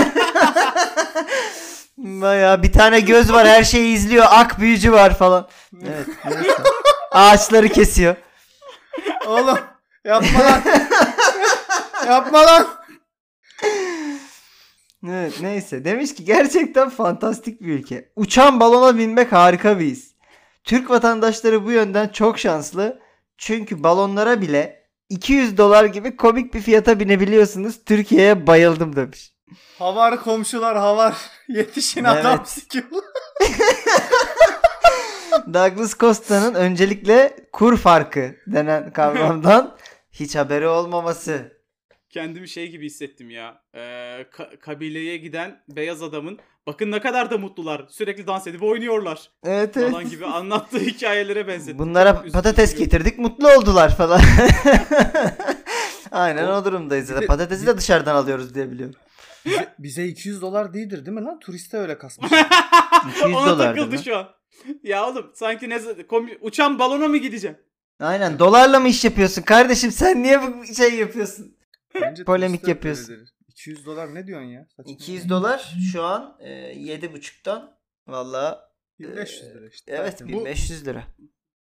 Baya 1.97 2.63
bir 2.63 2.73
tane 2.73 3.01
göz 3.01 3.33
var 3.33 3.49
her 3.49 3.65
şeyi 3.65 3.95
izliyor. 3.95 4.27
Ak 4.29 4.61
büyücü 4.61 4.93
var 4.93 5.19
falan. 5.19 5.49
Evet. 5.83 6.07
neyse. 6.25 6.63
Ağaçları 7.11 7.69
kesiyor. 7.69 8.17
Oğlum 9.27 9.59
yapma 10.05 10.41
lan. 10.45 10.63
yapma 12.07 12.47
lan. 12.47 12.67
Evet 15.09 15.33
neyse. 15.41 15.85
Demiş 15.85 16.15
ki 16.15 16.25
gerçekten 16.25 16.89
fantastik 16.89 17.61
bir 17.61 17.67
ülke. 17.67 18.13
Uçan 18.17 18.61
balona 18.61 18.99
binmek 18.99 19.33
harika 19.33 19.79
bir 19.81 19.85
his. 19.85 20.15
Türk 20.65 20.91
vatandaşları 20.91 21.65
bu 21.65 21.73
yönden 21.73 22.09
çok 22.09 22.39
şanslı. 22.39 23.01
Çünkü 23.39 23.83
balonlara 23.83 24.41
bile 24.41 24.87
200 25.09 25.59
dolar 25.59 25.85
gibi 25.85 26.17
komik 26.17 26.55
bir 26.55 26.61
fiyata 26.61 27.01
binebiliyorsunuz. 27.01 27.85
Türkiye'ye 27.85 28.47
bayıldım 28.47 28.97
demiş. 28.97 29.33
Havar 29.79 30.23
komşular 30.23 30.77
havar. 30.77 31.15
Yetişin 31.49 32.05
Evet. 32.05 32.27
adam 32.27 32.43
sikiyorlar. 32.47 33.05
Douglas 35.55 35.99
Costa'nın 35.99 36.55
öncelikle 36.55 37.37
kur 37.53 37.77
farkı 37.77 38.35
denen 38.47 38.93
kavramdan 38.93 39.77
hiç 40.13 40.37
haberi 40.37 40.67
olmaması. 40.69 41.63
Kendimi 42.11 42.49
şey 42.49 42.69
gibi 42.71 42.87
hissettim 42.87 43.31
ya. 43.31 43.63
Ee, 43.75 43.79
ka- 44.33 44.59
kabileye 44.59 45.17
giden 45.17 45.63
beyaz 45.69 46.03
adamın 46.03 46.39
bakın 46.67 46.91
ne 46.91 47.01
kadar 47.01 47.31
da 47.31 47.39
mutlular. 47.39 47.87
Sürekli 47.91 48.27
dans 48.27 48.47
edip 48.47 48.63
oynuyorlar. 48.63 49.31
Evet 49.45 49.77
evet. 49.77 49.91
Falan 49.91 50.11
gibi 50.11 50.27
anlattığı 50.27 50.79
hikayelere 50.79 51.49
benzettim. 51.49 51.79
Bunlara 51.79 52.23
patates 52.33 52.75
getirdik 52.75 53.19
mutlu 53.19 53.49
oldular 53.53 53.97
falan. 53.97 54.21
Aynen 56.11 56.49
o 56.49 56.65
durumdayız. 56.65 57.11
Bir 57.17 57.21
de- 57.21 57.27
Patatesi 57.27 57.67
de 57.67 57.79
dışarıdan 57.79 58.15
alıyoruz 58.15 58.55
diye 58.55 58.71
biliyorum. 58.71 58.95
Bize, 59.45 59.75
bize 59.79 60.07
200 60.07 60.43
dolar 60.43 60.75
değildir 60.75 61.07
değil 61.07 61.17
mi 61.19 61.25
lan? 61.25 61.39
Turiste 61.39 61.77
öyle 61.77 61.99
kasmış. 61.99 62.33
200 63.11 63.35
Ona 63.37 63.59
takıldı 63.59 63.99
şu 64.05 64.17
an. 64.17 64.29
Ya 64.83 65.09
oğlum 65.09 65.31
sanki 65.35 65.69
ne 65.71 65.81
uçan 66.41 66.79
balona 66.79 67.09
mı 67.09 67.17
gideceğim? 67.17 67.57
Aynen 68.01 68.39
dolarla 68.39 68.81
mı 68.81 68.89
iş 68.89 69.05
yapıyorsun 69.05 69.43
kardeşim 69.43 69.91
sen 69.91 70.23
niye 70.23 70.41
bu 70.43 70.67
şey 70.75 70.95
yapıyorsun? 70.95 71.57
Bence 72.01 72.25
Polemik 72.25 72.69
yapıyorsun. 72.69 73.13
öyledir. 73.13 73.35
200 73.49 73.87
dolar 73.87 74.15
ne 74.15 74.27
diyorsun 74.27 74.47
ya? 74.49 74.67
Saçma. 74.77 74.93
200 74.93 75.29
dolar 75.29 75.75
şu 75.93 76.03
an 76.03 76.37
e, 76.41 76.51
7.5'tan 76.75 77.71
valla 78.07 78.73
1500 78.99 79.55
lira 79.55 79.69
işte. 79.69 79.93
evet 79.93 80.19
Tertemiz. 80.19 80.33
1500 80.33 80.87
lira. 80.87 81.05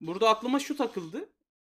Burada 0.00 0.28
aklıma 0.28 0.58
şu 0.58 0.76
takıldı. 0.76 1.28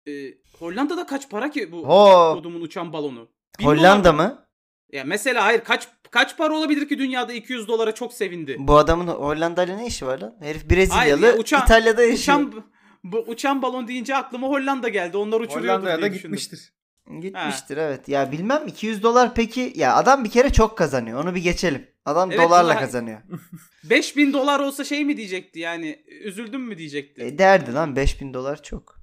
Ee, 0.09 0.35
Hollanda'da 0.59 1.07
kaç 1.07 1.31
para 1.31 1.51
ki 1.51 1.73
bu 1.73 1.89
Ho 1.89 2.35
kodumun 2.35 2.61
uçan 2.61 2.93
balonu? 2.93 3.29
Hollanda 3.63 4.13
dolar. 4.15 4.25
mı? 4.25 4.46
Ya 4.93 5.05
mesela 5.05 5.45
hayır 5.45 5.61
kaç 5.61 5.89
kaç 6.11 6.37
para 6.37 6.55
olabilir 6.55 6.89
ki 6.89 6.99
dünyada 6.99 7.33
200 7.33 7.69
dolara 7.69 7.95
çok 7.95 8.13
sevindi. 8.13 8.57
Bu 8.59 8.79
adamın 8.79 9.07
Hollanda 9.07 9.65
ile 9.65 9.77
ne 9.77 9.87
işi 9.87 10.07
var 10.07 10.19
lan? 10.19 10.35
Herif 10.41 10.71
Brezilyalı 10.71 11.01
Hayır 11.01 11.19
ya, 11.35 11.37
uçan- 11.39 11.63
İtalya'da 11.65 12.03
yaşıyor. 12.03 12.39
Uçan 12.39 12.65
bu 13.05 13.19
uçan 13.19 13.63
balon 13.63 13.89
deyince 13.89 14.17
aklıma 14.17 14.49
Hollanda 14.49 14.89
geldi. 14.89 15.17
Onlar 15.17 15.41
uçuruyordur 15.41 15.69
Hollanda'ya 15.69 16.03
da 16.03 16.07
gitmiştir. 16.07 16.73
Gitmiştir 17.21 17.77
evet. 17.77 18.09
Ya 18.09 18.33
bilmem 18.33 18.63
200 18.67 19.03
dolar 19.03 19.35
peki 19.35 19.73
ya 19.77 19.95
adam 19.97 20.25
bir 20.25 20.31
kere 20.31 20.53
çok 20.53 20.79
kazanıyor. 20.79 21.25
Onu 21.25 21.35
bir 21.35 21.43
geçelim. 21.43 21.87
Adam 22.05 22.31
Evet, 22.33 22.41
dolarla 22.41 22.75
da- 22.75 22.79
kazanıyor. 22.79 23.21
5000 23.85 24.33
dolar 24.33 24.61
olsa 24.61 24.85
şey 24.85 25.05
mi 25.05 25.17
diyecekti 25.17 25.59
yani 25.59 26.05
üzüldüm 26.25 26.61
mü 26.61 26.79
diyecekti. 26.79 27.23
E, 27.23 27.39
derdi 27.39 27.75
lan 27.75 27.97
5000 27.97 28.35
dolar 28.35 28.63
çok. 28.63 28.97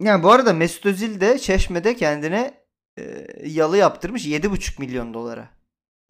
Yani 0.00 0.22
bu 0.22 0.30
arada 0.30 0.52
Mesut 0.52 0.86
Özil 0.86 1.20
de 1.20 1.38
Çeşme'de 1.38 1.96
kendine 1.96 2.54
e, 2.98 3.26
yalı 3.48 3.76
yaptırmış 3.76 4.26
7,5 4.26 4.80
milyon 4.80 5.14
dolara. 5.14 5.48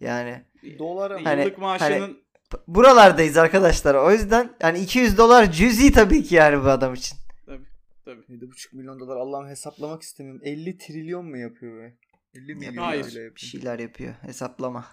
Yani 0.01 0.43
Dolara 0.79 1.15
Yıllık 1.15 1.27
Hani- 1.27 1.55
maaşının 1.59 2.23
p- 2.51 2.59
buralardayız 2.69 3.37
arkadaşlar. 3.37 3.95
O 3.95 4.11
yüzden 4.13 4.51
yani 4.63 4.79
200 4.81 5.19
dolar 5.19 5.53
cüzi 5.53 5.93
tabii 5.93 6.23
ki 6.23 6.35
yani 6.35 6.65
bu 6.65 6.69
adam 6.69 6.95
için. 6.95 7.19
tabii 7.47 7.65
tabii. 8.05 8.23
7,5 8.29 8.77
milyon 8.77 9.01
dolar 9.01 9.17
Allah'ım 9.17 9.49
hesaplamak 9.49 10.03
istemiyorum. 10.03 10.41
50 10.45 10.79
trilyon 10.79 11.25
mu 11.27 11.37
yapıyor 11.37 11.83
be? 11.83 11.95
50 12.35 12.55
milyon 12.55 12.85
Hayır. 12.85 13.05
bile 13.07 13.15
Bir 13.15 13.25
yapıyor. 13.25 13.39
şeyler 13.51 13.79
yapıyor. 13.79 14.15
Hesaplama. 14.23 14.87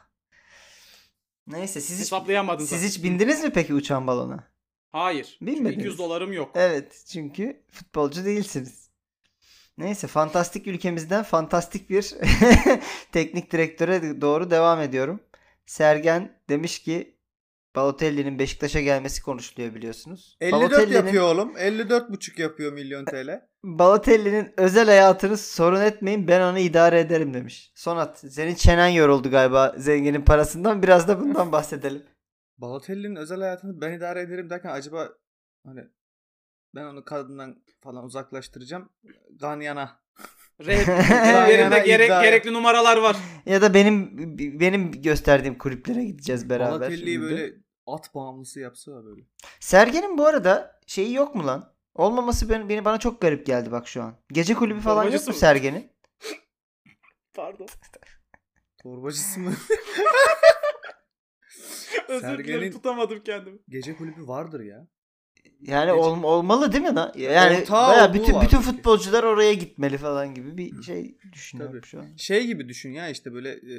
Neyse 1.48 1.82
siz 1.82 1.96
hiç, 1.96 2.02
Hesaplayamadın 2.06 2.66
siz 2.66 2.70
zaten. 2.70 2.88
hiç 2.88 3.04
bindiniz 3.04 3.44
mi 3.44 3.50
peki 3.54 3.74
uçan 3.74 4.08
balona? 4.08 4.48
Hayır. 4.92 5.38
Binmediniz. 5.42 5.76
200 5.86 5.98
dolarım 5.98 6.34
yok. 6.34 6.52
Evet 6.56 7.04
çünkü 7.12 7.62
futbolcu 7.72 8.26
değilsiniz. 8.26 8.85
Neyse 9.78 10.08
fantastik 10.08 10.68
ülkemizden 10.68 11.24
fantastik 11.24 11.90
bir 11.90 12.16
teknik 13.12 13.52
direktöre 13.52 14.22
doğru 14.22 14.52
devam 14.52 14.82
ediyorum. 14.82 15.20
Sergen 15.66 16.42
demiş 16.50 16.80
ki 16.80 17.16
Balotelli'nin 17.76 18.40
Beşiktaş'a 18.40 18.82
gelmesi 18.82 19.22
konuşuluyor 19.24 19.76
biliyorsunuz. 19.76 20.38
54 20.42 20.72
Balotelli'nin- 20.72 20.96
yapıyor 20.96 21.24
oğlum. 21.34 21.58
54,5 21.58 22.42
yapıyor 22.42 22.74
milyon 22.74 23.06
TL. 23.12 23.42
Balotelli'nin 23.64 24.54
özel 24.58 24.86
hayatını 24.86 25.38
sorun 25.38 25.82
etmeyin 25.82 26.28
ben 26.28 26.42
onu 26.42 26.60
idare 26.60 27.00
ederim 27.00 27.34
demiş. 27.34 27.72
Sonat 27.76 28.20
senin 28.20 28.56
çenen 28.56 28.88
yoruldu 28.88 29.32
galiba 29.32 29.76
zenginin 29.78 30.22
parasından 30.22 30.84
biraz 30.84 31.08
da 31.08 31.20
bundan 31.20 31.52
bahsedelim. 31.52 32.04
Balotelli'nin 32.58 33.16
özel 33.16 33.40
hayatını 33.40 33.82
ben 33.82 33.94
idare 33.94 34.22
ederim 34.22 34.50
derken 34.50 34.70
acaba 34.70 35.10
hani 35.66 35.82
ben 36.76 36.86
onu 36.86 37.06
kadından 37.06 37.64
falan 37.82 38.06
uzaklaştıracağım. 38.06 38.90
Ganyana. 39.40 40.00
Ellerinde 40.60 41.80
gerek, 41.86 42.10
gerekli 42.10 42.54
numaralar 42.54 42.98
var. 42.98 43.18
Ya 43.46 43.62
da 43.62 43.74
benim 43.74 44.10
benim 44.60 44.92
gösterdiğim 44.92 45.58
kulüplere 45.58 46.04
gideceğiz 46.04 46.50
beraber. 46.50 46.72
Balotelli'yi 46.72 47.16
şimdi. 47.16 47.22
böyle 47.22 47.54
at 47.88 48.16
bağımlısı 48.16 48.60
yapsa 48.60 48.92
da 48.92 49.06
böyle. 49.06 49.22
Sergen'in 49.60 50.18
bu 50.18 50.26
arada 50.26 50.80
şeyi 50.88 51.14
yok 51.14 51.36
mu 51.36 51.48
lan? 51.48 51.74
Olmaması 51.96 52.50
beni, 52.50 52.70
beni 52.70 52.86
bana 52.86 53.00
çok 53.00 53.22
garip 53.22 53.46
geldi 53.46 53.72
bak 53.72 53.88
şu 53.88 54.04
an. 54.04 54.16
Gece 54.32 54.54
kulübü 54.54 54.80
falan 54.80 55.04
yok 55.04 55.12
Torbacısı 55.12 55.30
mu 55.30 55.34
mı? 55.34 55.40
Sergen'in? 55.40 55.92
Pardon. 57.34 57.68
Torbacısı 58.84 59.40
mı? 59.40 59.54
Özür 62.08 62.22
dilerim 62.24 62.38
Sergen'in- 62.38 62.72
tutamadım 62.72 63.24
kendimi. 63.24 63.60
Gece 63.70 63.98
kulübü 63.98 64.28
vardır 64.28 64.60
ya. 64.60 64.88
Yani 65.62 65.94
ol- 65.94 66.24
olmalı 66.24 66.72
değil 66.72 66.84
mi 66.84 66.96
lan? 66.96 67.14
Yani 67.18 67.58
Ortağı 67.58 67.90
bayağı 67.90 68.14
bütün 68.14 68.42
bütün 68.42 68.60
futbolcular 68.60 69.24
oraya 69.24 69.54
gitmeli 69.54 69.98
falan 69.98 70.34
gibi 70.36 70.58
bir 70.58 70.82
şey 70.84 71.18
düşünüyorum 71.34 71.76
Tabii. 71.80 71.88
şu 71.88 72.00
an. 72.00 72.06
Şey 72.18 72.46
gibi 72.46 72.70
düşün 72.70 72.92
ya 72.92 73.10
işte 73.10 73.34
böyle 73.34 73.50
e, 73.50 73.78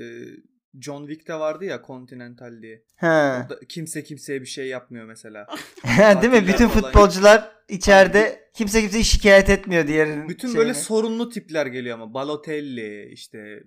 John 0.81 1.07
Wick'te 1.07 1.35
vardı 1.35 1.65
ya 1.65 1.83
Continental 1.87 2.63
diye. 2.63 2.83
He. 2.97 3.07
Orada 3.07 3.59
kimse 3.69 4.05
kimseye 4.05 4.41
bir 4.41 4.47
şey 4.47 4.67
yapmıyor 4.67 5.07
mesela. 5.07 5.47
değil 6.23 6.33
mi? 6.33 6.47
Bütün 6.49 6.69
falan. 6.69 6.83
futbolcular 6.93 7.51
içeride 7.69 8.51
kimse 8.55 8.81
kimseyi 8.81 9.05
şikayet 9.05 9.51
etmiyor 9.51 9.87
diğerinin 9.87 10.29
Bütün 10.29 10.49
şeyine. 10.49 10.59
böyle 10.59 10.75
sorunlu 10.75 11.29
tipler 11.31 11.67
geliyor 11.67 11.95
ama 11.95 12.15
Balotelli 12.15 13.09
işte 13.13 13.63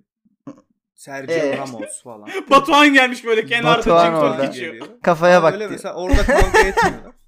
Sergio 0.96 1.34
Ee, 1.36 1.58
Ramos 1.58 2.04
falan. 2.04 2.30
Batuhan 2.50 2.94
gelmiş 2.94 3.26
böyle 3.26 3.46
kenarda 3.46 3.78
Batuhan 3.78 4.14
orada. 4.14 4.52
Kafaya 5.04 5.44
bak 5.44 5.54
Böyle 5.54 5.68
mesela 5.68 5.94
orada 5.94 6.24
kavga 6.24 6.60
etmiyorlar. 6.60 7.14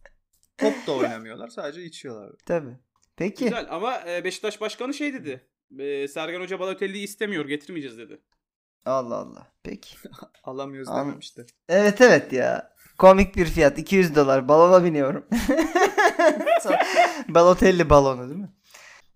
Top 0.62 0.88
da 0.88 0.91
oynamıyorlar 0.97 1.47
sadece 1.47 1.84
içiyorlar. 1.84 2.32
Tabii. 2.45 2.78
Peki. 3.15 3.43
Güzel 3.43 3.67
ama 3.69 4.02
e, 4.08 4.24
Beşiktaş 4.24 4.62
Başkanı 4.62 4.93
şey 4.93 5.13
dedi. 5.13 5.47
E, 5.80 6.08
Sergen 6.08 6.41
Hoca 6.41 6.60
Balotelli'yi 6.60 7.04
istemiyor 7.04 7.45
getirmeyeceğiz 7.45 7.97
dedi. 7.97 8.21
Allah 8.86 9.15
Allah. 9.15 9.47
Peki. 9.63 9.95
Alamıyoruz 10.43 10.89
An- 10.89 11.08
dememişti. 11.08 11.45
Evet 11.69 12.02
evet 12.02 12.34
ya. 12.34 12.71
Komik 12.97 13.36
bir 13.36 13.45
fiyat. 13.45 13.78
200 13.80 14.15
dolar. 14.15 14.47
Balona 14.47 14.84
biniyorum. 14.86 15.28
Balotelli 17.30 17.89
balonu 17.89 18.30
değil 18.30 18.39
mi? 18.39 18.50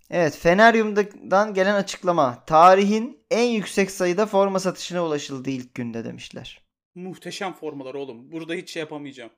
Evet. 0.09 0.37
Feneryum'dan 0.37 1.53
gelen 1.53 1.75
açıklama. 1.75 2.45
Tarihin 2.45 3.25
en 3.31 3.49
yüksek 3.49 3.91
sayıda 3.91 4.25
forma 4.25 4.59
satışına 4.59 5.05
ulaşıldı 5.05 5.49
ilk 5.49 5.75
günde 5.75 6.05
demişler. 6.05 6.65
Muhteşem 6.95 7.53
formalar 7.53 7.93
oğlum. 7.93 8.31
Burada 8.31 8.53
hiç 8.53 8.69
şey 8.69 8.79
yapamayacağım. 8.79 9.31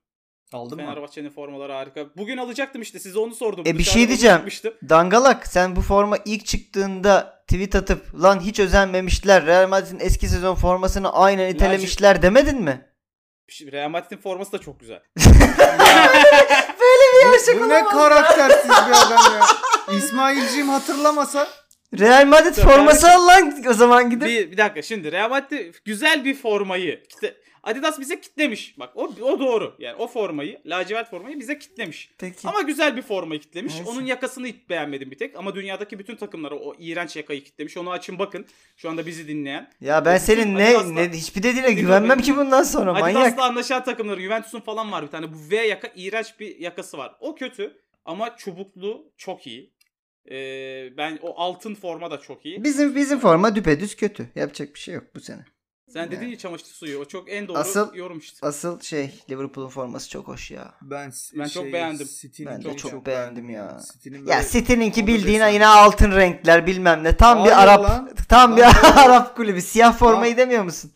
Aldın 0.54 0.78
mı? 0.78 0.86
Fenerbahçe'nin 0.86 1.30
formaları 1.30 1.74
harika. 1.74 2.06
Bugün 2.18 2.38
alacaktım 2.38 2.82
işte 2.82 3.00
size 3.00 3.20
onu 3.20 3.36
sordum. 3.36 3.68
E, 3.68 3.74
bir 3.74 3.80
Dışarıda 3.80 3.94
şey 3.94 4.08
diyeceğim. 4.08 4.42
Dangalak 4.90 5.48
sen 5.48 5.76
bu 5.76 5.82
forma 5.82 6.18
ilk 6.26 6.46
çıktığında 6.46 7.44
tweet 7.48 7.76
atıp 7.76 8.22
lan 8.22 8.40
hiç 8.40 8.60
özenmemişler. 8.60 9.46
Real 9.46 9.68
Madrid'in 9.70 10.00
eski 10.00 10.28
sezon 10.28 10.56
formasını 10.56 11.14
aynen 11.14 11.50
itelemişler 11.50 12.22
demedin 12.22 12.62
mi? 12.62 12.86
Real 13.72 13.90
Madrid'in 13.90 14.22
forması 14.22 14.52
da 14.52 14.58
çok 14.58 14.80
güzel. 14.80 15.02
Bu, 17.58 17.60
bu 17.60 17.70
ne 17.70 17.84
karaktersiz 17.84 18.70
bir 18.70 19.06
adam 19.06 19.34
ya. 19.34 19.46
İsmailciğim 19.98 20.70
hatırlamasa 20.70 21.48
Real 22.00 22.26
Madrid 22.26 22.54
Tabii, 22.54 22.66
forması 22.66 23.12
al 23.12 23.28
lan 23.28 23.64
o 23.70 23.74
zaman 23.74 24.10
gidip. 24.10 24.28
bir, 24.28 24.52
bir 24.52 24.58
dakika 24.58 24.82
şimdi 24.82 25.12
Real 25.12 25.30
Madrid 25.30 25.76
güzel 25.86 26.26
bir 26.26 26.36
formayı 26.36 27.04
kitle, 27.04 27.36
Adidas 27.68 28.00
bize 28.00 28.22
kitlemiş. 28.22 28.80
Bak 28.80 28.90
o, 28.96 29.04
o 29.22 29.40
doğru. 29.40 29.76
Yani 29.80 29.96
o 29.96 30.08
formayı, 30.08 30.60
lacivert 30.66 31.10
formayı 31.10 31.40
bize 31.40 31.60
kitlemiş. 31.60 32.10
Peki. 32.18 32.48
Ama 32.48 32.62
güzel 32.62 32.98
bir 32.98 33.02
formayı 33.02 33.42
kitlemiş. 33.42 33.74
Neyse. 33.76 33.90
Onun 33.90 34.06
yakasını 34.06 34.48
hiç 34.48 34.56
beğenmedim 34.70 35.12
bir 35.12 35.18
tek. 35.18 35.36
Ama 35.36 35.56
dünyadaki 35.56 36.00
bütün 36.00 36.16
takımlara 36.16 36.56
o 36.56 36.76
iğrenç 36.80 37.16
yakayı 37.16 37.44
kitlemiş. 37.44 37.78
Onu 37.78 37.92
açın 37.92 38.20
bakın. 38.20 38.46
Şu 38.78 38.90
anda 38.90 39.06
bizi 39.06 39.28
dinleyen. 39.28 39.70
Ya 39.82 40.06
ben 40.06 40.16
Bütün 40.16 40.26
senin 40.26 40.56
ne, 40.56 40.68
Adidas'la- 40.68 40.94
ne 40.94 41.10
hiçbir 41.10 41.44
dediğine 41.44 41.72
güvenmem 41.72 42.22
ki 42.22 42.38
bundan 42.38 42.64
sonra 42.64 42.94
manyak. 42.94 43.18
Adidas'la 43.18 43.46
anlaşan 43.46 43.84
takımları 43.84 44.22
Juventus'un 44.22 44.60
falan 44.60 44.92
var 44.92 45.04
bir 45.04 45.12
tane. 45.12 45.34
Bu 45.34 45.38
V 45.52 45.56
yaka 45.56 45.92
iğrenç 45.96 46.40
bir 46.40 46.60
yakası 46.60 46.98
var. 46.98 47.16
O 47.20 47.36
kötü 47.36 47.78
ama 48.06 48.38
çubuklu 48.38 49.12
çok 49.18 49.48
iyi. 49.48 49.77
Ee, 50.32 50.98
ben 50.98 51.20
o 51.22 51.34
altın 51.42 51.76
forma 51.76 52.12
da 52.12 52.20
çok 52.20 52.46
iyi. 52.46 52.64
Bizim 52.64 52.96
bizim 52.96 53.20
forma 53.20 53.56
düpedüz 53.56 53.96
kötü. 53.96 54.30
Yapacak 54.36 54.74
bir 54.74 54.80
şey 54.80 54.96
yok 54.96 55.04
bu 55.16 55.20
sene. 55.20 55.46
Sen 55.90 56.12
dedin 56.12 56.28
ya 56.28 56.38
çamaşır 56.38 56.66
suyu. 56.66 57.00
O 57.00 57.06
çok 57.06 57.32
en 57.32 57.48
doğru 57.48 57.58
Asıl- 57.58 57.94
yorum 57.96 58.20
işte. 58.20 58.48
Asıl 58.48 58.80
şey 58.82 59.12
Liverpool'un 59.30 59.70
forması 59.70 60.10
çok 60.10 60.28
hoş 60.28 60.52
ya. 60.52 60.74
ben 60.82 61.12
Ben 61.36 61.48
çok 61.48 61.66
beğendim. 61.66 62.08
City'nin 62.22 62.50
Ben 62.52 62.64
de 62.64 62.64
çok, 62.78 62.80
çok 62.92 63.06
beğendim 63.06 63.50
ya. 63.50 63.80
City'nin 63.94 64.26
Ya 64.28 64.44
City'ninki 64.52 65.08
bildiğin 65.08 65.40
desen. 65.40 65.50
yine 65.50 65.68
altın 65.68 66.12
renkler 66.12 66.68
bilmem 66.68 67.04
ne. 67.04 67.18
Tam 67.18 67.38
Hayır 67.38 67.52
bir 67.52 67.64
Arap 67.64 67.84
lan. 67.84 68.10
tam 68.30 68.58
bir 68.58 68.62
Lan 68.62 68.70
hayır. 68.72 69.10
Arap 69.10 69.36
kulübü. 69.38 69.62
Siyah 69.62 69.98
formayı 69.98 70.32
Lan. 70.32 70.38
demiyor 70.38 70.64
musun? 70.64 70.92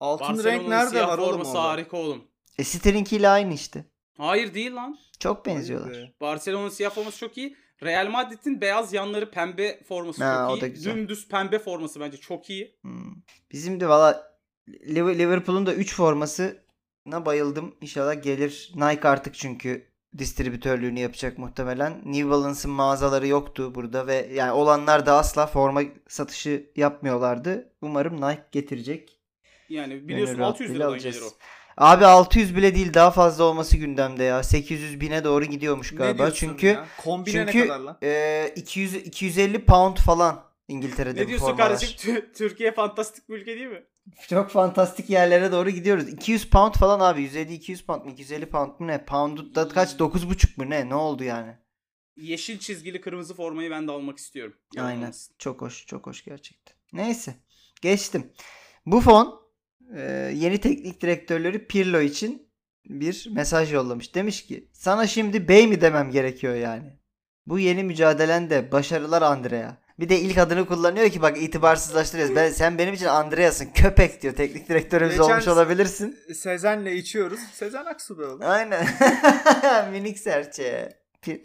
Altın 0.00 0.44
renk 0.44 0.68
nerede 0.68 0.90
siyah 0.90 1.08
var 1.08 1.18
oğlum 1.18 1.30
forması 1.30 1.50
orada? 1.50 1.62
harika 1.64 1.96
oğlum. 1.96 2.24
E 2.58 2.64
City'ninkiyle 2.64 3.28
aynı 3.28 3.54
işte. 3.54 3.84
Hayır 4.18 4.54
değil 4.54 4.74
lan. 4.74 4.98
Çok 5.18 5.46
benziyorlar. 5.46 5.92
be. 5.92 6.12
Barcelona'nın 6.20 6.68
siyah 6.68 6.90
forması 6.94 7.18
çok 7.18 7.38
iyi. 7.38 7.56
Real 7.82 8.10
Madrid'in 8.10 8.60
beyaz 8.60 8.92
yanları 8.92 9.30
pembe 9.30 9.80
forması 9.88 10.24
Ha, 10.24 10.48
çok 10.60 10.62
iyi. 10.62 10.84
Dümdüz 10.84 11.28
pembe 11.28 11.58
forması 11.58 12.00
bence 12.00 12.16
çok 12.16 12.50
iyi. 12.50 12.76
Hmm. 12.82 13.14
Bizim 13.52 13.80
de 13.80 13.88
valla 13.88 14.32
Liv- 14.68 15.18
Liverpool'un 15.18 15.66
da 15.66 15.74
3 15.74 15.94
formasına 15.94 17.26
bayıldım. 17.26 17.74
İnşallah 17.80 18.22
gelir. 18.22 18.72
Nike 18.74 19.08
artık 19.08 19.34
çünkü 19.34 19.86
distribütörlüğünü 20.18 21.00
yapacak 21.00 21.38
muhtemelen. 21.38 22.02
New 22.04 22.30
Balance'ın 22.30 22.70
mağazaları 22.74 23.26
yoktu 23.26 23.74
burada 23.74 24.06
ve 24.06 24.28
yani 24.32 24.52
olanlar 24.52 25.06
da 25.06 25.16
asla 25.16 25.46
forma 25.46 25.82
satışı 26.08 26.70
yapmıyorlardı. 26.76 27.72
Umarım 27.82 28.16
Nike 28.16 28.44
getirecek. 28.52 29.18
Yani 29.68 30.08
biliyorsun 30.08 30.34
Gönül 30.36 30.46
600 30.46 30.70
rahatlığıyla 30.70 30.90
liradan 30.90 31.10
gelir 31.10 31.22
o. 31.22 31.28
Abi 31.76 32.06
600 32.06 32.56
bile 32.56 32.74
değil 32.74 32.94
daha 32.94 33.10
fazla 33.10 33.44
olması 33.44 33.76
gündemde 33.76 34.24
ya. 34.24 34.42
800 34.42 35.00
bine 35.00 35.24
doğru 35.24 35.44
gidiyormuş 35.44 35.94
galiba. 35.94 36.30
Çünkü 36.30 36.66
ya? 36.66 36.86
Kombine 37.04 37.46
çünkü 37.46 37.58
ne 37.58 37.66
kadar 37.66 37.80
lan? 37.80 37.98
e, 38.02 38.52
200 38.56 38.94
250 38.94 39.64
pound 39.64 39.96
falan 39.96 40.44
İngiltere'de 40.68 41.22
Ne 41.22 41.28
diyorsun 41.28 41.46
formalar. 41.46 41.68
kardeşim? 41.68 42.12
Tü- 42.14 42.32
Türkiye 42.32 42.72
fantastik 42.72 43.28
bir 43.28 43.34
ülke 43.34 43.56
değil 43.56 43.66
mi? 43.66 43.82
Çok 44.28 44.50
fantastik 44.50 45.10
yerlere 45.10 45.52
doğru 45.52 45.70
gidiyoruz. 45.70 46.08
200 46.08 46.50
pound 46.50 46.74
falan 46.74 47.00
abi. 47.00 47.22
150-200 47.22 47.84
pound 47.84 48.04
mu? 48.04 48.10
250 48.10 48.46
pound 48.46 48.70
mu 48.80 48.86
ne? 48.86 49.04
Pound 49.04 49.54
da 49.54 49.68
kaç? 49.68 49.92
9,5 49.94 50.46
mu 50.56 50.70
ne? 50.70 50.88
Ne 50.88 50.94
oldu 50.94 51.24
yani? 51.24 51.56
Yeşil 52.16 52.58
çizgili 52.58 53.00
kırmızı 53.00 53.34
formayı 53.34 53.70
ben 53.70 53.88
de 53.88 53.92
almak 53.92 54.18
istiyorum. 54.18 54.54
Aynen. 54.78 55.02
olmasın. 55.02 55.34
Çok 55.38 55.60
hoş. 55.62 55.86
Çok 55.86 56.06
hoş 56.06 56.24
gerçekten. 56.24 56.76
Neyse. 56.92 57.34
Geçtim. 57.82 58.32
Bu 58.86 59.00
fon 59.00 59.26
e, 59.26 59.41
yeni 60.34 60.58
teknik 60.60 61.00
direktörleri 61.00 61.66
Pirlo 61.66 62.00
için 62.00 62.52
bir 62.84 63.28
mesaj 63.32 63.72
yollamış. 63.72 64.14
Demiş 64.14 64.46
ki 64.46 64.68
sana 64.72 65.06
şimdi 65.06 65.48
bey 65.48 65.66
mi 65.66 65.80
demem 65.80 66.10
gerekiyor 66.10 66.54
yani. 66.54 66.98
Bu 67.46 67.58
yeni 67.58 67.84
mücadelende 67.84 68.72
başarılar 68.72 69.22
Andrea. 69.22 69.82
Bir 69.98 70.08
de 70.08 70.20
ilk 70.20 70.38
adını 70.38 70.66
kullanıyor 70.66 71.10
ki 71.10 71.22
bak 71.22 71.42
itibarsızlaştırıyoruz. 71.42 72.36
Ben, 72.36 72.50
sen 72.50 72.78
benim 72.78 72.94
için 72.94 73.06
Andreas'ın 73.06 73.68
köpek 73.74 74.22
diyor. 74.22 74.34
Teknik 74.34 74.68
direktörümüz 74.68 75.12
Geçen- 75.12 75.30
olmuş 75.30 75.48
olabilirsin. 75.48 76.18
Sezen'le 76.34 76.86
içiyoruz. 76.86 77.40
Sezen 77.52 77.84
Aksu 77.84 78.18
be 78.18 78.24
oğlum. 78.24 78.40
Aynen. 78.44 78.86
Minik 79.92 80.18
serçe. 80.18 81.02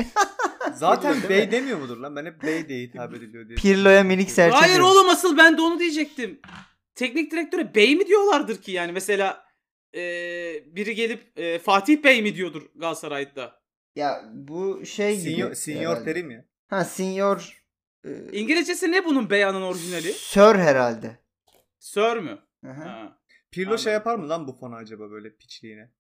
Zaten 0.75 1.15
bey 1.29 1.51
demiyor 1.51 1.77
mudur 1.79 1.97
lan? 1.97 2.15
Ben 2.15 2.25
hep 2.25 2.43
bey 2.43 2.69
diye 2.69 2.83
hitap 2.83 3.13
ediliyor 3.13 3.47
diye. 3.47 3.55
Pirlo'ya 3.55 4.03
minik 4.03 4.31
serçe 4.31 4.57
Hayır 4.57 4.75
diyorum. 4.75 4.91
oğlum 4.91 5.09
asıl 5.09 5.37
ben 5.37 5.57
de 5.57 5.61
onu 5.61 5.79
diyecektim. 5.79 6.39
Teknik 6.97 7.31
direktöre 7.31 7.75
bey 7.75 7.95
mi 7.95 8.07
diyorlardır 8.07 8.61
ki 8.61 8.71
yani 8.71 8.91
mesela 8.91 9.45
e, 9.95 10.01
biri 10.65 10.95
gelip 10.95 11.39
e, 11.39 11.59
Fatih 11.59 12.03
Bey 12.03 12.21
mi 12.21 12.35
diyordur 12.35 12.69
Galatasaray'da. 12.75 13.59
Ya 13.95 14.23
bu 14.33 14.85
şey 14.85 15.21
gibi. 15.21 15.55
Senior, 15.55 16.03
terim 16.03 16.31
ya. 16.31 16.45
Ha 16.67 16.85
senior 16.85 17.63
e, 18.05 18.09
İngilizcesi 18.31 18.91
ne 18.91 19.05
bunun 19.05 19.29
beyanın 19.29 19.61
orijinali? 19.61 20.13
Sir 20.13 20.55
herhalde. 20.55 21.19
Sir 21.79 22.17
mü? 22.17 22.39
Aha. 22.65 22.85
Ha. 22.85 23.17
Pirlo 23.51 23.69
Anladım. 23.69 23.83
şey 23.83 23.93
yapar 23.93 24.15
mı 24.15 24.29
lan 24.29 24.47
bu 24.47 24.53
fona 24.53 24.75
acaba 24.75 25.11
böyle 25.11 25.35
piçliğine? 25.35 25.91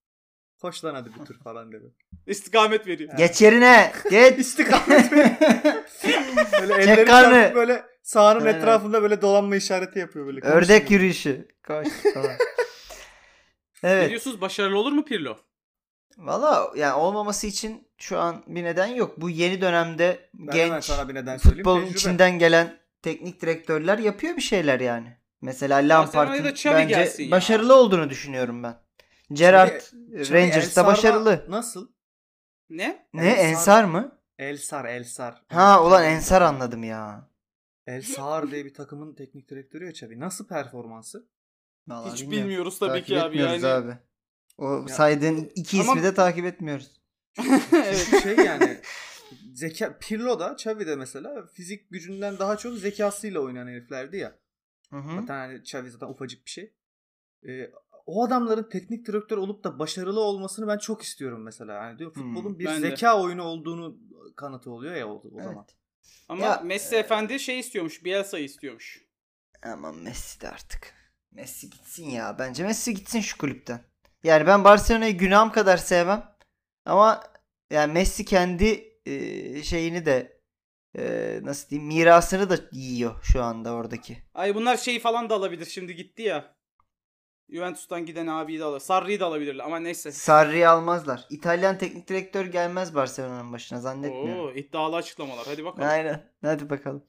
Koş 0.61 0.85
lan 0.85 0.95
hadi 0.95 1.09
bir 1.19 1.25
tur 1.25 1.39
falan 1.43 1.71
dedi. 1.71 1.85
İstikamet 2.27 2.87
veriyor. 2.87 3.17
Geç 3.17 3.41
yerine. 3.41 3.91
Geç. 4.11 4.39
İstikamet 4.39 5.11
Böyle 6.61 6.73
elleri 6.73 6.95
Çek 6.95 7.07
karnı. 7.07 7.55
böyle 7.55 7.85
sahanın 8.07 8.45
Aynen. 8.45 8.59
etrafında 8.59 9.01
böyle 9.01 9.21
dolanma 9.21 9.55
işareti 9.55 9.99
yapıyor 9.99 10.25
böyle. 10.27 10.39
Ördek 10.41 10.91
yürüyüşü. 10.91 11.47
Koş 11.67 11.87
falan. 12.13 12.31
Ne 13.83 13.89
evet. 13.89 14.09
diyorsunuz 14.09 14.41
başarılı 14.41 14.77
olur 14.79 14.91
mu 14.91 15.05
Pirlo? 15.05 15.37
Valla 16.17 16.71
yani 16.75 16.93
olmaması 16.93 17.47
için 17.47 17.87
şu 17.97 18.19
an 18.19 18.43
bir 18.47 18.63
neden 18.63 18.87
yok. 18.87 19.21
Bu 19.21 19.29
yeni 19.29 19.61
dönemde 19.61 20.29
Ben 20.33 20.53
hemen 20.57 20.69
genç 20.69 20.83
sana 20.83 21.09
bir 21.09 21.15
neden 21.15 21.37
söyleyeyim. 21.37 21.63
futbolun 21.63 21.79
Tecrübe. 21.81 21.97
içinden 21.97 22.39
gelen 22.39 22.79
teknik 23.01 23.41
direktörler 23.41 23.97
yapıyor 23.97 24.35
bir 24.37 24.41
şeyler 24.41 24.79
yani. 24.79 25.17
Mesela 25.41 25.77
Lampard'ın 25.77 26.43
bence 26.65 26.85
gelsin 26.85 27.23
ya. 27.23 27.31
başarılı 27.31 27.75
olduğunu 27.75 28.09
düşünüyorum 28.09 28.63
ben. 28.63 28.75
Gerrard 29.33 29.81
Şimdi 29.89 30.33
Rangers'ta 30.33 30.85
başarılı. 30.85 31.45
Nasıl? 31.49 31.87
Ne? 32.69 33.07
Ne 33.13 33.21
Ensar- 33.21 33.37
Ensar 33.37 33.83
mı? 33.83 34.19
Elsar, 34.39 34.85
Elsar. 34.85 35.41
Ha 35.49 35.83
ulan 35.83 36.03
Ensar 36.03 36.41
anladım 36.41 36.83
ya. 36.83 37.29
Elsar 37.87 38.51
diye 38.51 38.65
bir 38.65 38.73
takımın 38.73 39.13
teknik 39.15 39.49
direktörü 39.49 39.85
ya 39.85 39.91
Xavi. 39.91 40.19
Nasıl 40.19 40.47
performansı? 40.47 41.27
Vallahi 41.87 42.11
Hiç 42.13 42.21
bilmiyorum. 42.21 42.43
bilmiyoruz 42.47 42.79
tabii 42.79 42.89
Takip 42.89 43.07
ki 43.07 43.21
abi 43.21 43.27
etmiyoruz 43.37 43.63
yani. 43.63 43.73
abi. 43.85 43.97
O 44.57 44.73
Ya- 44.81 44.87
saydığın 44.87 45.51
iki 45.55 45.81
Ama- 45.81 45.91
ismi 45.93 46.03
de 46.03 46.13
takip 46.13 46.45
etmiyoruz. 46.45 46.91
evet. 47.73 48.23
şey 48.23 48.35
yani 48.35 48.77
zeka 49.53 49.97
Pirlo 50.01 50.39
da 50.39 50.53
Xavi 50.53 50.87
de 50.87 50.95
mesela 50.95 51.45
fizik 51.47 51.89
gücünden 51.89 52.39
daha 52.39 52.57
çok 52.57 52.73
zekasıyla 52.77 53.39
oynayan 53.39 53.67
heriflerdi 53.67 54.17
ya. 54.17 54.39
Hı 54.89 54.97
hı. 54.97 55.19
Zaten 55.21 55.35
hani 55.37 55.57
Xavi 55.59 55.89
zaten 55.91 56.07
ufacık 56.07 56.45
bir 56.45 56.49
şey. 56.51 56.73
Ee, 57.47 57.71
o 58.05 58.25
adamların 58.25 58.69
teknik 58.69 59.07
direktör 59.07 59.37
olup 59.37 59.63
da 59.63 59.79
başarılı 59.79 60.19
olmasını 60.19 60.67
ben 60.67 60.77
çok 60.77 61.01
istiyorum 61.01 61.43
mesela. 61.43 61.73
Yani 61.73 61.99
diyor 61.99 62.15
Hmm, 62.15 62.23
futbolun 62.35 62.59
bir 62.59 62.65
ben 62.65 62.83
de. 62.83 62.89
zeka 62.89 63.21
oyunu 63.21 63.43
olduğunu 63.43 63.97
kanıtı 64.35 64.71
oluyor 64.71 64.95
ya 64.95 65.07
o, 65.07 65.13
o 65.13 65.23
Evet. 65.35 65.43
zaman. 65.43 65.65
Ama 66.29 66.45
Ya, 66.45 66.61
Messi 66.65 66.95
e- 66.95 66.99
efendi 66.99 67.39
şey 67.39 67.59
istiyormuş. 67.59 68.03
Bielsa'yı 68.03 68.43
istiyormuş. 68.45 69.01
Aman 69.63 69.95
Messi 69.95 70.41
de 70.41 70.49
artık. 70.49 70.93
Messi 71.31 71.69
gitsin 71.69 72.09
ya. 72.09 72.39
Bence 72.39 72.63
Messi 72.63 72.93
gitsin 72.93 73.21
şu 73.21 73.37
kulüpten. 73.37 73.81
Yani 74.23 74.47
ben 74.47 74.63
Barcelona'yı 74.63 75.17
günahım 75.17 75.51
kadar 75.51 75.77
sevmem. 75.77 76.35
Ama 76.85 77.23
yani 77.71 77.93
Messi 77.93 78.25
kendi 78.25 78.93
e, 79.05 79.63
şeyini 79.63 80.05
de 80.05 80.41
e, 80.97 81.39
nasıl 81.43 81.69
diyeyim 81.69 81.87
mirasını 81.87 82.49
da 82.49 82.57
yiyor 82.71 83.23
şu 83.23 83.43
anda 83.43 83.73
oradaki. 83.73 84.17
Ay 84.33 84.55
bunlar 84.55 84.77
şeyi 84.77 84.99
falan 84.99 85.29
da 85.29 85.35
alabilir. 85.35 85.65
Şimdi 85.65 85.95
gitti 85.95 86.21
ya. 86.21 86.56
Juventus'tan 87.49 88.05
giden 88.05 88.27
abiyi 88.27 88.59
de 88.59 88.63
alır. 88.63 88.79
Sarri'yi 88.79 89.19
de 89.19 89.23
alabilirler 89.25 89.63
ama 89.63 89.79
neyse. 89.79 90.11
Sarri'yi 90.11 90.67
almazlar. 90.67 91.25
İtalyan 91.29 91.77
teknik 91.77 92.07
direktör 92.09 92.45
gelmez 92.45 92.95
Barcelona'nın 92.95 93.53
başına 93.53 93.79
zannetmiyorum. 93.79 94.45
Oo, 94.45 94.51
iddialı 94.51 94.95
açıklamalar. 94.95 95.45
Hadi 95.47 95.65
bakalım. 95.65 95.89
Aynen. 95.89 96.23
Hadi 96.41 96.69
bakalım. 96.69 97.03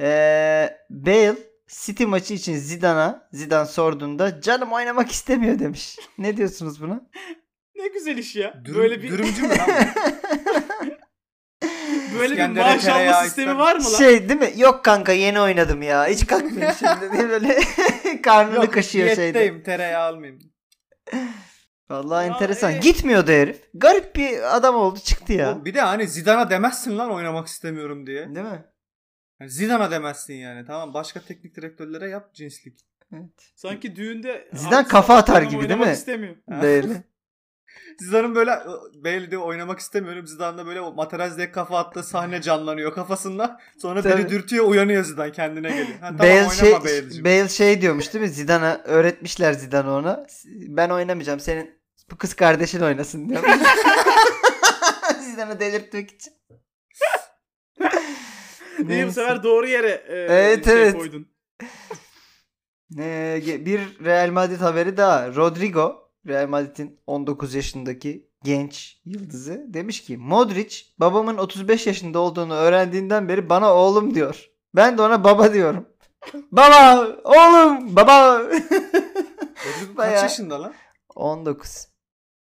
Ee, 0.00 0.76
Bale 0.90 1.34
City 1.68 2.04
maçı 2.04 2.34
için 2.34 2.54
Zidane'a 2.56 3.28
Zidane 3.32 3.66
sorduğunda 3.66 4.40
canım 4.40 4.72
oynamak 4.72 5.10
istemiyor 5.10 5.58
demiş. 5.58 5.98
Ne 6.18 6.36
diyorsunuz 6.36 6.82
buna? 6.82 7.00
Ne 7.76 7.88
güzel 7.88 8.16
iş 8.18 8.36
ya. 8.36 8.54
Dürüm- 8.64 8.74
böyle 8.78 9.02
bir 9.02 9.08
Dürümcü 9.08 9.42
mü 9.42 9.48
lan? 9.58 9.68
Böyle 12.20 12.36
bir 12.36 12.48
maaş 12.60 12.84
alma 12.88 12.94
tereyağı 12.98 13.24
sistemi 13.24 13.46
ister 13.50 13.58
var 13.58 13.76
mı 13.76 13.84
lan? 13.84 13.98
Şey 13.98 14.28
değil 14.28 14.40
mi? 14.40 14.52
Yok 14.56 14.84
kanka 14.84 15.12
yeni 15.12 15.40
oynadım 15.40 15.82
ya. 15.82 16.06
Hiç 16.06 16.26
kalkmıyor 16.26 16.72
şimdi 16.78 17.12
diye 17.12 17.28
böyle 17.28 17.58
karnını 18.22 18.54
Yok 18.56 18.72
kaşıyor 18.74 19.06
şeyde. 19.08 19.20
diyetteyim 19.22 19.62
tereyağı 19.62 20.02
almayayım. 20.12 20.38
Vallahi 21.90 22.26
Ya, 22.28 22.32
enteresan. 22.34 22.72
e- 22.72 22.78
Gitmiyordu 22.78 23.30
herif. 23.30 23.62
Garip 23.74 24.16
bir 24.16 24.56
adam 24.56 24.74
oldu 24.74 24.98
çıktı 25.04 25.32
ya. 25.32 25.52
Oğlum 25.52 25.64
Bir 25.64 25.74
de 25.74 25.80
hani 25.80 26.08
Zidane'a 26.08 26.50
demezsin 26.50 26.98
lan 26.98 27.10
oynamak 27.12 27.46
istemiyorum 27.46 28.06
diye. 28.06 28.34
Değil 28.34 28.46
mi? 28.46 28.64
Yani 29.40 29.50
Zidane'a 29.50 29.90
demezsin 29.90 30.34
yani. 30.34 30.66
Tamam 30.66 30.94
başka 30.94 31.20
teknik 31.20 31.56
direktörlere 31.56 32.08
yap 32.08 32.34
cinslik. 32.34 32.78
Evet. 33.14 33.52
Sanki 33.56 33.96
düğünde 33.96 34.48
Zidane 34.52 34.88
kafa 34.88 35.16
atar 35.16 35.42
gibi 35.42 35.50
değil 35.52 35.62
oynamak 35.62 35.86
mi? 35.86 35.92
istemiyor. 35.92 36.36
Böyle. 36.62 36.88
Zidane'ın 37.98 38.34
böyle 38.34 38.50
Bale 38.94 39.30
diyor 39.30 39.42
oynamak 39.42 39.78
istemiyorum. 39.78 40.26
Zidane'da 40.26 40.66
böyle 40.66 40.80
o 40.80 40.92
Materazzi'ye 40.92 41.52
kafa 41.52 41.78
attığı 41.78 42.02
sahne 42.02 42.42
canlanıyor 42.42 42.94
kafasında. 42.94 43.60
Sonra 43.78 44.02
Tabii. 44.02 44.18
biri 44.18 44.28
dürtüyor 44.28 44.64
uyanıyor 44.64 45.04
Zidane 45.04 45.32
kendine 45.32 45.68
geliyor. 45.68 45.98
Ha, 46.00 46.16
tamam 46.18 46.18
Bale 46.18 46.50
şey, 46.50 46.72
Bale'cim. 46.72 47.24
Bale 47.24 47.48
şey 47.48 47.80
diyormuş 47.80 48.14
değil 48.14 48.24
mi? 48.24 48.28
Zidane'a 48.28 48.80
öğretmişler 48.84 49.52
Zidane 49.52 49.90
ona. 49.90 50.26
Ben 50.46 50.90
oynamayacağım. 50.90 51.40
Senin 51.40 51.80
bu 52.10 52.16
kız 52.16 52.34
kardeşin 52.34 52.80
oynasın 52.80 53.28
diyor. 53.28 53.42
Zidane'ı 55.20 55.60
delirtmek 55.60 56.10
için. 56.10 56.32
İyi 58.88 59.06
bu 59.06 59.12
sefer 59.12 59.42
doğru 59.42 59.66
yere 59.66 60.04
e, 60.08 60.14
Evet, 60.14 60.64
şey 60.64 60.82
evet. 60.82 60.96
koydun. 60.96 61.26
Ee, 62.98 63.42
bir 63.46 63.80
Real 64.04 64.30
Madrid 64.30 64.60
haberi 64.60 64.96
daha. 64.96 65.34
Rodrigo, 65.34 66.09
Real 66.26 66.48
Madrid'in 66.48 67.00
19 67.06 67.54
yaşındaki 67.54 68.28
genç 68.44 69.00
yıldızı 69.04 69.64
demiş 69.68 70.04
ki 70.04 70.16
Modric 70.16 70.76
babamın 70.98 71.36
35 71.36 71.86
yaşında 71.86 72.18
olduğunu 72.18 72.54
öğrendiğinden 72.54 73.28
beri 73.28 73.48
bana 73.48 73.74
oğlum 73.74 74.14
diyor. 74.14 74.50
Ben 74.74 74.98
de 74.98 75.02
ona 75.02 75.24
baba 75.24 75.52
diyorum. 75.52 75.88
baba, 76.52 77.06
oğlum, 77.24 77.96
baba. 77.96 78.42
Bayağı- 79.96 80.14
kaç 80.14 80.22
yaşında 80.22 80.62
lan? 80.62 80.74
19. 81.14 81.88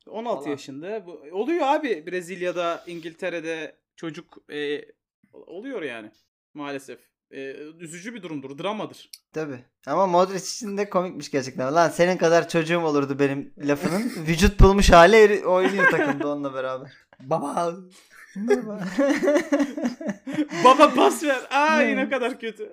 16 0.08 0.38
Falan. 0.38 0.50
yaşında. 0.50 1.06
Bu, 1.06 1.22
oluyor 1.32 1.66
abi 1.66 2.06
Brezilya'da, 2.06 2.84
İngiltere'de 2.86 3.76
çocuk 3.96 4.38
e, 4.52 4.84
oluyor 5.32 5.82
yani 5.82 6.10
maalesef. 6.54 6.98
E, 7.30 7.40
üzücü 7.78 8.14
bir 8.14 8.22
durumdur, 8.22 8.58
dramadır. 8.58 9.10
Tabi. 9.32 9.64
Ama 9.86 10.06
Modric 10.06 10.44
için 10.44 10.76
de 10.78 10.90
komikmiş 10.90 11.30
gerçekten. 11.30 11.74
Lan 11.74 11.88
senin 11.88 12.16
kadar 12.16 12.48
çocuğum 12.48 12.78
olurdu 12.80 13.18
benim 13.18 13.54
lafının. 13.58 14.12
Vücut 14.26 14.60
bulmuş 14.60 14.90
hali 14.90 15.16
eri- 15.16 15.46
oynuyor 15.46 15.90
takımda 15.90 16.28
onunla 16.28 16.54
beraber. 16.54 16.92
Baba. 17.20 17.74
Baba. 18.36 18.80
Baba 20.64 20.94
pas 20.94 21.22
ver. 21.22 21.40
Ay 21.50 21.86
Ne? 21.86 21.96
ne 21.96 22.08
kadar 22.10 22.40
kötü. 22.40 22.72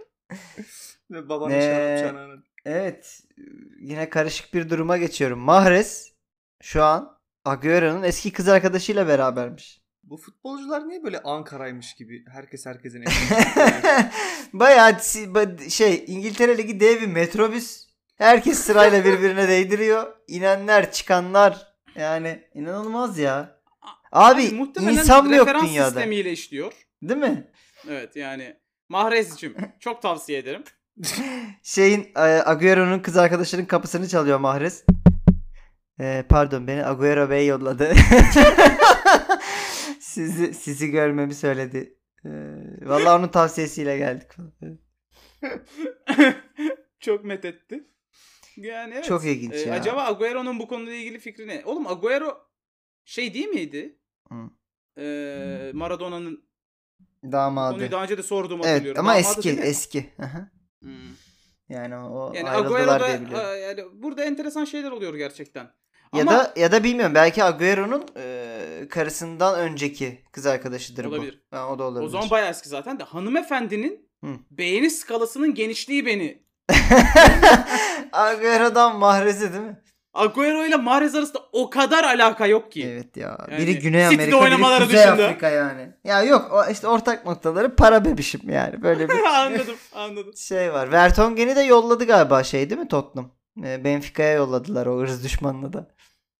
Ve 1.11 1.29
babanın 1.29 1.53
Ne? 1.53 1.61
şarap 1.61 1.99
çanağını. 2.09 2.43
Evet. 2.65 3.21
Yine 3.79 4.09
karışık 4.09 4.53
bir 4.53 4.69
duruma 4.69 4.97
geçiyorum. 4.97 5.39
Mahrez 5.39 6.13
şu 6.63 6.83
an 6.83 7.17
Agüero'nun 7.45 8.03
eski 8.03 8.31
kız 8.33 8.47
arkadaşıyla 8.47 9.07
berabermiş. 9.07 9.81
Bu 10.09 10.17
futbolcular 10.17 10.87
niye 10.87 11.03
böyle 11.03 11.19
Ankara'ymış 11.23 11.93
gibi? 11.93 12.25
Herkes 12.33 12.65
herkesin. 12.65 13.03
Bayağı 14.53 14.97
şey 15.69 16.03
İngiltere 16.07 16.57
Ligi 16.57 16.79
dev 16.79 17.01
bir 17.01 17.07
metrobüs. 17.07 17.85
Herkes 18.17 18.59
sırayla 18.59 19.05
birbirine 19.05 19.47
değdiriyor. 19.47 20.15
İnenler, 20.27 20.91
çıkanlar. 20.91 21.75
Yani 21.95 22.43
inanılmaz 22.53 23.17
ya. 23.17 23.59
Abi 24.11 24.51
muhtemelen 24.51 24.97
insan 24.97 25.27
mı 25.27 25.35
yok 25.35 25.47
referans 25.47 25.69
dünyada? 25.69 25.89
sistemiyle 25.89 26.31
işliyor. 26.31 26.73
Değil 27.01 27.19
mi? 27.19 27.47
Evet 27.89 28.15
yani 28.15 28.55
Mahrez'cim 28.89 29.55
çok 29.79 30.01
tavsiye 30.01 30.39
ederim. 30.39 30.63
Şeyin 31.63 32.11
e, 32.15 32.19
Agüero'nun 32.45 32.99
kız 32.99 33.17
arkadaşının 33.17 33.65
kapısını 33.65 34.07
çalıyor 34.07 34.39
Mahrez. 34.39 34.83
E, 35.99 36.25
pardon 36.29 36.67
beni 36.67 36.85
Agüero 36.85 37.29
Bey 37.29 37.47
yolladı. 37.47 37.93
Sizi 40.15 40.53
sizi 40.53 40.91
görmemi 40.91 41.33
söyledi. 41.35 41.97
E, 42.25 42.29
vallahi 42.81 43.19
onun 43.19 43.27
tavsiyesiyle 43.27 43.97
geldik. 43.97 44.27
çok 46.99 47.25
methetti. 47.25 47.87
Yani 48.57 48.93
evet. 48.93 49.03
Çok 49.05 49.25
ilginç 49.25 49.53
Ee, 49.53 49.57
ya. 49.59 49.73
Acaba 49.73 50.05
Agüero'nun 50.05 50.59
bu 50.59 50.67
konuyla 50.67 50.93
ilgili 50.93 51.19
fikri 51.19 51.47
ne? 51.47 51.61
Oğlum 51.65 51.87
Agüero 51.87 52.37
şey 53.05 53.33
değil 53.33 53.47
miydi? 53.47 53.99
Hı. 54.29 54.35
Ee, 54.97 55.71
Maradona'nın 55.73 56.45
Damadı. 57.31 57.73
konuyu 57.73 57.91
daha 57.91 58.03
önce 58.03 58.17
de 58.17 58.23
sorduğumu 58.23 58.63
Evet 58.65 58.71
hatırlıyorum. 58.73 58.99
ama 58.99 59.09
Damadı 59.09 59.27
eski 59.29 59.49
eski. 59.51 60.13
Hmm. 60.81 60.91
Yani 61.69 61.95
o 61.95 62.33
Yani 62.35 62.49
ayrıldılar 62.49 62.79
Agüero'da 62.81 63.07
diye 63.07 63.21
biliyorum. 63.21 63.49
e, 63.55 63.57
yani 63.59 63.83
burada 63.93 64.23
enteresan 64.23 64.65
şeyler 64.65 64.91
oluyor 64.91 65.15
gerçekten. 65.15 65.71
Ya 66.13 66.21
Ama 66.21 66.31
da 66.31 66.53
ya 66.55 66.71
da 66.71 66.83
bilmiyorum 66.83 67.15
belki 67.15 67.43
Agüero'nun 67.43 68.05
e, 68.17 68.87
karısından 68.89 69.59
önceki 69.59 70.23
kız 70.31 70.45
arkadaşıdır 70.45 71.05
Olabilir. 71.05 71.43
bu. 71.51 71.57
Ha, 71.57 71.67
o 71.69 71.79
da 71.79 71.83
olabilir. 71.83 72.05
o 72.05 72.09
zaman 72.09 72.29
bayağı 72.29 72.49
eski 72.49 72.69
zaten 72.69 72.99
de 72.99 73.03
hanımefendinin 73.03 74.09
Hı. 74.23 74.29
beğeni 74.51 74.89
skalasının 74.89 75.53
genişliği 75.53 76.05
beni. 76.05 76.45
Agüero'dan 78.11 78.95
mahrezi 78.95 79.53
değil 79.53 79.63
mi? 79.63 79.81
Agüero 80.15 80.65
ile 80.65 80.75
Mahrez 80.75 81.15
arasında 81.15 81.39
o 81.51 81.69
kadar 81.69 82.03
alaka 82.03 82.47
yok 82.47 82.71
ki. 82.71 82.87
Evet 82.87 83.17
ya. 83.17 83.37
Yani 83.51 83.61
biri 83.61 83.79
Güney 83.79 84.01
City'de 84.03 84.21
Amerika, 84.21 84.27
biri 84.27 84.35
oynamaları 84.35 84.83
Kuzey 84.85 84.97
dışında. 84.99 85.25
Afrika 85.25 85.49
yani. 85.49 85.89
Ya 86.03 86.23
yok 86.23 86.51
o 86.53 86.71
işte 86.71 86.87
ortak 86.87 87.25
noktaları 87.25 87.75
para 87.75 88.05
bebişim 88.05 88.49
yani. 88.49 88.81
Böyle 88.81 89.09
bir 89.09 89.13
anladım 89.35 89.75
anladım. 89.95 90.33
şey 90.37 90.73
var. 90.73 90.91
Vertonghen'i 90.91 91.55
de 91.55 91.61
yolladı 91.61 92.05
galiba 92.05 92.43
şey 92.43 92.69
değil 92.69 92.81
mi 92.81 92.87
Tottenham? 92.87 93.31
E, 93.63 93.83
Benfica'ya 93.83 94.31
yolladılar 94.33 94.85
o 94.85 94.99
hırs 94.99 95.23
düşmanını 95.23 95.73
da. 95.73 95.87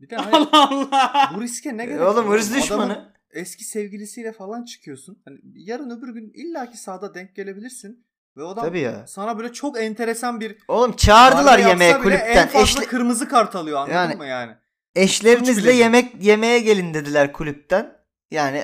Bir 0.02 0.10
de 0.10 0.16
hani 0.16 0.36
Allah 0.52 0.70
Allah. 0.70 1.32
bu 1.36 1.42
riske 1.42 1.78
ne 1.78 1.84
E, 1.84 1.86
gerek 1.86 2.02
Oğlum 2.02 2.28
var? 2.30 2.38
hırs 2.38 2.48
Adamın 2.48 2.62
düşmanı. 2.62 3.16
Eski 3.32 3.64
sevgilisiyle 3.64 4.32
falan 4.32 4.64
çıkıyorsun. 4.64 5.22
Hani 5.26 5.38
yarın 5.56 5.90
öbür 5.90 6.14
gün 6.14 6.32
illaki 6.36 6.78
sahada 6.78 7.14
denk 7.14 7.36
gelebilirsin. 7.36 8.06
Ve 8.38 8.44
o 8.44 8.48
adam 8.48 8.64
Tabii 8.66 8.80
ya. 8.80 9.08
sana 9.08 9.38
böyle 9.38 9.54
çok 9.54 9.80
enteresan 9.82 10.40
bir 10.40 10.58
Oğlum 10.68 10.96
çağırdılar 10.96 11.60
yemeğe 11.60 11.98
kulüpten. 11.98 12.36
En 12.38 12.48
fazla 12.48 12.60
Eşle- 12.82 12.86
kırmızı 12.86 13.28
kart 13.28 13.56
alıyor 13.56 13.78
anladın 13.80 13.94
Yani- 13.94 14.16
mı 14.16 14.26
yani? 14.26 14.52
eşlerinizle 14.96 15.72
yemek 15.74 16.24
yemeğe 16.24 16.60
gelin 16.60 16.94
dediler 16.94 17.34
kulüpten. 17.34 17.96
Yani 18.32 18.64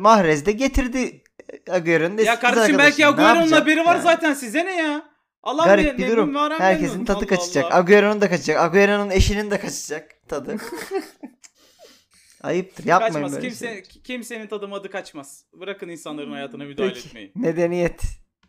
Mahrez 0.00 0.46
de 0.46 0.52
getirdi 0.52 1.22
Agüero'nun 1.70 2.18
Ya 2.18 2.38
kardeşim 2.40 2.78
belki 2.78 3.06
Agüero'nun 3.06 3.50
haberi 3.52 3.80
var 3.84 3.94
yani? 3.94 4.02
zaten 4.02 4.34
size 4.34 4.64
ne 4.64 4.76
ya? 4.76 5.02
Allah 5.44 5.64
Garip 5.64 5.86
me- 5.86 5.98
bir 5.98 6.08
durum. 6.08 6.34
Herkesin 6.34 6.90
memnun. 6.90 7.04
tadı 7.04 7.18
Allah 7.18 7.26
kaçacak. 7.26 7.64
Allah. 7.64 7.74
Agüero'nun 7.74 8.20
da 8.20 8.28
kaçacak. 8.30 8.60
Agüero'nun 8.60 9.10
eşinin 9.10 9.50
de 9.50 9.60
kaçacak 9.60 10.28
tadı. 10.28 10.56
Ayıptır. 12.42 12.84
Yapmayın 12.86 13.12
Kaçmaz. 13.14 13.32
böyle 13.32 13.46
Kimse, 13.48 13.66
şeyler. 13.66 13.84
kimsenin 13.84 14.46
tadı 14.46 14.68
madı 14.68 14.90
kaçmaz. 14.90 15.44
Bırakın 15.52 15.88
insanların 15.88 16.32
hayatına 16.32 16.64
müdahale 16.64 16.92
Peki. 16.94 17.08
etmeyi. 17.08 17.32
Medeniyet. 17.34 18.02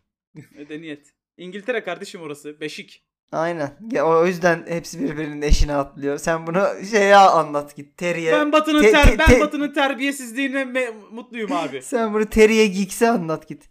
Medeniyet. 0.58 1.08
İngiltere 1.38 1.84
kardeşim 1.84 2.22
orası. 2.22 2.60
Beşik. 2.60 3.06
Aynen. 3.32 3.78
Ya, 3.92 4.06
o 4.08 4.26
yüzden 4.26 4.66
hepsi 4.68 5.00
birbirinin 5.00 5.42
eşine 5.42 5.76
atlıyor. 5.76 6.18
Sen 6.18 6.48
bunu 6.48 6.68
şeye 6.92 7.16
anlat 7.16 7.76
git. 7.76 7.98
Terry'e. 7.98 8.32
Ben 8.32 8.52
Batı'nın 8.52 8.82
Te- 8.82 8.92
ter- 8.92 9.04
te- 9.04 9.18
ben 9.18 9.26
te- 9.28 9.40
Batı'nın 9.40 9.74
terbiyesizliğine 9.74 10.62
me- 10.62 10.94
mutluyum 11.12 11.52
abi. 11.52 11.82
Sen 11.84 12.14
bunu 12.14 12.26
Terry'e 12.26 12.68
Geeks'e 12.68 13.10
anlat 13.10 13.48
git. 13.48 13.70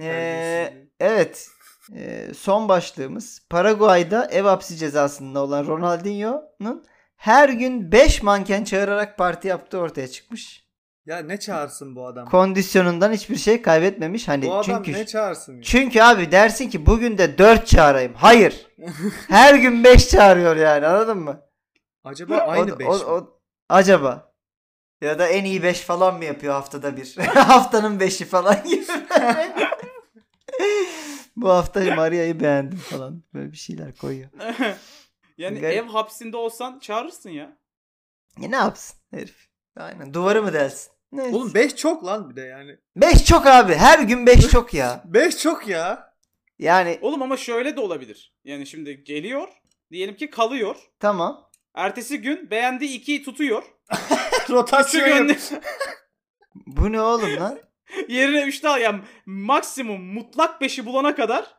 Ee, 0.00 0.74
evet. 1.00 1.48
Ee, 1.92 2.34
son 2.36 2.68
başlığımız 2.68 3.40
Paraguay'da 3.50 4.28
ev 4.30 4.44
hapsi 4.44 4.76
cezasında 4.76 5.40
olan 5.40 5.66
Ronaldinho'nun 5.66 6.84
her 7.16 7.48
gün 7.48 7.92
5 7.92 8.22
manken 8.22 8.64
çağırarak 8.64 9.18
parti 9.18 9.48
yaptığı 9.48 9.78
ortaya 9.78 10.08
çıkmış. 10.08 10.64
Ya 11.06 11.18
ne 11.18 11.40
çağırsın 11.40 11.96
bu 11.96 12.06
adam? 12.06 12.28
Kondisyonundan 12.28 13.12
hiçbir 13.12 13.36
şey 13.36 13.62
kaybetmemiş. 13.62 14.28
Hani 14.28 14.46
bu 14.46 14.54
adam 14.54 14.62
çünkü 14.62 14.92
ne 14.92 15.06
çağırsın? 15.06 15.56
ya? 15.56 15.62
çünkü 15.62 16.00
abi 16.02 16.32
dersin 16.32 16.70
ki 16.70 16.86
bugün 16.86 17.18
de 17.18 17.38
4 17.38 17.66
çağırayım. 17.66 18.14
Hayır. 18.14 18.66
her 19.28 19.54
gün 19.54 19.84
5 19.84 20.08
çağırıyor 20.08 20.56
yani 20.56 20.86
anladın 20.86 21.18
mı? 21.18 21.40
Acaba 22.04 22.36
aynı 22.36 22.74
O- 22.74 22.78
5 22.78 22.86
o- 22.88 22.92
o- 22.92 23.40
acaba 23.68 24.32
ya 25.00 25.18
da 25.18 25.28
en 25.28 25.44
iyi 25.44 25.62
5 25.62 25.80
falan 25.80 26.16
mı 26.16 26.24
yapıyor 26.24 26.54
haftada 26.54 26.96
bir? 26.96 27.16
Haftanın 27.34 27.98
5'i 27.98 28.26
falan 28.26 28.64
gibi. 28.64 28.84
Bu 31.36 31.48
hafta 31.50 31.94
Maria'yı 31.94 32.40
beğendim 32.40 32.78
falan. 32.78 33.22
Böyle 33.34 33.52
bir 33.52 33.56
şeyler 33.56 33.96
koyuyor. 33.96 34.30
yani 35.38 35.60
Garip. 35.60 35.76
ev 35.76 35.86
hapsinde 35.86 36.36
olsan 36.36 36.78
çağırırsın 36.78 37.30
ya. 37.30 37.56
E 38.42 38.50
ne 38.50 38.56
yapsın 38.56 38.96
herif? 39.10 39.48
Aynen. 39.76 40.14
Duvarı 40.14 40.42
mı 40.42 40.52
delsin? 40.52 40.92
Ne? 41.12 41.22
Oğlum 41.22 41.54
5 41.54 41.76
çok 41.76 42.04
lan 42.04 42.30
bir 42.30 42.36
de 42.36 42.40
yani. 42.40 42.78
5 42.96 43.24
çok 43.24 43.46
abi. 43.46 43.74
Her 43.74 43.98
gün 43.98 44.26
5 44.26 44.48
çok 44.48 44.74
ya. 44.74 45.02
5 45.06 45.38
çok 45.38 45.68
ya. 45.68 46.14
Yani 46.58 46.98
Oğlum 47.02 47.22
ama 47.22 47.36
şöyle 47.36 47.76
de 47.76 47.80
olabilir. 47.80 48.34
Yani 48.44 48.66
şimdi 48.66 49.04
geliyor. 49.04 49.48
Diyelim 49.90 50.16
ki 50.16 50.30
kalıyor. 50.30 50.76
tamam. 51.00 51.50
Ertesi 51.74 52.20
gün 52.20 52.50
beğendiği 52.50 52.90
ikiyi 52.90 53.22
tutuyor. 53.22 53.62
Üçü 54.42 54.52
Rotasyon 54.52 55.08
gönder. 55.08 55.38
Bu 56.54 56.92
ne 56.92 57.00
oğlum 57.00 57.36
lan? 57.36 57.58
Yerine 58.08 58.42
üçte 58.42 58.68
al. 58.68 58.80
Yani 58.80 59.00
maksimum 59.26 60.02
mutlak 60.04 60.60
beşi 60.60 60.86
bulana 60.86 61.14
kadar 61.14 61.54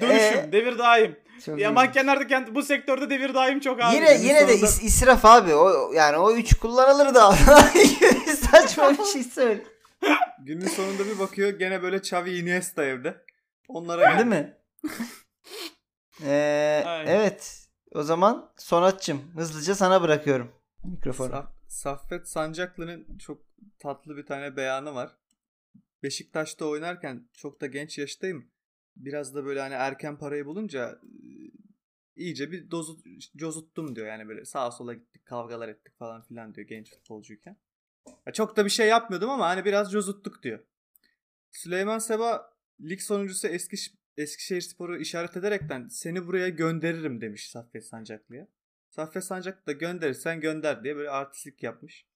dönüşüm. 0.00 0.38
Ee? 0.38 0.52
devir 0.52 0.78
daim. 0.78 1.16
Çok 1.46 1.58
Ya 1.60 1.70
iyi. 1.70 1.72
mankenler 1.72 2.20
de 2.20 2.26
kendi, 2.26 2.54
bu 2.54 2.62
sektörde 2.62 3.10
devir 3.10 3.34
daim 3.34 3.60
çok 3.60 3.82
abi. 3.82 3.94
Yine 3.96 4.14
yine 4.14 4.48
de 4.48 4.54
is- 4.54 4.84
israf 4.84 5.24
abi. 5.24 5.54
O 5.54 5.92
yani 5.92 6.16
o 6.16 6.32
3 6.32 6.54
kullanılır 6.54 7.14
da 7.14 7.32
saçma 8.50 8.90
bir 8.98 9.04
şey 9.04 9.22
söyle. 9.22 9.62
Günün 10.44 10.66
sonunda 10.68 11.06
bir 11.06 11.18
bakıyor 11.18 11.50
gene 11.58 11.82
böyle 11.82 11.96
Xavi 11.96 12.38
Iniesta 12.38 12.84
evde. 12.84 13.24
Onlara 13.68 14.16
Değil 14.18 14.26
mi? 14.26 14.56
Ee, 16.24 16.82
Aynen. 16.86 17.10
evet. 17.10 17.68
O 17.94 18.02
zaman 18.02 18.52
Sonatçım 18.56 19.22
hızlıca 19.36 19.74
sana 19.74 20.02
bırakıyorum 20.02 20.52
mikrofonu. 20.84 21.30
Saf- 21.32 21.46
Saffet 21.68 22.28
Sancaklı'nın 22.28 23.18
çok 23.18 23.38
tatlı 23.78 24.16
bir 24.16 24.26
tane 24.26 24.56
beyanı 24.56 24.94
var. 24.94 25.10
Beşiktaş'ta 26.04 26.66
oynarken 26.66 27.28
çok 27.32 27.60
da 27.60 27.66
genç 27.66 27.98
yaştayım. 27.98 28.50
Biraz 28.96 29.34
da 29.34 29.44
böyle 29.44 29.60
hani 29.60 29.74
erken 29.74 30.18
parayı 30.18 30.46
bulunca 30.46 31.00
e, 31.02 31.18
iyice 32.16 32.52
bir 32.52 32.70
dozu 32.70 32.98
cozuttum 33.36 33.96
diyor. 33.96 34.06
Yani 34.06 34.28
böyle 34.28 34.44
sağa 34.44 34.70
sola 34.70 34.94
gittik 34.94 35.26
kavgalar 35.26 35.68
ettik 35.68 35.98
falan 35.98 36.22
filan 36.22 36.54
diyor 36.54 36.66
genç 36.66 36.90
futbolcuyken. 36.90 37.56
Ya 38.26 38.32
çok 38.32 38.56
da 38.56 38.64
bir 38.64 38.70
şey 38.70 38.88
yapmıyordum 38.88 39.30
ama 39.30 39.48
hani 39.48 39.64
biraz 39.64 39.92
cozuttuk 39.92 40.42
diyor. 40.42 40.58
Süleyman 41.52 41.98
Seba 41.98 42.56
lig 42.80 43.00
sonuncusu 43.00 43.48
Eski, 43.48 43.76
Eskişehir 44.16 44.60
Spor'u 44.60 44.98
işaret 44.98 45.36
ederekten 45.36 45.88
seni 45.88 46.26
buraya 46.26 46.48
gönderirim 46.48 47.20
demiş 47.20 47.50
Saffet 47.50 47.86
Sancaklı'ya. 47.86 48.48
Saffet 48.90 49.24
Sancak 49.24 49.66
da 49.66 49.72
gönderirsen 49.72 50.40
gönder 50.40 50.84
diye 50.84 50.96
böyle 50.96 51.10
artistlik 51.10 51.62
yapmış. 51.62 52.06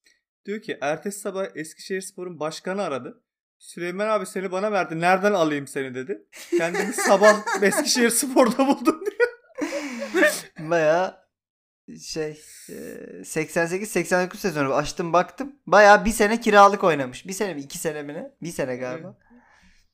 Diyor 0.45 0.63
ki 0.63 0.79
ertesi 0.81 1.21
sabah 1.21 1.57
Eskişehir 1.57 2.01
Spor'un 2.01 2.41
başkanı 2.41 2.83
aradı. 2.83 3.23
Süleyman 3.59 4.09
abi 4.09 4.27
seni 4.27 4.53
bana 4.53 4.73
verdi. 4.73 5.01
Nereden 5.01 5.33
alayım 5.33 5.67
seni 5.67 5.95
dedi. 5.95 6.23
Kendimi 6.59 6.93
sabah 6.93 7.37
Eskişehir 7.63 8.11
Spor'da 8.11 8.67
buldum 8.67 9.01
diyor. 9.07 10.33
Baya 10.59 11.29
şey 12.03 12.31
e, 12.69 12.73
88-89 13.23 14.37
sezonu 14.37 14.75
açtım 14.75 15.13
baktım. 15.13 15.53
Baya 15.67 16.05
bir 16.05 16.11
sene 16.11 16.41
kiralık 16.41 16.85
oynamış. 16.85 17.27
Bir 17.27 17.33
sene 17.33 17.55
mi? 17.55 17.61
iki 17.61 17.79
sene 17.79 18.03
mi 18.03 18.15
ne? 18.15 18.33
Bir 18.43 18.51
sene 18.51 18.77
galiba. 18.77 19.17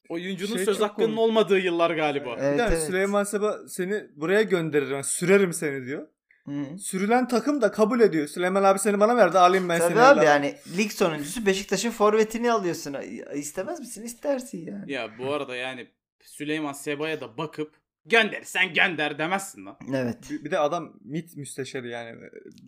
Oyuncunun 0.08 0.56
Şey 0.56 0.64
söz 0.64 0.80
hakkının 0.80 1.06
komik. 1.06 1.18
olmadığı 1.18 1.58
yıllar 1.58 1.90
galiba. 1.90 2.36
Evet, 2.40 2.58
tane 2.58 2.74
evet. 2.74 2.82
Süleyman 2.86 3.24
Seba 3.24 3.58
seni 3.68 4.04
buraya 4.16 4.42
gönderirim. 4.42 4.92
Yani 4.92 5.04
sürerim 5.04 5.52
seni 5.52 5.86
diyor. 5.86 6.08
Hı. 6.46 6.78
Sürülen 6.78 7.28
takım 7.28 7.60
da 7.60 7.70
kabul 7.70 8.00
ediyor. 8.00 8.26
Süleyman 8.26 8.62
abi 8.62 8.78
seni 8.78 9.00
bana 9.00 9.16
verdi 9.16 9.38
alayım 9.38 9.68
ben 9.68 9.78
Tabii 9.78 9.92
seni. 9.94 10.02
abi 10.02 10.12
evladım. 10.12 10.28
yani 10.28 10.56
lig 10.76 10.90
sonuncusu 10.90 11.46
Beşiktaş'ın 11.46 11.90
forvetini 11.90 12.52
alıyorsun. 12.52 12.96
İstemez 13.34 13.80
misin? 13.80 14.02
İstersin 14.02 14.66
yani. 14.66 14.92
Ya 14.92 15.18
bu 15.18 15.32
arada 15.32 15.56
yani 15.56 15.88
Süleyman 16.22 16.72
Seba'ya 16.72 17.20
da 17.20 17.38
bakıp 17.38 17.74
gönderirsen 18.06 18.74
gönder 18.74 19.18
demezsin 19.18 19.66
lan. 19.66 19.78
Evet. 19.94 20.30
Bir 20.30 20.44
bir 20.44 20.50
de 20.50 20.58
adam 20.58 20.92
MIT 21.04 21.36
müsteşarı 21.36 21.88
yani. 21.88 22.16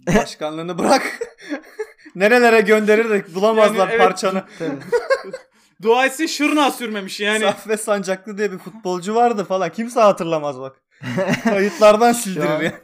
Başkanlığını 0.06 0.78
bırak. 0.78 1.02
Nerelere 2.14 2.60
gönderir 2.60 3.10
de 3.10 3.34
bulamazlar 3.34 3.78
Yani 3.78 3.90
evet. 3.90 4.00
parçanı. 4.00 4.44
Tabii. 4.58 4.70
Dua 5.82 6.06
etsin 6.06 6.26
şırna 6.26 6.70
sürmemiş 6.70 7.20
yani. 7.20 7.40
Saffet 7.40 7.80
Sancaklı 7.80 8.38
diye 8.38 8.52
bir 8.52 8.58
futbolcu 8.58 9.14
vardı 9.14 9.44
falan. 9.44 9.72
Kimse 9.72 10.00
hatırlamaz 10.00 10.60
bak. 10.60 10.76
Kayıtlardan 11.44 12.12
sildirir 12.12 12.46
an, 12.46 12.62
ya. 12.62 12.80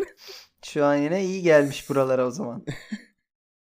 Şu 0.65 0.85
an 0.85 0.97
yine 0.97 1.25
iyi 1.25 1.43
gelmiş 1.43 1.91
buralara 1.91 2.27
o 2.27 2.31
zaman. 2.31 2.65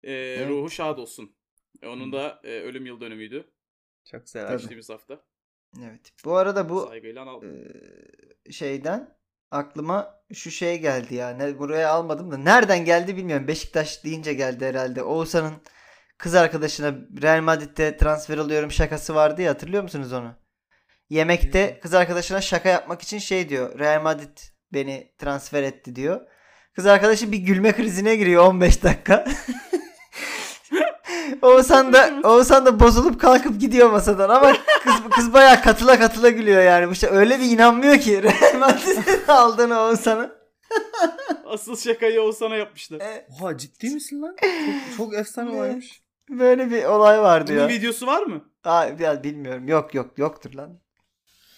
Ee, 0.04 0.46
Ruhu 0.48 0.70
şad 0.70 0.98
olsun. 0.98 1.36
E, 1.82 1.86
Onun 1.86 2.12
da 2.12 2.40
e, 2.44 2.60
ölüm 2.60 2.86
yıl 2.86 3.00
dönümüydü. 3.00 3.52
Çok 4.10 4.28
sever. 4.28 4.52
Geçtiğimiz 4.52 4.90
hafta. 4.90 5.24
Evet. 5.82 6.12
Bu 6.24 6.36
arada 6.36 6.68
bu 6.68 6.94
e, 8.46 8.52
şeyden 8.52 9.16
aklıma 9.50 10.22
şu 10.34 10.50
şey 10.50 10.80
geldi 10.80 11.14
ya. 11.14 11.30
Ne, 11.30 11.58
buraya 11.58 11.90
almadım 11.90 12.30
da 12.30 12.36
nereden 12.36 12.84
geldi 12.84 13.16
bilmiyorum. 13.16 13.48
Beşiktaş 13.48 14.04
deyince 14.04 14.34
geldi 14.34 14.66
herhalde. 14.66 15.02
Oğuzhan'ın 15.02 15.54
kız 16.18 16.34
arkadaşına 16.34 16.94
Real 17.22 17.42
Madrid'de 17.42 17.96
transfer 17.96 18.38
oluyorum 18.38 18.70
şakası 18.70 19.14
vardı 19.14 19.42
ya 19.42 19.50
hatırlıyor 19.50 19.82
musunuz 19.82 20.12
onu? 20.12 20.34
Yemekte 21.10 21.80
kız 21.82 21.94
arkadaşına 21.94 22.40
şaka 22.40 22.68
yapmak 22.68 23.02
için 23.02 23.18
şey 23.18 23.48
diyor. 23.48 23.78
Real 23.78 24.02
Madrid 24.02 24.38
beni 24.72 25.14
transfer 25.18 25.62
etti 25.62 25.96
diyor. 25.96 26.26
Kız 26.74 26.86
arkadaşı 26.86 27.32
bir 27.32 27.38
gülme 27.38 27.72
krizine 27.72 28.16
giriyor 28.16 28.44
15 28.46 28.82
dakika. 28.82 29.24
Oğuzhan 31.42 31.92
da 31.92 32.20
Oğuzhan 32.24 32.66
da 32.66 32.80
bozulup 32.80 33.20
kalkıp 33.20 33.60
gidiyor 33.60 33.90
masadan 33.90 34.28
ama 34.28 34.52
kız 34.84 34.94
kız 35.10 35.32
bayağı 35.32 35.62
katıla 35.62 35.98
katıla 35.98 36.28
gülüyor 36.28 36.62
yani. 36.62 36.88
Bu 36.90 36.94
şey 36.94 37.10
öyle 37.12 37.40
bir 37.40 37.44
inanmıyor 37.50 37.98
ki 37.98 38.22
aldığını 39.28 39.80
Oğuzhan'ın. 39.80 40.32
Asıl 41.46 41.76
şakayı 41.76 42.22
o 42.22 42.32
sana 42.32 42.56
yapmışlar. 42.56 43.00
Oha 43.40 43.58
ciddi 43.58 43.90
misin 43.90 44.22
lan? 44.22 44.36
Çok, 44.40 44.96
çok 44.96 45.14
efsane 45.14 45.52
Ne? 45.52 45.56
olaymış. 45.56 46.02
Böyle 46.30 46.70
bir 46.70 46.84
olay 46.84 47.22
vardı 47.22 47.50
Bunun 47.52 47.60
ya. 47.60 47.68
videosu 47.68 48.06
var 48.06 48.22
mı? 48.22 48.44
Aa, 48.64 48.84
ya 49.00 49.24
bilmiyorum. 49.24 49.68
Yok 49.68 49.94
yok 49.94 50.18
yoktur 50.18 50.54
lan. 50.54 50.80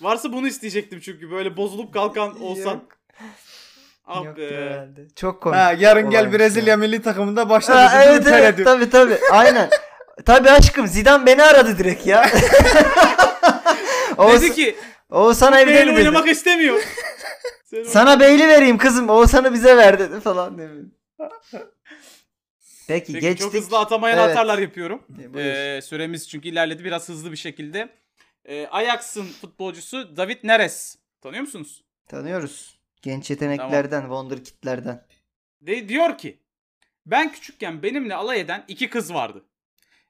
Varsa 0.01 0.33
bunu 0.33 0.47
isteyecektim 0.49 1.01
çünkü 1.01 1.31
böyle 1.31 1.57
bozulup 1.57 1.95
kalkan 1.95 2.41
olsan. 2.43 2.83
Ah 4.07 4.25
yoktur 4.25 4.43
be. 4.43 4.57
herhalde. 4.57 5.07
Çok 5.17 5.43
komik. 5.43 5.59
Ha, 5.59 5.73
yarın 5.79 6.11
gel 6.11 6.33
Brezilya 6.33 6.71
ya. 6.71 6.77
milli 6.77 7.03
takımında 7.03 7.51
başla. 7.51 7.93
Ha, 7.93 8.05
evet 8.05 8.27
evet 8.27 8.57
diyor. 8.57 8.67
tabi 8.67 8.91
tabi 8.91 9.19
aynen. 9.33 9.71
tabi 10.25 10.51
aşkım 10.51 10.87
Zidane 10.87 11.27
beni 11.27 11.43
aradı 11.43 11.79
direkt 11.79 12.07
ya. 12.07 12.31
Oğuz, 14.19 14.43
Dedi 14.43 14.53
ki 14.53 14.77
Oğuzhan 15.11 15.53
evde 15.53 15.75
dedi? 15.87 15.91
oynamak 15.97 16.29
istemiyor. 16.29 16.83
Sana 17.87 18.21
Beyli 18.21 18.49
vereyim 18.49 18.79
kızım. 18.79 19.09
Oğuzhan'ı 19.09 19.53
bize 19.53 19.77
ver 19.77 19.99
dedi 19.99 20.21
falan. 20.21 20.59
Peki, 22.89 23.13
Peki, 23.13 23.21
geçtik. 23.21 23.41
çok 23.41 23.55
hızlı 23.55 23.79
atamayan 23.79 24.19
Evet. 24.19 24.31
atarlar 24.31 24.59
yapıyorum. 24.59 25.03
E. 25.37 25.41
Ee, 25.41 25.83
süremiz 25.83 26.29
çünkü 26.29 26.49
ilerledi 26.49 26.85
biraz 26.85 27.09
hızlı 27.09 27.33
bir 27.33 27.37
şekilde. 27.37 27.89
Ee, 28.45 28.67
Ajax'ın 28.67 29.27
futbolcusu 29.41 30.17
David 30.17 30.39
Neres. 30.43 30.97
Tanıyor 31.23 31.41
musunuz? 31.41 31.85
Tanıyoruz. 32.09 32.79
Genç 33.05 33.31
yeteneklerden, 33.31 34.01
Wonderkid'lerden. 34.01 35.05
De 35.61 35.89
diyor 35.89 36.19
ki 36.19 36.39
ben 37.07 37.33
küçükken 37.33 37.83
benimle 37.83 38.15
alay 38.15 38.41
eden 38.41 38.65
iki 38.69 38.91
kız 38.91 39.15
vardı. 39.15 39.45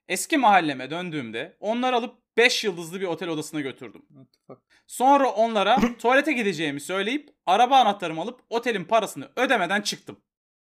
Eski 0.07 0.37
mahalleme 0.37 0.89
döndüğümde 0.89 1.57
onları 1.59 1.95
alıp 1.95 2.15
5 2.37 2.63
yıldızlı 2.63 3.01
bir 3.01 3.05
otel 3.05 3.29
odasına 3.29 3.61
götürdüm. 3.61 4.01
What 4.07 4.33
the 4.33 4.39
fuck? 4.47 4.61
Sonra 4.87 5.29
onlara 5.29 5.79
tuvalete 5.99 6.33
gideceğimi 6.33 6.81
söyleyip 6.81 7.29
araba 7.45 7.77
anahtarımı 7.77 8.21
alıp 8.21 8.41
otelin 8.49 8.83
parasını 8.83 9.29
ödemeden 9.35 9.81
çıktım. 9.81 10.17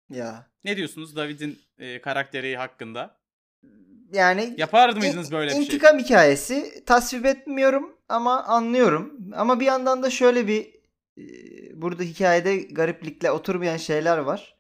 Ya. 0.09 0.47
Ne 0.63 0.77
diyorsunuz 0.77 1.15
David'in 1.15 1.59
e, 1.77 2.01
karakteri 2.01 2.57
hakkında? 2.57 3.19
Yani 4.13 4.53
Yapar 4.57 4.89
mıydınız 4.89 5.31
böyle 5.31 5.49
bir 5.49 5.55
şey? 5.55 5.63
İntikam 5.63 5.99
hikayesi 5.99 6.85
tasvip 6.85 7.25
etmiyorum 7.25 7.97
ama 8.09 8.43
anlıyorum. 8.43 9.13
Ama 9.35 9.59
bir 9.59 9.65
yandan 9.65 10.03
da 10.03 10.09
şöyle 10.09 10.47
bir 10.47 10.78
burada 11.73 12.03
hikayede 12.03 12.57
gariplikle 12.57 13.31
oturmayan 13.31 13.77
şeyler 13.77 14.17
var. 14.17 14.55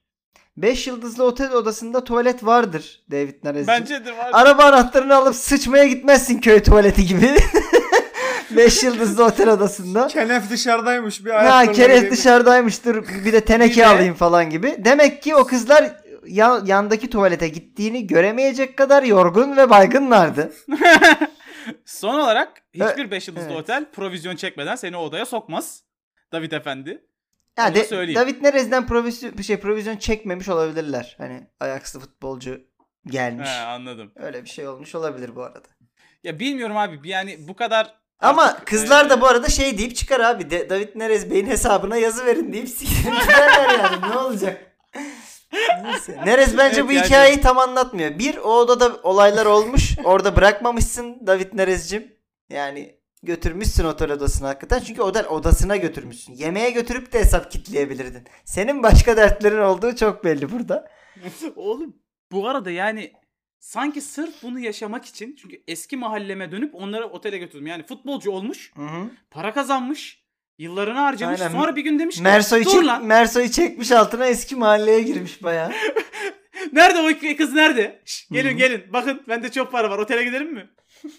5 0.57 0.87
yıldızlı 0.87 1.23
otel 1.23 1.51
odasında 1.51 2.03
tuvalet 2.03 2.45
vardır 2.45 3.03
David 3.11 3.35
Narez'cim. 3.43 3.67
Bence 3.67 4.05
de 4.05 4.17
var. 4.17 4.29
Araba 4.33 4.63
anahtarını 4.63 5.15
alıp 5.15 5.35
sıçmaya 5.35 5.85
gitmezsin 5.85 6.39
köy 6.39 6.63
tuvaleti 6.63 7.05
gibi. 7.05 7.35
5 8.51 8.83
yıldızlı 8.83 9.25
otel 9.25 9.49
odasında. 9.49 10.07
Kenef 10.07 10.49
dışarıdaymış 10.49 11.25
bir 11.25 11.29
Ha 11.29 11.61
keref 11.71 11.75
gireyim. 11.75 12.11
dışarıdaymıştır 12.11 13.07
bir 13.25 13.33
de 13.33 13.41
teneke 13.41 13.87
alayım 13.87 14.13
falan 14.13 14.49
gibi. 14.49 14.75
Demek 14.77 15.23
ki 15.23 15.35
o 15.35 15.45
kızlar 15.45 15.91
ya- 16.27 16.61
yandaki 16.65 17.09
tuvalete 17.09 17.47
gittiğini 17.47 18.07
göremeyecek 18.07 18.77
kadar 18.77 19.03
yorgun 19.03 19.57
ve 19.57 19.69
baygınlardı. 19.69 20.51
Son 21.85 22.19
olarak 22.19 22.61
hiçbir 22.73 23.11
5 23.11 23.27
yıldızlı 23.27 23.47
evet. 23.47 23.59
otel 23.59 23.85
provizyon 23.85 24.35
çekmeden 24.35 24.75
seni 24.75 24.97
odaya 24.97 25.25
sokmaz. 25.25 25.83
David 26.31 26.51
Efendi. 26.51 27.05
Ya 27.57 27.75
de, 27.75 27.83
söyleyeyim. 27.83 28.21
David 28.21 28.43
Nerez'den 28.43 28.87
provizyon, 28.87 29.37
bir 29.37 29.43
şey 29.43 29.57
provizyon 29.57 29.97
çekmemiş 29.97 30.49
olabilirler. 30.49 31.15
Hani 31.17 31.47
Ajax'lı 31.59 31.99
futbolcu 31.99 32.61
gelmiş. 33.05 33.49
He 33.49 33.61
anladım. 33.61 34.11
Öyle 34.15 34.43
bir 34.43 34.49
şey 34.49 34.67
olmuş 34.67 34.95
olabilir 34.95 35.35
bu 35.35 35.43
arada. 35.43 35.67
Ya 36.23 36.39
bilmiyorum 36.39 36.77
abi 36.77 37.09
yani 37.09 37.47
bu 37.47 37.55
kadar 37.55 37.93
Ama 38.19 38.43
artık, 38.43 38.67
kızlar 38.67 39.05
e, 39.05 39.09
da 39.09 39.21
bu 39.21 39.27
arada 39.27 39.47
şey 39.47 39.77
deyip 39.77 39.95
çıkar 39.95 40.19
abi. 40.19 40.49
De, 40.49 40.69
David 40.69 40.89
Nerez 40.95 41.31
Bey'in 41.31 41.47
hesabına 41.47 41.97
yazı 41.97 42.25
verin 42.25 42.53
deyip 42.53 42.79
giderler 42.79 43.79
yani. 43.79 44.09
Ne 44.13 44.17
olacak? 44.17 44.65
Neyse. 45.83 46.21
Nerez 46.25 46.57
bence 46.57 46.79
Evet, 46.79 46.89
bu 46.89 46.93
yani- 46.93 47.05
hikayeyi 47.05 47.41
tam 47.41 47.57
anlatmıyor. 47.57 48.19
Bir 48.19 48.37
o 48.37 48.59
odada 48.59 48.99
olaylar 49.03 49.45
olmuş. 49.45 49.97
Orada 50.03 50.35
bırakmamışsın 50.35 51.27
David 51.27 51.47
Nerez'cim. 51.53 52.13
Yani 52.49 52.98
götürmüşsün 53.23 53.83
otel 53.85 54.11
odasına 54.11 54.47
hakikaten. 54.47 54.79
Çünkü 54.79 55.01
otel 55.01 55.27
odasına 55.27 55.75
götürmüşsün. 55.75 56.33
Yemeğe 56.33 56.69
götürüp 56.69 57.13
de 57.13 57.19
hesap 57.19 57.51
kitleyebilirdin. 57.51 58.23
Senin 58.45 58.83
başka 58.83 59.17
dertlerin 59.17 59.59
olduğu 59.59 59.95
çok 59.95 60.23
belli 60.23 60.51
burada. 60.51 60.87
Oğlum 61.55 61.95
bu 62.31 62.47
arada 62.47 62.71
yani 62.71 63.13
sanki 63.59 64.01
sırf 64.01 64.43
bunu 64.43 64.59
yaşamak 64.59 65.05
için 65.05 65.35
çünkü 65.41 65.63
eski 65.67 65.97
mahalleme 65.97 66.51
dönüp 66.51 66.75
onları 66.75 67.05
otele 67.05 67.37
götürdüm. 67.37 67.67
Yani 67.67 67.83
futbolcu 67.83 68.31
olmuş, 68.31 68.71
Hı 68.75 68.81
hı. 68.81 69.09
para 69.31 69.53
kazanmış, 69.53 70.23
yıllarını 70.57 70.99
harcamış. 70.99 71.41
Aynen. 71.41 71.53
Sonra 71.53 71.75
bir 71.75 71.81
gün 71.81 71.99
demiş 71.99 72.15
ki 72.15 72.21
Merso'yu, 72.21 72.65
dur 72.65 72.71
çek, 72.71 72.85
lan 72.85 73.05
Merso'yu 73.05 73.51
çekmiş 73.51 73.91
altına 73.91 74.25
eski 74.25 74.55
mahalleye 74.55 75.01
girmiş 75.01 75.43
bayağı. 75.43 75.71
nerede 76.73 76.99
o 76.99 77.37
kız 77.37 77.53
nerede? 77.53 78.01
Şş, 78.05 78.27
gelin 78.31 78.49
Hı 78.49 78.53
hı. 78.53 78.57
gelin 78.57 78.83
bakın 78.93 79.21
bende 79.27 79.51
çok 79.51 79.71
para 79.71 79.89
var 79.89 79.97
otele 79.97 80.23
gidelim 80.23 80.53
mi? 80.53 80.69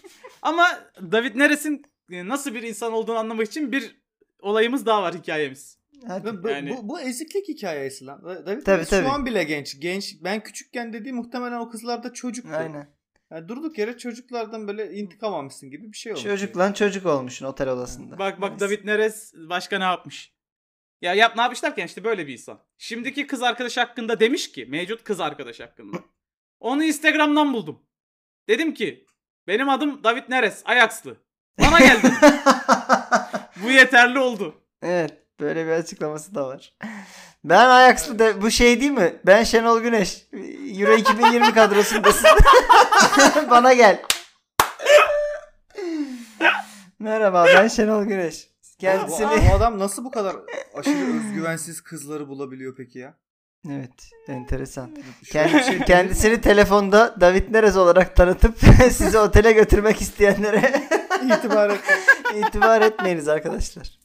Ama 0.41 0.67
David 1.11 1.35
Neres'in 1.35 1.90
nasıl 2.11 2.53
bir 2.53 2.63
insan 2.63 2.93
olduğunu 2.93 3.17
anlamak 3.17 3.47
için 3.47 3.71
bir 3.71 4.01
olayımız 4.39 4.85
daha 4.85 5.03
var 5.03 5.15
hikayemiz. 5.15 5.81
Ben- 6.09 6.43
bu, 6.43 6.49
Yani- 6.49 6.69
bu, 6.69 6.89
bu 6.89 7.01
eziklik 7.01 7.47
hikayesi 7.47 8.05
lan. 8.05 8.23
David 8.23 8.61
Tabii, 8.61 8.85
tabii. 8.85 9.05
şu 9.05 9.11
an 9.11 9.25
bile 9.25 9.43
genç. 9.43 9.79
Genç. 9.79 10.15
Ben 10.23 10.43
küçükken 10.43 10.93
dediği 10.93 11.13
muhtemelen 11.13 11.59
o 11.59 11.69
kızlar 11.69 12.03
da 12.03 12.13
çocuktu. 12.13 12.51
Aynen. 12.53 12.93
Yani 13.31 13.47
durduk 13.47 13.77
yere 13.77 13.97
çocuklardan 13.97 14.67
böyle 14.67 14.93
intikam 14.93 15.33
almışsın 15.33 15.69
gibi 15.69 15.91
bir 15.91 15.97
şey 15.97 16.11
olmuş. 16.11 16.23
Çocuk 16.23 16.57
lan 16.57 16.73
çocuk 16.73 17.05
olmuşsun 17.05 17.45
otel 17.45 17.69
odasında. 17.69 18.19
Bak 18.19 18.41
bak 18.41 18.49
Neyse. 18.49 18.65
David 18.65 18.85
Neres 18.85 19.33
başka 19.35 19.77
ne 19.77 19.83
yapmış? 19.83 20.33
Ya 21.01 21.13
yap 21.13 21.35
ne 21.35 21.41
yapmış 21.41 21.63
derken 21.63 21.85
işte 21.85 22.03
böyle 22.03 22.27
bir 22.27 22.33
insan. 22.33 22.59
Şimdiki 22.77 23.27
kız 23.27 23.43
arkadaş 23.43 23.77
hakkında 23.77 24.19
demiş 24.19 24.51
ki 24.51 24.65
mevcut 24.65 25.03
kız 25.03 25.19
arkadaş 25.19 25.59
hakkında. 25.59 25.97
Onu 26.59 26.83
Instagram'dan 26.83 27.53
buldum. 27.53 27.79
Dedim 28.47 28.73
ki 28.73 29.05
benim 29.47 29.69
adım 29.69 30.03
David 30.03 30.23
Neres 30.29 30.61
Ajaxlı. 30.65 31.17
Bana 31.59 31.79
geldi. 31.79 32.11
Bu 33.63 33.71
yeterli 33.71 34.19
oldu. 34.19 34.55
evet 34.81 35.13
böyle 35.39 35.65
bir 35.65 35.71
açıklaması 35.71 36.35
da 36.35 36.47
var. 36.47 36.73
Ben 37.43 37.69
Ajax'lı 37.69 38.19
de 38.19 38.41
bu 38.41 38.51
şey 38.51 38.81
değil 38.81 38.91
mi? 38.91 39.15
Ben 39.25 39.43
Şenol 39.43 39.79
Güneş. 39.81 40.27
Euro 40.79 40.93
2020 40.93 41.53
kadrosundasın. 41.53 42.29
Bana 43.49 43.73
gel. 43.73 44.01
Merhaba 46.99 47.45
ben 47.45 47.67
Şenol 47.67 48.03
Güneş. 48.03 48.49
Bu, 48.63 48.77
Kendisini... 48.77 49.27
bu 49.27 49.55
adam 49.55 49.79
nasıl 49.79 50.05
bu 50.05 50.11
kadar 50.11 50.35
aşırı 50.75 51.17
özgüvensiz 51.17 51.81
kızları 51.81 52.27
bulabiliyor 52.27 52.75
peki 52.77 52.99
ya? 52.99 53.13
evet 53.69 54.09
enteresan. 54.27 54.95
Kendi, 55.31 55.63
şey 55.63 55.79
kendisini 55.79 56.41
telefonda 56.41 57.15
David 57.21 57.53
Nerez 57.53 57.77
olarak 57.77 58.15
tanıtıp 58.15 58.57
sizi 58.91 59.17
otele 59.19 59.51
götürmek 59.51 60.01
isteyenlere 60.01 60.83
itibar 61.25 61.69
et. 61.69 61.79
itibar 62.35 62.81
etmeyiniz 62.81 63.27
arkadaşlar. 63.27 63.99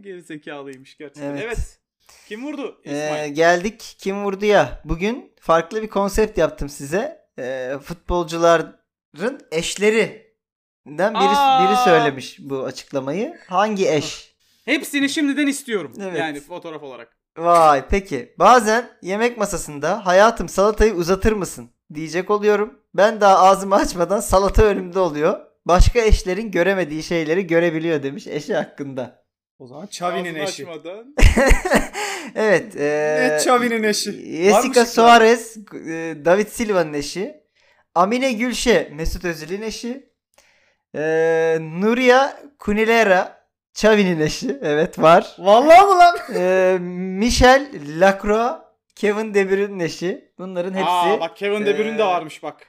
Geri 0.00 0.22
zekalıymış 0.22 0.96
gerçekten. 0.96 1.30
Evet. 1.30 1.42
Evet. 1.46 1.80
Kim 2.28 2.44
vurdu? 2.46 2.80
Ee, 2.84 3.28
geldik 3.28 3.96
kim 3.98 4.24
vurdu 4.24 4.44
ya. 4.44 4.82
Bugün 4.84 5.32
farklı 5.40 5.82
bir 5.82 5.88
konsept 5.88 6.38
yaptım 6.38 6.68
size. 6.68 7.24
Ee, 7.38 7.72
futbolcuların 7.82 9.40
eşlerinden 9.50 11.14
biri, 11.14 11.28
Aa! 11.28 11.68
biri 11.68 11.76
söylemiş 11.84 12.36
bu 12.40 12.64
açıklamayı. 12.64 13.38
Hangi 13.48 13.88
eş? 13.90 14.34
Hepsini 14.64 15.08
şimdiden 15.08 15.46
istiyorum. 15.46 15.92
Evet. 16.00 16.18
Yani 16.18 16.40
fotoğraf 16.40 16.82
olarak. 16.82 17.16
Vay 17.38 17.84
peki. 17.88 18.34
Bazen 18.38 18.90
yemek 19.02 19.38
masasında 19.38 20.06
hayatım 20.06 20.48
salatayı 20.48 20.94
uzatır 20.94 21.32
mısın 21.32 21.70
diyecek 21.94 22.30
oluyorum. 22.30 22.80
Ben 22.94 23.20
daha 23.20 23.38
ağzımı 23.38 23.74
açmadan 23.74 24.20
salata 24.20 24.62
önümde 24.64 24.98
oluyor. 24.98 25.40
Başka 25.66 26.00
eşlerin 26.00 26.50
göremediği 26.50 27.02
şeyleri 27.02 27.46
görebiliyor 27.46 28.02
demiş 28.02 28.26
eşi 28.26 28.54
hakkında. 28.54 29.24
O 29.58 29.66
zaman 29.66 29.84
Xavi'nin 29.86 30.34
eşi. 30.34 30.42
açmadan. 30.68 31.14
evet. 32.34 32.74
eee, 32.76 33.18
Net 33.20 33.40
Xavi'nin 33.40 33.82
eşi. 33.82 34.12
Jessica? 34.44 34.86
Suarez, 34.86 35.56
e, 35.56 36.14
David 36.24 36.46
Silva'nın 36.48 36.92
eşi. 36.94 37.44
Amine 37.94 38.32
Gülşe, 38.32 38.92
Mesut 38.94 39.24
Özil'in 39.24 39.62
eşi. 39.62 40.10
Eee 40.94 41.58
Nuria 41.60 42.32
Kunilera, 42.58 43.46
Xavi'nin 43.74 44.20
eşi. 44.20 44.58
Evet 44.62 44.98
var. 44.98 45.36
Vallahi 45.38 45.86
mı 45.86 45.98
lan? 45.98 46.16
Eee 46.34 46.78
Michel 47.18 47.70
Lacroix, 48.00 48.52
Kevin 48.94 49.34
De 49.34 49.50
Bruyne'in 49.50 49.78
eşi. 49.78 50.32
Bunların 50.38 50.72
hepsi 50.74 50.84
Aa 50.90 51.20
bak 51.20 51.36
Kevin 51.36 51.66
De 51.66 51.78
Bruyne 51.78 51.98
de 51.98 52.02
Ee, 52.02 52.06
varmış 52.06 52.42
bak. 52.42 52.66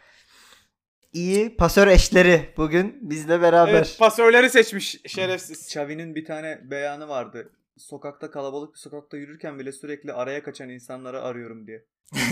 iyi 1.13 1.55
pasör 1.57 1.87
eşleri 1.87 2.53
bugün 2.57 2.97
bizle 3.01 3.41
beraber. 3.41 3.73
Evet 3.73 3.95
pasörleri 3.99 4.49
seçmiş 4.49 4.97
şerefsiz. 5.07 5.61
Xavi'nin 5.65 6.15
bir 6.15 6.25
tane 6.25 6.59
beyanı 6.63 7.07
vardı. 7.07 7.51
Sokakta 7.77 8.31
kalabalık 8.31 8.73
bir 8.73 8.79
sokakta 8.79 9.17
yürürken 9.17 9.59
bile 9.59 9.71
sürekli 9.71 10.13
araya 10.13 10.43
kaçan 10.43 10.69
insanları 10.69 11.21
arıyorum 11.21 11.67
diye. 11.67 11.85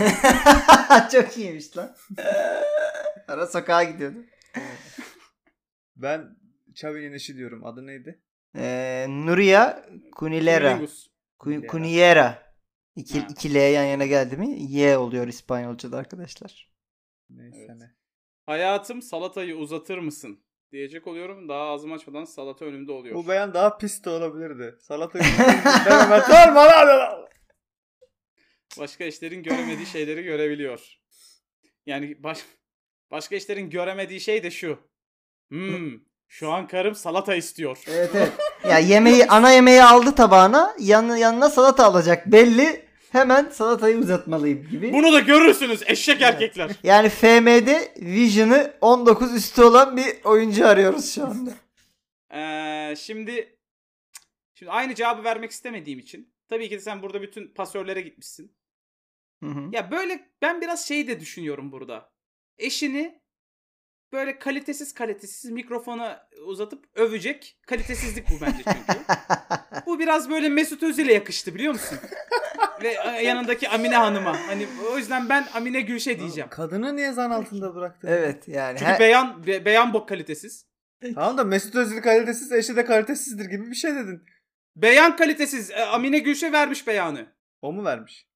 Çok 1.12 1.38
iyiymiş 1.38 1.76
lan. 1.76 1.96
Ara 3.28 3.46
sokağa 3.46 3.82
gidiyordu. 3.84 4.18
Ben 5.96 6.36
Xavi'nin 6.70 7.12
eşi 7.12 7.36
diyorum. 7.36 7.64
Adı 7.66 7.86
neydi? 7.86 8.20
Eee 8.56 9.06
Nuria 9.08 9.82
Kunilera. 10.16 10.68
Kunilingus. 10.72 11.06
Ku- 11.38 11.66
Kunilera. 11.66 12.43
İki, 12.96 13.20
Ha. 13.20 13.26
iki 13.30 13.54
L 13.54 13.56
yan 13.72 13.84
yana 13.84 14.06
geldi 14.06 14.36
mi? 14.36 14.56
Y 14.62 14.98
oluyor 14.98 15.28
İspanyolca'da 15.28 15.96
arkadaşlar. 15.96 16.70
Neyse 17.30 17.58
Evet. 17.58 17.70
ne. 17.80 17.94
Hayatım 18.46 19.02
salatayı 19.02 19.56
uzatır 19.56 19.98
mısın? 19.98 20.40
Diyecek 20.72 21.06
oluyorum. 21.06 21.48
Daha 21.48 21.62
ağzımı 21.62 21.94
açmadan 21.94 22.24
salata 22.24 22.64
önümde 22.64 22.92
oluyor. 22.92 23.14
Bu 23.16 23.28
beyan 23.28 23.54
daha 23.54 23.78
pis 23.78 24.04
de 24.04 24.10
olabilirdi. 24.10 24.76
Salata 24.80 25.18
dememe 25.84 26.20
sorma 26.26 26.60
lan. 26.64 27.28
Başka 28.78 29.04
eşlerin 29.04 29.42
göremediği 29.42 29.86
şeyleri 29.86 30.22
görebiliyor. 30.22 30.98
Yani 31.86 32.22
baş, 32.22 32.38
başka 33.10 33.36
eşlerin 33.36 33.70
göremediği 33.70 34.20
şey 34.20 34.42
de 34.42 34.50
şu. 34.50 34.78
Hmm, 35.48 35.90
şu 36.28 36.50
an 36.50 36.66
karım 36.66 36.94
salata 36.94 37.34
istiyor. 37.34 37.82
Evet 37.88 38.10
evet. 38.14 38.32
ya 38.68 38.78
yemeği 38.78 39.26
ana 39.26 39.50
yemeği 39.52 39.82
aldı 39.82 40.14
tabağına 40.14 40.76
yanına, 40.78 41.18
yanına 41.18 41.50
salata 41.50 41.84
alacak 41.84 42.26
belli. 42.26 42.83
Hemen 43.14 43.48
salatayı 43.50 43.98
uzatmalıyım 43.98 44.68
gibi. 44.70 44.92
Bunu 44.92 45.12
da 45.12 45.20
görürsünüz 45.20 45.82
eşek 45.86 46.22
erkekler. 46.22 46.70
Yani 46.82 47.08
FM'de 47.08 47.94
Vision'ı 47.96 48.74
19 48.80 49.34
üstü 49.34 49.62
olan 49.62 49.96
bir 49.96 50.24
oyuncu 50.24 50.66
arıyoruz 50.66 51.14
şu 51.14 51.24
anda. 51.24 51.54
Ee, 52.34 52.96
şimdi 52.96 53.58
şimdi 54.54 54.72
aynı 54.72 54.94
cevabı 54.94 55.24
vermek 55.24 55.50
istemediğim 55.50 55.98
için 55.98 56.34
tabii 56.48 56.68
ki 56.68 56.74
de 56.74 56.80
sen 56.80 57.02
burada 57.02 57.22
bütün 57.22 57.48
pasörlere 57.48 58.00
gitmişsin. 58.00 58.56
Hı 59.42 59.50
hı. 59.50 59.68
Ya 59.72 59.90
böyle 59.90 60.28
ben 60.42 60.60
biraz 60.60 60.88
şey 60.88 61.08
de 61.08 61.20
düşünüyorum 61.20 61.72
burada. 61.72 62.12
Eşini 62.58 63.22
böyle 64.12 64.38
kalitesiz 64.38 64.94
kalitesiz 64.94 65.50
mikrofona 65.50 66.28
uzatıp 66.46 66.84
övecek. 66.94 67.58
Kalitesizlik 67.66 68.30
bu 68.30 68.34
bence 68.40 68.62
çünkü. 68.64 69.00
bu 69.86 69.98
biraz 69.98 70.30
böyle 70.30 70.48
Mesut 70.48 70.82
Özil'e 70.82 71.12
yakıştı 71.12 71.54
biliyor 71.54 71.72
musun? 71.72 71.98
Ve 72.84 72.96
e, 73.18 73.22
yanındaki 73.22 73.68
Amine 73.68 73.96
Hanım'a. 73.96 74.46
Hani 74.46 74.66
o 74.92 74.98
yüzden 74.98 75.28
ben 75.28 75.46
Amine 75.54 75.80
Gülşe 75.80 76.18
diyeceğim. 76.18 76.50
Kadını 76.50 76.96
niye 76.96 77.12
zan 77.12 77.30
altında 77.30 77.74
bıraktın? 77.74 78.08
evet 78.08 78.48
yani. 78.48 78.78
Çünkü 78.78 78.90
her- 78.90 79.00
beyan 79.00 79.46
be- 79.46 79.64
beyan 79.64 79.92
bok 79.92 80.08
kalitesiz. 80.08 80.66
Tamam 81.14 81.38
da 81.38 81.44
Mesut 81.44 81.74
Özil 81.74 82.02
kalitesiz, 82.02 82.52
eşi 82.52 82.76
de 82.76 82.84
kalitesizdir 82.84 83.44
gibi 83.44 83.70
bir 83.70 83.74
şey 83.76 83.94
dedin. 83.94 84.24
Beyan 84.76 85.16
kalitesiz. 85.16 85.70
E, 85.70 85.84
Amine 85.84 86.18
Gülşe 86.18 86.52
vermiş 86.52 86.86
beyanı. 86.86 87.26
O 87.62 87.72
mu 87.72 87.84
vermiş? 87.84 88.28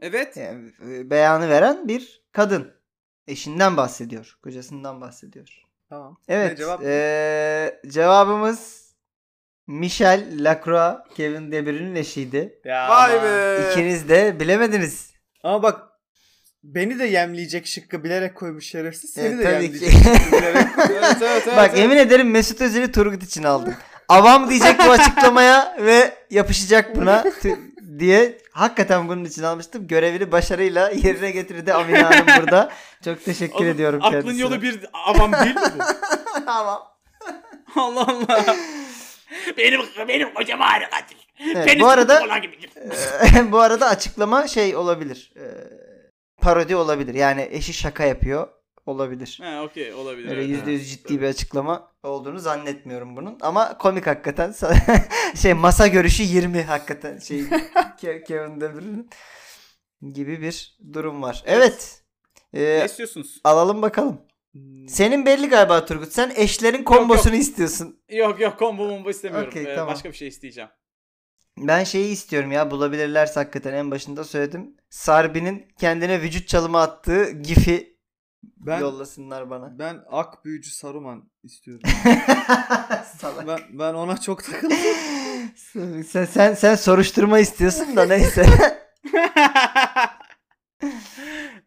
Evet. 0.00 0.36
yani, 0.36 0.72
e, 0.90 1.10
beyanı 1.10 1.48
veren 1.48 1.88
bir 1.88 2.22
kadın. 2.32 2.72
Eşinden 3.26 3.76
bahsediyor. 3.76 4.38
Kocasından 4.42 5.00
bahsediyor. 5.00 5.62
Tamam. 5.88 6.16
Evet. 6.28 6.50
Ne 6.50 6.56
cevap? 6.56 6.82
eee, 6.82 7.80
cevabımız 7.88 8.85
Michel 9.66 10.26
Lacroix, 10.44 10.94
Kevin 11.16 11.52
De 11.52 11.66
Bruyne'in 11.66 11.94
eşiydi. 11.94 12.58
Ya 12.64 12.88
Vay 12.88 13.22
be. 13.22 13.58
İkiniz 13.70 14.08
de 14.08 14.40
bilemediniz. 14.40 15.10
Ama 15.42 15.62
bak 15.62 15.80
beni 16.64 16.98
de 16.98 17.04
yemleyecek 17.04 17.66
şıkkı 17.66 18.04
bilerek 18.04 18.34
koymuş 18.34 18.66
şerefsiz. 18.66 19.10
Seni 19.10 19.26
Evet, 19.26 19.38
de 19.38 19.42
tabii 19.42 19.52
yemleyecek 19.64 19.90
ki. 19.90 19.96
şıkkı 19.96 20.36
bilerek 20.36 20.66
evet, 20.78 20.90
evet, 20.92 21.16
evet, 21.46 21.56
Bak 21.56 21.70
evet. 21.74 21.78
emin 21.84 21.96
ederim 21.96 22.30
Mesut 22.30 22.60
Özil'i 22.60 22.92
Turgut 22.92 23.22
için 23.22 23.42
aldım. 23.42 23.74
Avam 24.08 24.50
diyecek 24.50 24.78
bu 24.78 24.90
açıklamaya 24.90 25.76
ve 25.80 26.14
yapışacak 26.30 26.96
buna 26.96 27.22
t- 27.42 27.58
diye 27.98 28.38
hakikaten 28.52 29.08
bunun 29.08 29.24
için 29.24 29.42
almıştım. 29.42 29.86
Görevini 29.88 30.32
başarıyla 30.32 30.90
yerine 30.90 31.30
getirdi 31.30 31.72
Amine 31.74 32.02
Hanım 32.02 32.26
burada. 32.40 32.72
Çok 33.04 33.24
teşekkür 33.24 33.54
Oğlum, 33.54 33.66
ediyorum 33.68 34.00
Aklın 34.02 34.20
kendisine. 34.20 34.42
yolu 34.42 34.62
bir 34.62 34.80
avam 34.92 35.32
değil 35.32 35.54
mi 35.54 35.62
bu? 35.78 35.82
Tamam. 36.46 36.82
Allah 37.76 38.06
Allah. 38.08 38.56
benim 39.56 39.80
benim 40.08 40.34
kocam 40.34 40.60
harikadır. 40.60 41.16
Evet, 41.54 41.80
bu 41.80 41.86
arada 41.86 42.22
bu 43.52 43.58
arada 43.58 43.86
açıklama 43.86 44.48
şey 44.48 44.76
olabilir. 44.76 45.32
Ee, 45.36 45.40
parodi 46.40 46.76
olabilir. 46.76 47.14
Yani 47.14 47.48
eşi 47.50 47.72
şaka 47.72 48.04
yapıyor 48.04 48.48
olabilir. 48.86 49.38
Ha 49.42 49.62
okey 49.62 49.94
olabilir. 49.94 50.28
Öyle 50.28 50.40
evet. 50.40 50.48
yüzde 50.48 50.70
yüz 50.70 50.90
ciddi 50.90 51.08
tabii. 51.08 51.20
bir 51.20 51.26
açıklama 51.26 51.92
olduğunu 52.02 52.38
zannetmiyorum 52.38 53.16
bunun. 53.16 53.38
Ama 53.40 53.78
komik 53.78 54.06
hakikaten. 54.06 54.54
şey 55.36 55.54
masa 55.54 55.86
görüşü 55.86 56.22
20 56.22 56.62
hakikaten 56.62 57.18
şey 57.18 57.40
Ke- 58.02 58.24
Kevin 58.24 58.60
De 58.60 58.74
Bruyne'nin 58.74 59.10
gibi 60.12 60.40
bir 60.42 60.78
durum 60.92 61.22
var. 61.22 61.42
Evet. 61.46 62.02
Ee, 62.54 62.60
Ne 62.80 62.84
istiyorsunuz? 62.84 63.40
alalım 63.44 63.82
bakalım. 63.82 64.20
Senin 64.88 65.26
belli 65.26 65.48
galiba 65.48 65.84
Turgut. 65.84 66.12
Sen 66.12 66.32
eşlerin 66.36 66.84
kombosunu 66.84 67.34
istiyorsun. 67.34 68.00
Yok 68.08 68.40
yok 68.40 68.58
combo 68.58 68.88
bomba 68.88 69.10
istemiyorum. 69.10 69.48
Okey, 69.48 69.62
Ee, 69.62 69.74
tamam. 69.74 69.94
Başka 69.94 70.08
bir 70.10 70.16
şey 70.16 70.28
isteyeceğim. 70.28 70.70
Ben 71.58 71.84
şeyi 71.84 72.12
istiyorum 72.12 72.52
ya 72.52 72.70
bulabilirlerse 72.70 73.40
hakikaten 73.40 73.72
en 73.72 73.90
başında 73.90 74.24
söyledim. 74.24 74.76
Sarbi'nin 74.90 75.68
kendine 75.80 76.22
vücut 76.22 76.48
çalımı 76.48 76.78
attığı 76.80 77.30
gifi 77.30 77.96
Ben 78.42 78.80
yollasınlar 78.80 79.50
bana. 79.50 79.78
ben 79.78 80.00
ak 80.10 80.44
büyücü 80.44 80.70
Saruman 80.70 81.30
istiyorum. 81.42 81.82
Salak. 83.18 83.46
ben 83.46 83.58
ben 83.70 83.94
ona 83.94 84.20
çok 84.20 84.44
takıldım. 84.44 84.76
sen, 86.06 86.24
sen 86.24 86.54
sen 86.54 86.74
soruşturma 86.74 87.38
istiyorsun 87.38 87.96
da 87.96 88.04
neyse. 88.06 88.46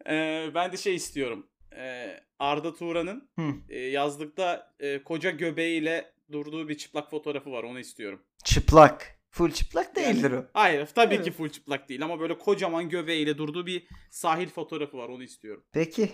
Ee, 0.08 0.50
ben 0.54 0.72
de 0.72 0.76
şey 0.76 0.94
istiyorum. 0.94 1.49
Ee, 1.76 2.20
Arda 2.38 2.74
Turan'ın 2.74 3.28
e, 3.68 3.78
yazlıkta 3.78 4.72
e, 4.80 5.02
koca 5.02 5.30
göbeğiyle 5.30 6.12
durduğu 6.32 6.68
bir 6.68 6.74
çıplak 6.78 7.10
fotoğrafı 7.10 7.50
var. 7.52 7.62
Onu 7.64 7.78
istiyorum. 7.80 8.22
çıplak. 8.44 9.20
Full 9.30 9.50
çıplak 9.50 9.96
değildir 9.96 10.30
o. 10.32 10.44
Hayır 10.52 10.86
tabii 10.94 11.14
Evet. 11.14 11.24
ki 11.24 11.30
full 11.30 11.48
çıplak 11.48 11.88
değil 11.88 12.04
ama 12.04 12.20
böyle 12.20 12.38
kocaman 12.38 12.88
göbeğiyle 12.88 13.38
durduğu 13.38 13.66
bir 13.66 13.86
sahil 14.10 14.48
fotoğrafı 14.48 14.96
var. 14.98 15.08
Onu 15.08 15.22
istiyorum. 15.22 15.64
Peki. 15.72 16.10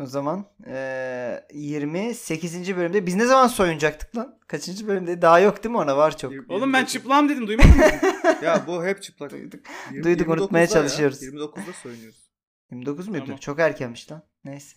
O 0.00 0.06
zaman 0.06 0.46
eee 0.66 1.46
28. 1.54 2.76
bölümde 2.76 3.06
biz 3.06 3.14
ne 3.14 3.26
zaman 3.26 3.46
soyunacaktık 3.46 4.16
lan? 4.16 4.38
Kaçıncı 4.46 4.86
bölümde? 4.88 5.22
Daha 5.22 5.40
yok 5.40 5.64
değil 5.64 5.70
mi 5.70 5.78
ona? 5.78 5.96
Var 5.96 6.16
çok. 6.18 6.32
Oğlum 6.48 6.72
ben 6.72 6.84
çıplağım 6.84 7.28
dedim 7.28 7.46
duymadın 7.46 7.70
mı? 7.76 7.84
ya 8.42 8.64
bu 8.66 8.84
hep 8.84 9.02
çıplak. 9.02 9.30
Duyduk. 9.30 9.60
Yirmi- 9.90 10.04
Duyduk, 10.04 10.28
unutmaya 10.28 10.64
29'da 10.64 10.78
ya, 10.78 10.82
çalışıyoruz. 10.82 11.22
29'da 11.22 11.72
soyunuyoruz. 11.82 12.27
29 12.70 13.08
muydu? 13.08 13.24
Tamam. 13.24 13.38
Çok 13.38 13.60
erkenmiş 13.60 14.12
lan. 14.12 14.22
Neyse. 14.44 14.76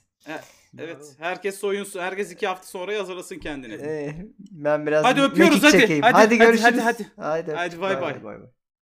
evet. 0.77 1.15
Herkes 1.19 1.59
soyunsun. 1.59 1.99
Herkes 1.99 2.31
iki 2.31 2.47
hafta 2.47 2.67
sonra 2.67 2.99
hazırlasın 2.99 3.39
kendini. 3.39 3.73
Ee, 3.73 4.15
ben 4.51 4.87
biraz 4.87 5.05
Hadi 5.05 5.21
öpüyoruz, 5.21 5.63
hadi. 5.63 5.77
Hadi, 5.77 6.01
Hadi, 6.01 6.13
hadi, 6.13 6.37
görüşürüz. 6.37 6.63
hadi, 6.63 6.81
hadi. 6.81 7.11
Hadi, 7.15 7.51
Hadi 7.51 7.81
bay 7.81 8.01
bay. 8.01 8.23
Bay 8.23 8.39
bay. 8.39 8.47